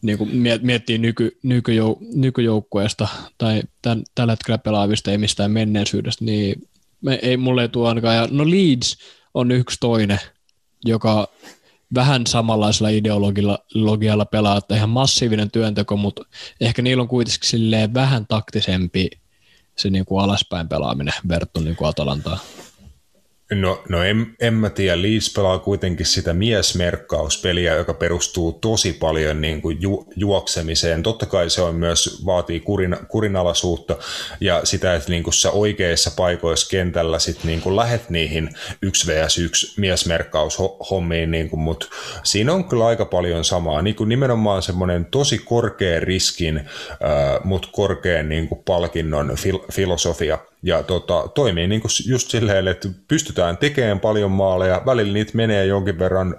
[0.01, 0.29] Niin kuin
[0.61, 3.07] miettii nyky, nykyjou, nykyjoukkueesta
[3.37, 6.69] tai tämän, tällä hetkellä pelaavista ei mistään menneisyydestä, niin
[7.03, 8.15] me, ei mulle ei tuo ainakaan.
[8.15, 8.97] Ja, no Leeds
[9.33, 10.19] on yksi toinen,
[10.85, 11.27] joka
[11.95, 16.25] vähän samanlaisella ideologialla pelaa, että ihan massiivinen työnteko, mutta
[16.61, 19.09] ehkä niillä on kuitenkin vähän taktisempi
[19.77, 22.39] se niin kuin alaspäin pelaaminen verrattuna niin kuin Atalantaan.
[23.51, 29.41] No, no en, en mä tiedä, Leeds pelaa kuitenkin sitä miesmerkkauspeliä, joka perustuu tosi paljon
[29.41, 31.03] niin kuin ju, juoksemiseen.
[31.03, 33.97] Totta kai se on myös, vaatii kurin, kurinalaisuutta
[34.39, 38.49] ja sitä, että niin kuin sä oikeissa paikoissa kentällä sit niin kuin lähet niihin
[38.81, 41.85] 1 vs 1 miesmerkkaushommiin, niin kuin, mutta
[42.23, 43.81] siinä on kyllä aika paljon samaa.
[43.81, 46.65] Niin kuin nimenomaan semmoinen tosi korkea riskin, äh,
[47.43, 52.89] mutta korkean niin kuin palkinnon fil, filosofia ja tota, toimii niin kuin just silleen, että
[53.07, 56.35] pystytään tekemään paljon maaleja, välillä niitä menee jonkin verran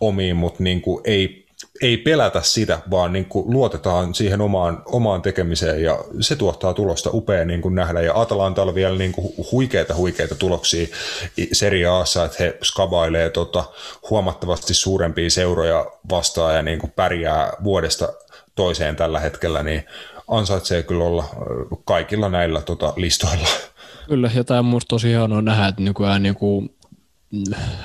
[0.00, 1.46] omiin, mutta niin kuin ei,
[1.82, 7.10] ei pelätä sitä, vaan niin kuin luotetaan siihen omaan, omaan tekemiseen ja se tuottaa tulosta
[7.12, 8.00] upea niin kuin nähdä.
[8.00, 10.86] Ja Atalanta on vielä niin kuin huikeita, huikeita tuloksia
[11.52, 13.64] Serie Aassa, että he skabailee tota,
[14.10, 18.12] huomattavasti suurempia seuroja vastaan ja niin kuin pärjää vuodesta
[18.54, 19.84] toiseen tällä hetkellä, niin
[20.28, 21.24] ansaitsee kyllä olla
[21.84, 23.48] kaikilla näillä tota, listoilla.
[24.08, 26.70] Kyllä, ja tämä on minusta tosi hienoa nähdä, että nykyään niin kuin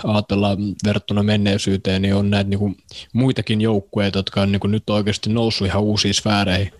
[0.03, 2.77] ajatellaan verrattuna menneisyyteen, niin on näitä niin kuin
[3.13, 6.73] muitakin joukkueita, jotka on niin kuin nyt oikeasti noussut ihan uusiin sfääreihin.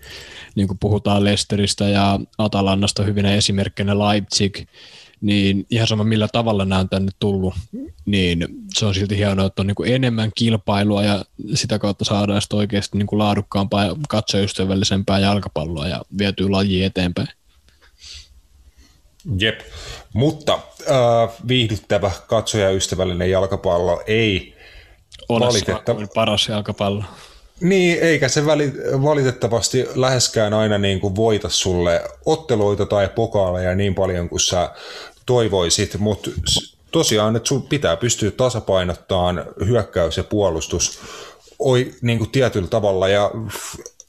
[0.54, 4.58] Niin kuin puhutaan Lesteristä ja Atalannasta hyvinä esimerkkinä Leipzig,
[5.24, 7.54] niin ihan sama millä tavalla nämä on tänne tullut,
[8.04, 11.24] niin se on silti hienoa, että on niin kuin enemmän kilpailua ja
[11.54, 17.28] sitä kautta saadaan sitten oikeasti niin kuin laadukkaampaa ja katsojaystävällisempää jalkapalloa ja vietyy laji eteenpäin.
[19.38, 19.60] Jep,
[20.12, 24.54] mutta äh, viihdyttävä katsojaystävällinen jalkapallo ei
[25.28, 27.04] Ole valitettavasti paras jalkapallo.
[27.60, 28.46] Niin, eikä se
[29.02, 34.70] valitettavasti läheskään aina niin kuin voita sulle otteluita tai pokaaleja niin paljon kuin sä
[35.26, 36.30] toivoisit, mutta
[36.90, 41.00] tosiaan, että sun pitää pystyä tasapainottamaan hyökkäys ja puolustus
[41.58, 43.30] oi, niin kuin tietyllä tavalla, ja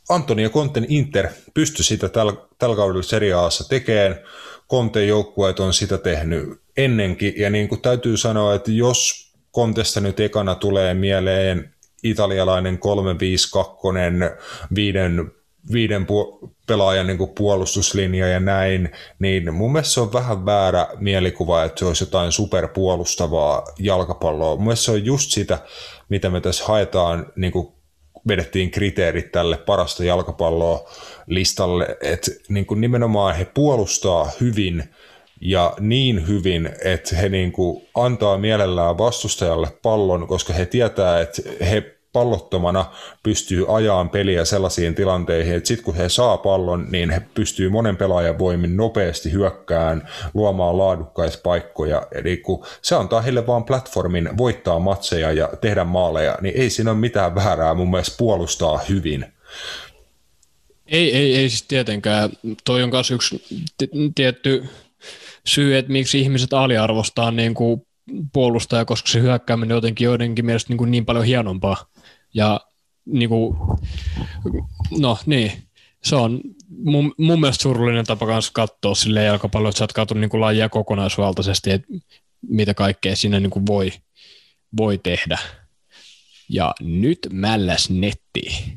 [0.10, 4.20] Antonio Konten Inter pystyi sitä tällä, tällä kaudella Serie Aassa tekemään,
[4.68, 10.20] Konten joukkueet on sitä tehnyt ennenkin, ja niin kuin täytyy sanoa, että jos Kontesta nyt
[10.20, 11.74] ekana tulee mieleen
[12.04, 13.88] italialainen 352,
[14.76, 15.32] viiden,
[15.72, 18.90] viiden pu- pelaajan niin puolustuslinja ja näin,
[19.20, 24.56] niin mun mielestä se on vähän väärä mielikuva, että se olisi jotain superpuolustavaa jalkapalloa.
[24.56, 25.60] Mun mielestä se on just sitä,
[26.10, 27.68] mitä me tässä haetaan, niin kuin
[28.28, 30.90] vedettiin kriteerit tälle parasta jalkapalloa
[31.28, 34.84] listalle, että niin kuin nimenomaan he puolustaa hyvin
[35.42, 41.42] ja niin hyvin, että he niin kuin antaa mielellään vastustajalle pallon, koska he tietää, että
[41.66, 42.86] he pallottomana
[43.24, 47.98] pystyy ajaan peliä sellaisiin tilanteihin, että sitten kun he saa pallon, niin he pystyy monen
[47.98, 52.08] pelaajan voimin nopeasti hyökkään, luomaan laadukkaita paikkoja.
[52.12, 56.92] Eli kun se antaa heille vaan platformin voittaa matseja ja tehdä maaleja, niin ei siinä
[56.92, 59.26] ole mitään väärää mun mielestä puolustaa hyvin.
[60.88, 62.30] Ei, ei, ei siis tietenkään.
[62.66, 63.44] Toi on myös yksi
[64.16, 64.66] tietty
[65.46, 67.86] syy, että miksi ihmiset aliarvostaa niin kuin
[68.34, 71.95] puolustaja, koska se hyökkääminen jotenkin joidenkin mielestä niin, kuin niin paljon hienompaa.
[72.36, 72.62] Ja
[73.06, 73.58] niin kuin,
[75.00, 75.52] no niin,
[76.04, 80.20] se on mun, mun mielestä surullinen tapa kanssa katsoa sille jalkapalloa, että sä oot katsonut
[80.22, 81.88] niin kuin lajia kokonaisvaltaisesti, että
[82.48, 83.92] mitä kaikkea siinä niin kuin voi,
[84.78, 85.38] voi tehdä.
[86.50, 88.74] Ja nyt mälläs netti.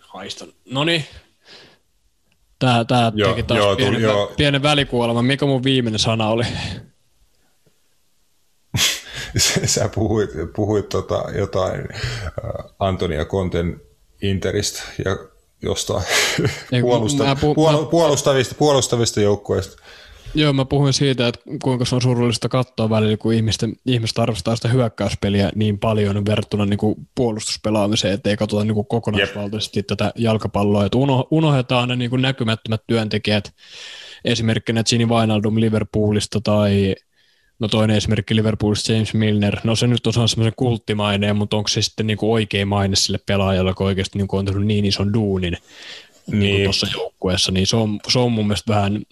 [0.00, 0.48] Haistan.
[0.70, 1.04] No niin.
[2.58, 4.32] Tää, tää Joo, teki taas joo, pienen, tuli- joo.
[4.36, 5.24] pienen välikuoleman.
[5.24, 6.44] Mikä mun viimeinen sana oli?
[9.64, 13.80] Sä puhuit, puhuit tota jotain äh, Antonia Konten
[14.22, 15.16] Interistä ja
[15.62, 16.04] jostain
[16.80, 19.82] puolusta, mä puhun- puol, mä- puolustavista, puolustavista joukkueista.
[20.34, 24.56] Joo, mä puhuin siitä, että kuinka se on surullista katsoa välillä, kun ihmisten, ihmiset arvostaa
[24.56, 29.86] sitä hyökkäyspeliä niin paljon verrattuna niin kuin puolustuspelaamiseen, että ei katsota niin kuin kokonaisvaltaisesti Jep.
[29.86, 33.52] tätä jalkapalloa, että uno, unohdetaan ne niin kuin näkymättömät työntekijät,
[34.24, 36.94] esimerkkinä Gini Wijnaldum Liverpoolista tai
[37.60, 41.82] no toinen esimerkki Liverpoolista James Milner, no se nyt on semmoisen kulttimaineen, mutta onko se
[41.82, 45.12] sitten niin kuin oikea maine sille pelaajalle, joka oikeasti niin kuin on tehnyt niin ison
[45.12, 45.56] duunin
[46.30, 46.40] niin.
[46.40, 46.40] Niin.
[46.40, 49.02] niin tuossa joukkueessa, niin se on, se on mun mielestä vähän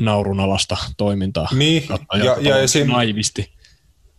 [0.00, 1.48] naurunalasta toimintaa.
[1.54, 1.88] Niin,
[2.24, 3.52] ja, ja, esim, naivisti.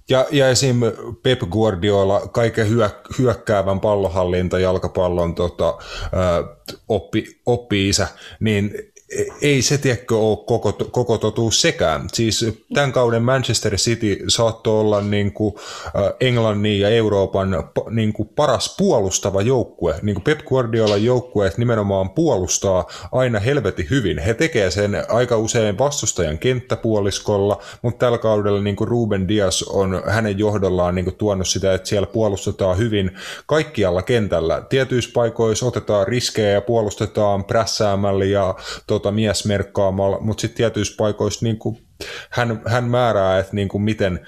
[0.10, 0.76] ja, ja esim.
[1.24, 2.90] Pep Guardiola, kaiken hyö,
[3.20, 6.56] hyökkäävän pallohallinta, jalkapallon tota, ö,
[6.88, 8.08] oppi, oppi-isä,
[8.40, 8.72] niin
[9.42, 12.08] ei se tiedäkö ole koko, koko totuus sekään.
[12.14, 15.56] Siis tämän kauden Manchester City saattoi olla niin kuin
[16.20, 19.96] Englannin ja Euroopan niin kuin paras puolustava joukkue.
[20.02, 24.18] Niin kuin Pep Guardiolan joukkueet nimenomaan puolustaa aina helvetin hyvin.
[24.18, 30.04] He tekee sen aika usein vastustajan kenttäpuoliskolla, mutta tällä kaudella niin kuin Ruben Dias on
[30.08, 33.12] hänen johdollaan niin kuin tuonut sitä, että siellä puolustetaan hyvin
[33.46, 34.62] kaikkialla kentällä.
[34.70, 38.56] Tietyissä paikoissa otetaan riskejä ja puolustetaan prässäämällä ja
[39.02, 41.78] tota, miesmerkkaamalla, mutta sitten tietyissä paikoissa niin kuin
[42.30, 44.20] hän, hän määrää, että niin kuin miten,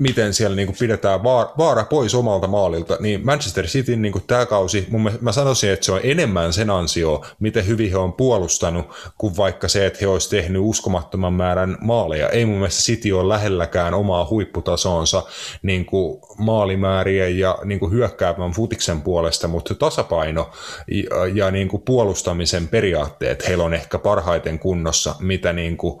[0.00, 4.24] miten siellä niin kuin pidetään vaara, vaara pois omalta maalilta, niin Manchester City niin kuin
[4.26, 8.12] tämä kausi, mun, mä sanoisin, että se on enemmän sen ansio, miten hyvin he on
[8.12, 8.86] puolustanut,
[9.18, 12.28] kuin vaikka se, että he olisi tehnyt uskomattoman määrän maaleja.
[12.28, 15.22] Ei mun mielestä City ole lähelläkään omaa huipputasonsa
[15.62, 20.50] niin kuin maalimäärien ja niin kuin hyökkäävän futiksen puolesta, mutta tasapaino
[20.90, 26.00] ja, ja niin kuin puolustamisen periaatteet heillä on ehkä parhaiten kunnossa, mitä niin kuin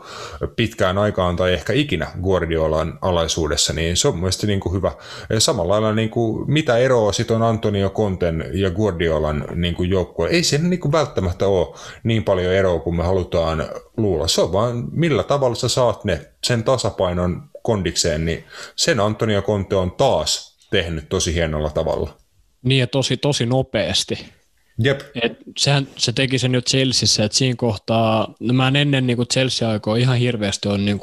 [0.56, 4.92] pitkään aikaan tai ehkä ikinä Guardiolan alaisuudessa, niin se on mun mielestä niin kuin hyvä.
[5.30, 9.90] Ja samalla lailla niin kuin, mitä eroa sitten on Antonio Conten ja Guardiolan niin kuin
[9.90, 10.28] joukkue.
[10.28, 13.64] Ei siinä niin kuin välttämättä ole niin paljon eroa kuin me halutaan
[13.96, 14.28] luulla.
[14.28, 18.44] Se on vaan millä tavalla sä saat ne sen tasapainon kondikseen, niin
[18.76, 22.16] sen Antonio Conte on taas tehnyt tosi hienolla tavalla.
[22.62, 24.39] Niin ja tosi, tosi nopeasti.
[24.82, 29.06] Jep, Et sehän, se teki sen jo Chelseassa, että siinä kohtaa, no mä en ennen
[29.06, 31.00] niin Chelsea-aikoa ihan hirveästi on niin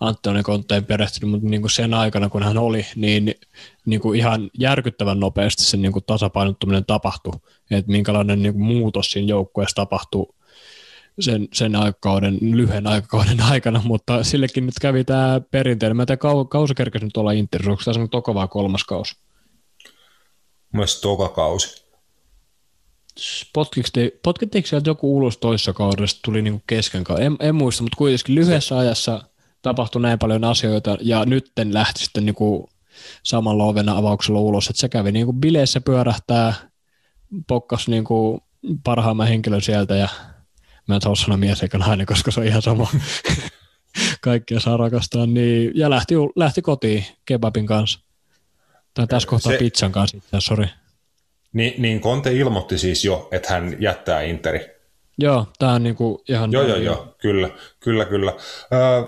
[0.00, 3.34] Antoni Conteen perehtynyt, mutta niin sen aikana, kun hän oli, niin,
[3.86, 7.32] niin kuin ihan järkyttävän nopeasti se niin tasapainottuminen tapahtui,
[7.70, 10.26] että minkälainen niin muutos siinä joukkueessa tapahtui
[11.20, 15.96] sen, sen aikakauden, lyhyen aikakauden aikana, mutta sillekin nyt kävi tämä perinteinen.
[15.96, 19.16] Mä en kau, kausi kerkesi nyt olla Inter, onko tämä vai kolmas kausi?
[20.72, 21.87] myös toka kausi.
[24.22, 27.04] Potkittiinko sieltä joku ulos toissa kaudesta, tuli niinku kesken?
[27.20, 29.22] En, en muista, mutta kuitenkin lyhyessä ajassa
[29.62, 32.70] tapahtui näin paljon asioita ja nytten lähti sitten niinku
[33.22, 36.54] samalla ovena avauksella ulos, että se kävi niinku bileissä pyörähtää,
[37.46, 38.42] pokkas niinku
[38.84, 40.08] parhaimman henkilön sieltä ja
[40.88, 42.86] mä en sanoa mies eikä nainen, koska se on ihan sama.
[44.20, 48.00] Kaikkia saa rakastaa, niin, ja lähti, lähti kotiin kebabin kanssa.
[48.94, 50.66] Tai tässä kohtaa Se- pizzan kanssa itse sori.
[51.52, 54.78] Niin, niin Conte ilmoitti siis jo, että hän jättää Interi.
[55.18, 56.52] Joo, tää on niinku ihan...
[56.52, 57.50] Joo, joo, joo, kyllä,
[57.80, 58.32] kyllä, kyllä.
[58.72, 59.02] Öö,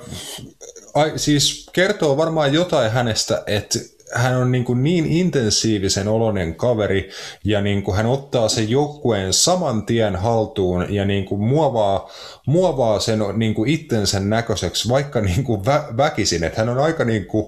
[0.94, 3.78] ai, siis kertoo varmaan jotain hänestä, että
[4.14, 7.10] hän on niin, kuin niin intensiivisen oloinen kaveri
[7.44, 12.10] ja niin kuin hän ottaa sen joukkueen saman tien haltuun ja niin kuin muovaa,
[12.46, 16.44] muovaa sen niin kuin itsensä näköiseksi vaikka niin kuin vä, väkisin.
[16.44, 17.46] Että hän on aika niin kuin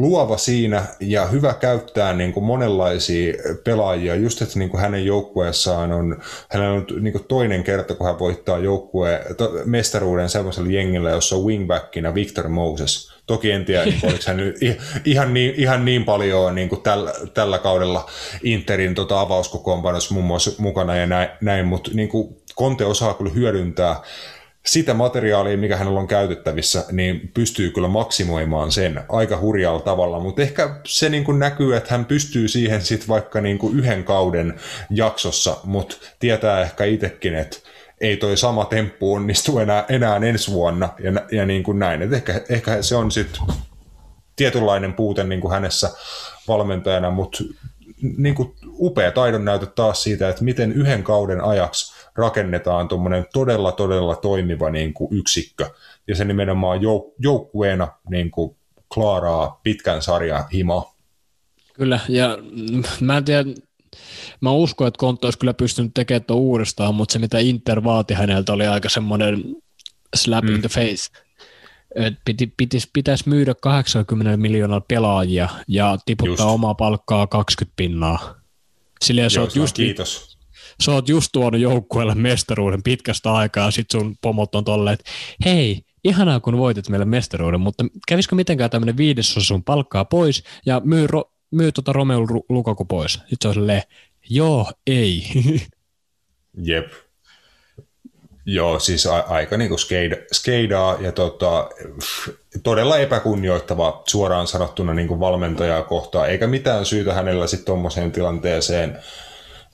[0.00, 3.34] luova siinä ja hyvä käyttää niin kuin monenlaisia
[3.64, 4.14] pelaajia.
[4.14, 8.18] Just, että niin kuin hänen joukkueessaan on, hänellä on niin kuin toinen kerta, kun hän
[8.18, 13.12] voittaa joukkueen to, mestaruuden sellaisella jengillä, jossa on wingbackkina Victor Moses.
[13.26, 14.56] Toki en tiedä, niin oliko hän nyt
[15.04, 18.10] ihan niin, ihan niin paljon niin kuin tällä, tällä kaudella
[18.42, 23.32] Interin tota, avauskokoonpanossa muun muassa mukana ja näin, näin mutta niin kuin Conte osaa kyllä
[23.32, 24.02] hyödyntää
[24.70, 30.42] sitä materiaalia, mikä hänellä on käytettävissä, niin pystyy kyllä maksimoimaan sen aika hurjalla tavalla, mutta
[30.42, 34.54] ehkä se niin kuin näkyy, että hän pystyy siihen sitten vaikka niin kuin yhden kauden
[34.90, 37.58] jaksossa, mutta tietää ehkä itsekin, että
[38.00, 42.02] ei toi sama temppu onnistu enää, enää ensi vuonna ja, ja niin kuin näin.
[42.02, 43.42] Et ehkä, ehkä se on sitten
[44.36, 45.90] tietynlainen puute niin kuin hänessä
[46.48, 47.44] valmentajana, mutta
[48.16, 53.72] niin kuin upea taidon näytö taas siitä, että miten yhden kauden ajaksi rakennetaan tuommoinen todella,
[53.72, 55.70] todella toimiva niin kuin yksikkö,
[56.08, 58.56] ja se nimenomaan jouk- joukkueena niin kuin
[58.94, 60.94] klaaraa pitkän sarjan himaa.
[61.74, 63.44] Kyllä, ja mm, mä en tiedä,
[64.40, 68.14] mä uskon, että Konto olisi kyllä pystynyt tekemään tuon uudestaan, mutta se mitä Inter vaati
[68.14, 69.44] häneltä oli aika semmoinen
[70.16, 70.54] slap mm.
[70.54, 71.22] in the face.
[71.94, 76.54] Et piti, pitäisi, pitäisi myydä 80 miljoonaa pelaajia ja tiputtaa just.
[76.54, 78.34] omaa palkkaa 20 pinnaa.
[79.04, 80.27] Silleen Joo, just, kiitos.
[80.82, 85.10] Sä oot just tuonut joukkueelle mestaruuden pitkästä aikaa sit sun pomot on tolleen, että
[85.44, 90.80] hei, ihanaa kun voitit meille mestaruuden, mutta kävisikö mitenkään tämmöinen viidesosa sun palkkaa pois ja
[90.84, 93.12] myy, ro, myy tota Romeo Lukaku pois?
[93.12, 93.82] Sitten se on silleen,
[94.30, 95.24] joo, ei.
[96.62, 96.92] Jep.
[98.46, 101.70] Joo, siis a- aika niin kuin skeida, skeidaa ja tota,
[102.62, 108.98] todella epäkunnioittava suoraan sanottuna niin kuin valmentajaa kohtaan, eikä mitään syytä hänellä sitten tuommoiseen tilanteeseen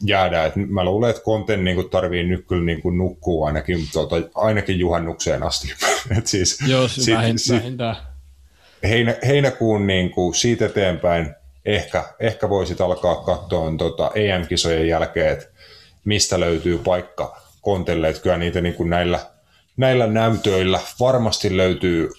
[0.05, 0.45] jäädä.
[0.45, 4.17] Et mä luulen, että Konten niin kuin tarvii nyt kyllä niin kuin nukkuu ainakin, tota,
[4.35, 5.73] ainakin juhannukseen asti.
[6.19, 7.95] Et siis, Joo, sit, vähintään.
[7.97, 8.05] Sit,
[8.89, 15.47] heinä, heinäkuun niin kuin siitä eteenpäin ehkä, ehkä voisit alkaa katsoa tota EM-kisojen jälkeen, että
[16.05, 19.21] mistä löytyy paikka Kontelle, että kyllä niitä niin kuin näillä,
[19.77, 22.11] näillä näytöillä varmasti löytyy,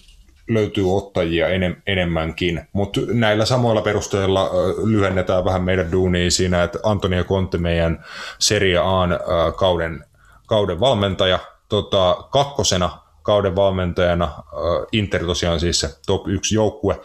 [0.48, 4.52] löytyy ottajia enem, enemmänkin, mutta näillä samoilla perusteilla
[4.86, 8.06] lyhennetään vähän meidän duunia siinä, että Antonio Conte meidän
[8.40, 9.08] Serie A
[9.56, 10.06] kauden,
[10.46, 11.40] kauden valmentaja,
[11.70, 14.44] tota, kakkosena kauden valmentajana,
[14.92, 17.02] Inter tosiaan siis se top 1 joukkue,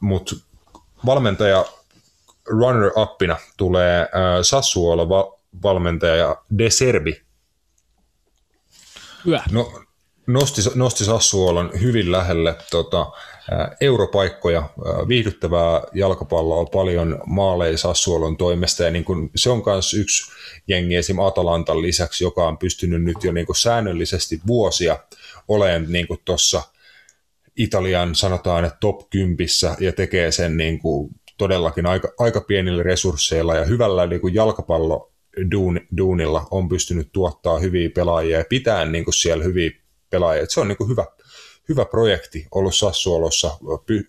[0.00, 0.36] mutta
[1.06, 1.64] valmentaja
[2.48, 4.08] runner-uppina tulee
[4.42, 5.08] Sassuolo
[5.62, 7.22] valmentaja De Serbi.
[9.26, 9.42] Hyvä.
[9.50, 9.72] No,
[10.26, 13.06] nosti, nosti Sassuolon hyvin lähelle tota,
[13.80, 14.68] europaikkoja,
[15.08, 20.32] viihdyttävää jalkapalloa, paljon maaleja Sassuolon toimesta ja niin kun, se on myös yksi
[20.68, 21.18] jengi esim.
[21.18, 24.98] Atalantan lisäksi, joka on pystynyt nyt jo niin säännöllisesti vuosia
[25.48, 26.62] olemaan niin tuossa
[27.56, 29.36] Italian sanotaan, että top 10
[29.80, 35.12] ja tekee sen niin kuin todellakin aika, aika pienillä resursseilla ja hyvällä niin kuin jalkapallo
[35.96, 39.70] duunilla on pystynyt tuottaa hyviä pelaajia ja pitää niin kuin siellä hyviä
[40.10, 40.42] pelaajia.
[40.42, 41.06] Et se on niin kuin hyvä,
[41.68, 44.08] hyvä projekti ollut Sassuolossa, py,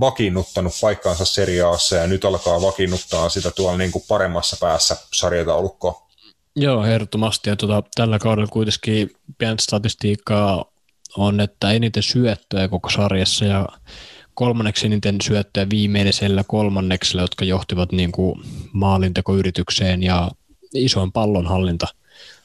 [0.00, 6.06] vakiinnuttanut paikkaansa seriaassa ja nyt alkaa vakiinnuttaa sitä tuolla niin kuin paremmassa päässä sarjataulukkoa.
[6.56, 7.50] Joo, ehdottomasti.
[7.50, 10.64] Ja tuota, tällä kaudella kuitenkin pientä statistiikkaa
[11.16, 13.68] on, että eniten syöttöjä koko sarjassa ja
[14.34, 18.40] kolmanneksi eniten syöttöjä viimeisellä kolmanneksella, jotka johtivat niin kuin
[18.72, 20.30] maalintekoyritykseen ja
[20.74, 21.86] isoin pallonhallinta.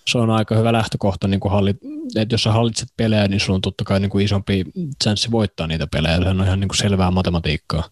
[0.08, 1.78] Se on aika hyvä lähtökohta, niin kuin hallit,
[2.16, 4.66] että jos sä hallitset pelejä, niin sulla on totta kai niin kuin isompi
[5.04, 6.18] chanssi voittaa niitä pelejä.
[6.18, 7.84] Se on ihan niin kuin selvää matematiikkaa.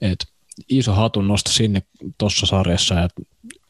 [0.00, 0.26] Et
[0.68, 1.82] iso hatun nosto sinne
[2.18, 3.02] tuossa sarjassa.
[3.02, 3.12] Et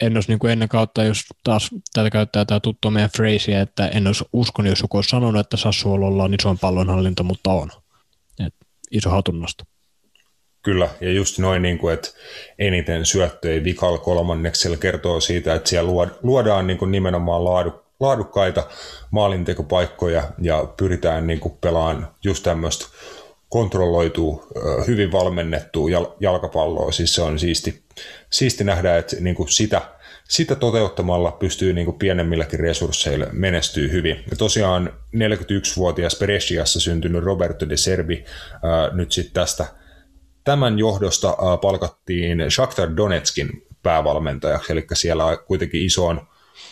[0.01, 3.89] en olisi niin kuin ennen kautta, jos taas tätä käyttää tämä tuttu meidän freisiä, että
[3.89, 7.71] en olisi uskonut, jos joku olisi sanonut, että Sassuololla on isoin pallonhallinta, mutta on.
[8.47, 8.55] Et
[8.91, 9.65] iso hatunnosto.
[10.63, 12.09] Kyllä, ja just noin, niin kuin, että
[12.59, 18.67] eniten syöttöjä vikal kolmanneksella kertoo siitä, että siellä luodaan niin kuin nimenomaan laadu, laadukkaita
[19.11, 22.87] maalintekopaikkoja ja pyritään niin kuin pelaamaan just tämmöistä
[23.49, 24.47] kontrolloituu,
[24.87, 25.89] hyvin valmennettua
[26.21, 26.93] jalkapalloa.
[26.93, 27.83] Siis se on siisti,
[28.31, 29.83] siisti nähdä, että niin kuin sitä,
[30.29, 34.25] sitä toteuttamalla pystyy niin kuin pienemmilläkin resursseilla menestyy hyvin.
[34.31, 38.25] Ja tosiaan 41-vuotias Bresciassa syntynyt Roberto de Serbi
[38.63, 39.67] ää, nyt sitten tästä
[40.49, 46.29] tämän johdosta palkattiin Shakhtar Donetskin päävalmentajaksi, eli siellä kuitenkin isoon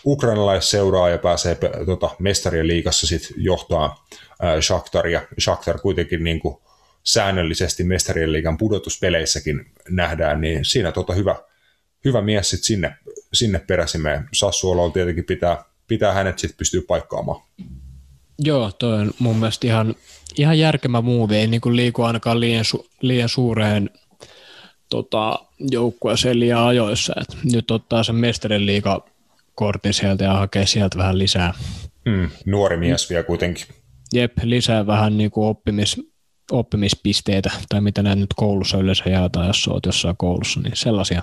[0.06, 4.06] ukrainalaisseuraa ja pääsee tota, mestarien liigassa sitten johtaa
[4.42, 5.22] ää, Shakhtaria.
[5.40, 6.56] Shakhtar kuitenkin niin kuin
[7.04, 11.36] säännöllisesti mestarien liigan pudotuspeleissäkin nähdään, niin siinä tota hyvä,
[12.04, 12.96] hyvä mies sit sinne,
[13.32, 14.28] sinne peräsimeen.
[14.34, 17.40] Sassuolo tietenkin pitää, pitää hänet sitten pystyä paikkaamaan.
[18.38, 19.94] Joo, toi on mun mielestä ihan,
[20.38, 23.90] ihan järkevä muuvi, ei niin liiku ainakaan liian, su, liian suureen
[24.90, 27.12] tota, joukkueeseen liian ajoissa.
[27.20, 29.04] Et nyt ottaa sen mestarien liiga
[29.54, 31.54] kortin sieltä ja hakee sieltä vähän lisää.
[32.04, 33.66] Mm, nuori mies vielä kuitenkin.
[34.12, 36.00] Jep, lisää vähän niin kuin oppimis,
[36.50, 41.22] oppimispisteitä, tai mitä näin nyt koulussa yleensä jaetaan, jos olet jossain koulussa, niin sellaisia.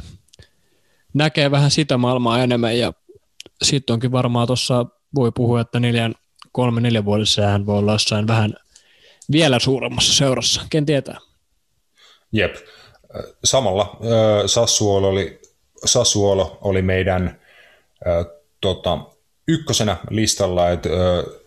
[1.13, 2.93] Näkee vähän sitä maailmaa enemmän, ja
[3.63, 4.85] sitten onkin varmaan tuossa,
[5.15, 6.15] voi puhua, että neljän,
[6.53, 8.53] kolme, neljä vuodessa hän voi olla jossain vähän
[9.31, 11.17] vielä suuremmassa seurassa, ken tietää.
[12.31, 12.55] Jep.
[13.43, 13.97] Samalla
[14.45, 15.41] Sassuolo oli,
[15.85, 17.41] Sassuolo oli meidän
[18.61, 18.97] tota,
[19.47, 20.89] ykkösenä listalla, että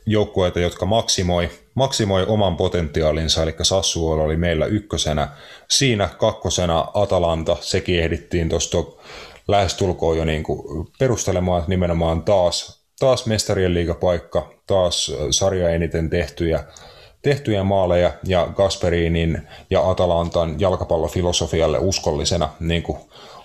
[0.07, 5.29] joukkueita, jotka maksimoi, maksimoi oman potentiaalinsa, eli Sassuolo oli meillä ykkösenä.
[5.71, 8.79] Siinä kakkosena Atalanta, sekin ehdittiin tuosta
[9.49, 16.65] lähestulkoon jo niin kuin perustelemaan nimenomaan taas, taas mestarien liigapaikka, taas sarja eniten tehtyjä,
[17.23, 22.99] tehtyjä maaleja ja Gasperinin ja Atalantan jalkapallofilosofialle uskollisena niin kuin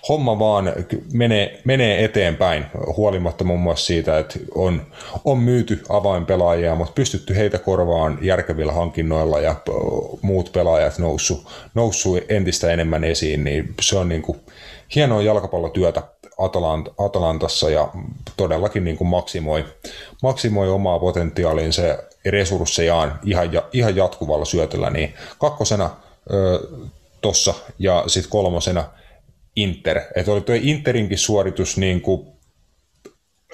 [0.08, 0.72] homma vaan
[1.12, 2.66] menee, menee eteenpäin,
[2.96, 4.82] huolimatta muun muassa siitä, että on,
[5.24, 9.56] on myyty avainpelaajia, mutta pystytty heitä korvaan järkevillä hankinnoilla ja
[10.22, 14.40] muut pelaajat noussut, noussut entistä enemmän esiin, niin se on niin kuin
[14.94, 16.02] hienoa jalkapallotyötä
[16.44, 17.88] Atalant, Atalantassa ja
[18.36, 19.64] todellakin niin kuin maksimoi,
[20.22, 21.82] maksimoi omaa potentiaaliinsa
[22.24, 25.90] resurssejaan ihan, ihan jatkuvalla syötöllä, niin kakkosena
[27.20, 28.84] tossa ja sitten kolmosena
[29.56, 30.00] Inter.
[30.16, 32.32] Että oli tuo Interinkin suoritus niin kuin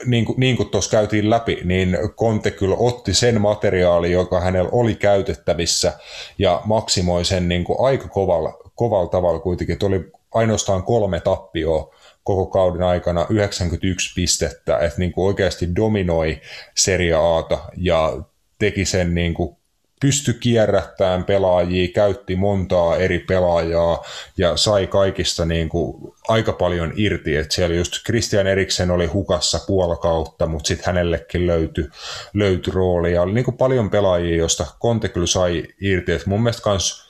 [0.06, 4.70] niin kuin, niin kuin tuossa käytiin läpi, niin Conte kyllä otti sen materiaali, joka hänellä
[4.72, 5.92] oli käytettävissä
[6.38, 9.72] ja maksimoi sen niin kuin aika kovalla, kovalla tavalla kuitenkin.
[9.72, 11.94] Että oli ainoastaan kolme tappioa
[12.28, 16.40] koko kauden aikana 91 pistettä, että niin kuin oikeasti dominoi
[16.76, 18.22] Serie Ata ja
[18.58, 19.56] teki sen niin kuin
[20.00, 24.04] pysty kierrättämään pelaajia, käytti montaa eri pelaajaa
[24.38, 27.36] ja sai kaikista niin kuin aika paljon irti.
[27.36, 31.88] Et siellä just Christian Eriksen oli hukassa puolakautta, mutta sitten hänellekin löytyi,
[32.34, 36.12] löytyi rooli ja oli niin kuin paljon pelaajia, joista Conte kyllä sai irti.
[36.12, 37.08] Et mun mielestä kans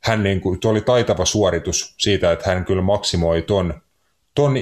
[0.00, 3.82] hän niin kuin, oli taitava suoritus siitä, että hän kyllä maksimoi ton,
[4.40, 4.56] ton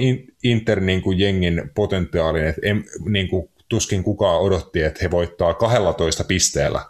[0.44, 2.60] Inter niin kuin jengin potentiaalin, että
[3.04, 6.84] niin kuin tuskin kukaan odotti, että he voittaa 12 pisteellä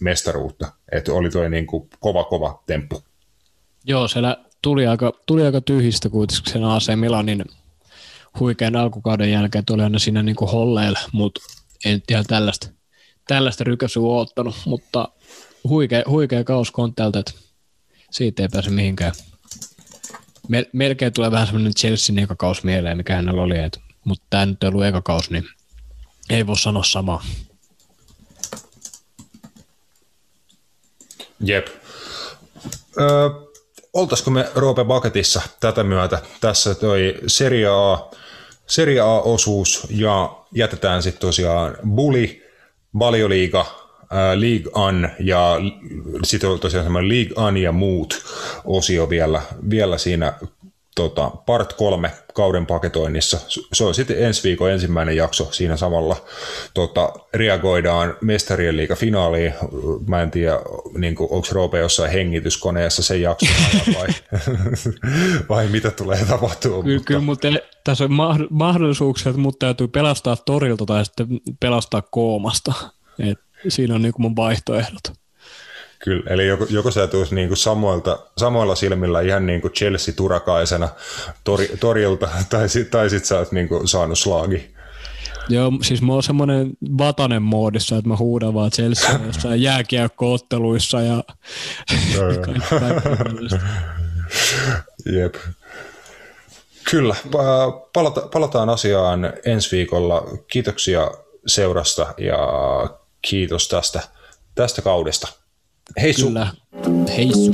[0.00, 0.72] mestaruutta.
[0.92, 3.02] Että oli toi niin kuin kova, kova temppu.
[3.84, 7.44] Joo, siellä tuli aika, tuli aika tyhjistä kuitenkin sen AC Milanin
[8.40, 11.40] huikean alkukauden jälkeen tuli aina siinä niin kuin holleilla, mutta
[11.84, 12.68] en ihan tällaista,
[13.28, 15.08] tällaista rykäsyä ottanut, mutta
[15.64, 17.32] huikea, huikea kaus Kontelta, että
[18.10, 19.12] siitä ei pääse mihinkään.
[20.48, 24.46] Mel- melkein tulee vähän semmoinen Chelsean eka kaus mieleen, mikä hänellä oli, et, mutta tämä
[24.46, 25.48] nyt ei ollut eka kaus, niin
[26.30, 27.24] ei voi sanoa samaa.
[31.40, 31.66] Jep.
[33.00, 33.28] Öö,
[33.92, 36.22] oltaisiko me Roope Bucketissa tätä myötä?
[36.40, 38.10] Tässä toi Serie A,
[38.66, 42.42] Serie A-osuus ja jätetään sitten tosiaan Bulli,
[42.98, 43.87] Valioliiga,
[44.34, 45.56] League On ja
[46.24, 48.22] sitten on tosiaan semmoinen League On ja muut
[48.64, 50.32] osio vielä, vielä siinä
[50.98, 53.38] tota, part kolme kauden paketoinnissa.
[53.72, 56.16] Se on sitten ensi viikon ensimmäinen jakso siinä samalla.
[56.74, 59.54] Tota, reagoidaan mestarien liiga finaaliin.
[60.06, 60.58] Mä en tiedä,
[60.98, 64.08] niin kuin, onko Roope jossain hengityskoneessa sen jakson ajan vai,
[65.48, 66.82] vai mitä tulee tapahtumaan.
[66.82, 67.06] Kyllä, mutta...
[67.06, 67.48] kyllä mutta
[67.84, 68.10] tässä on
[68.50, 71.26] mahdollisuuksia, että mut täytyy pelastaa torilta tai sitten
[71.60, 72.72] pelastaa koomasta.
[73.18, 75.18] Et siinä on niin kuin mun vaihtoehdot.
[75.98, 80.88] Kyllä, eli joko, joko sä tuus niin kuin samoilta, samoilla silmillä ihan niin kuin Chelsea-turakaisena
[81.44, 84.74] tori, torilta, tai, sit, tai sit sä oot niin kuin saanut slaagi.
[85.48, 91.24] Joo, siis mä oon semmoinen vatanen moodissa, että mä huudan vaan Chelsea jossain jääkiekkootteluissa ja
[95.12, 95.34] Jep.
[96.90, 97.14] Kyllä,
[97.92, 100.24] palata, palataan asiaan ensi viikolla.
[100.48, 101.10] Kiitoksia
[101.46, 102.38] seurasta ja
[103.22, 104.02] kiitos tästä,
[104.54, 105.28] tästä kaudesta.
[106.00, 106.26] Hei su.
[106.26, 106.52] Kyllä.
[107.16, 107.52] Hei su.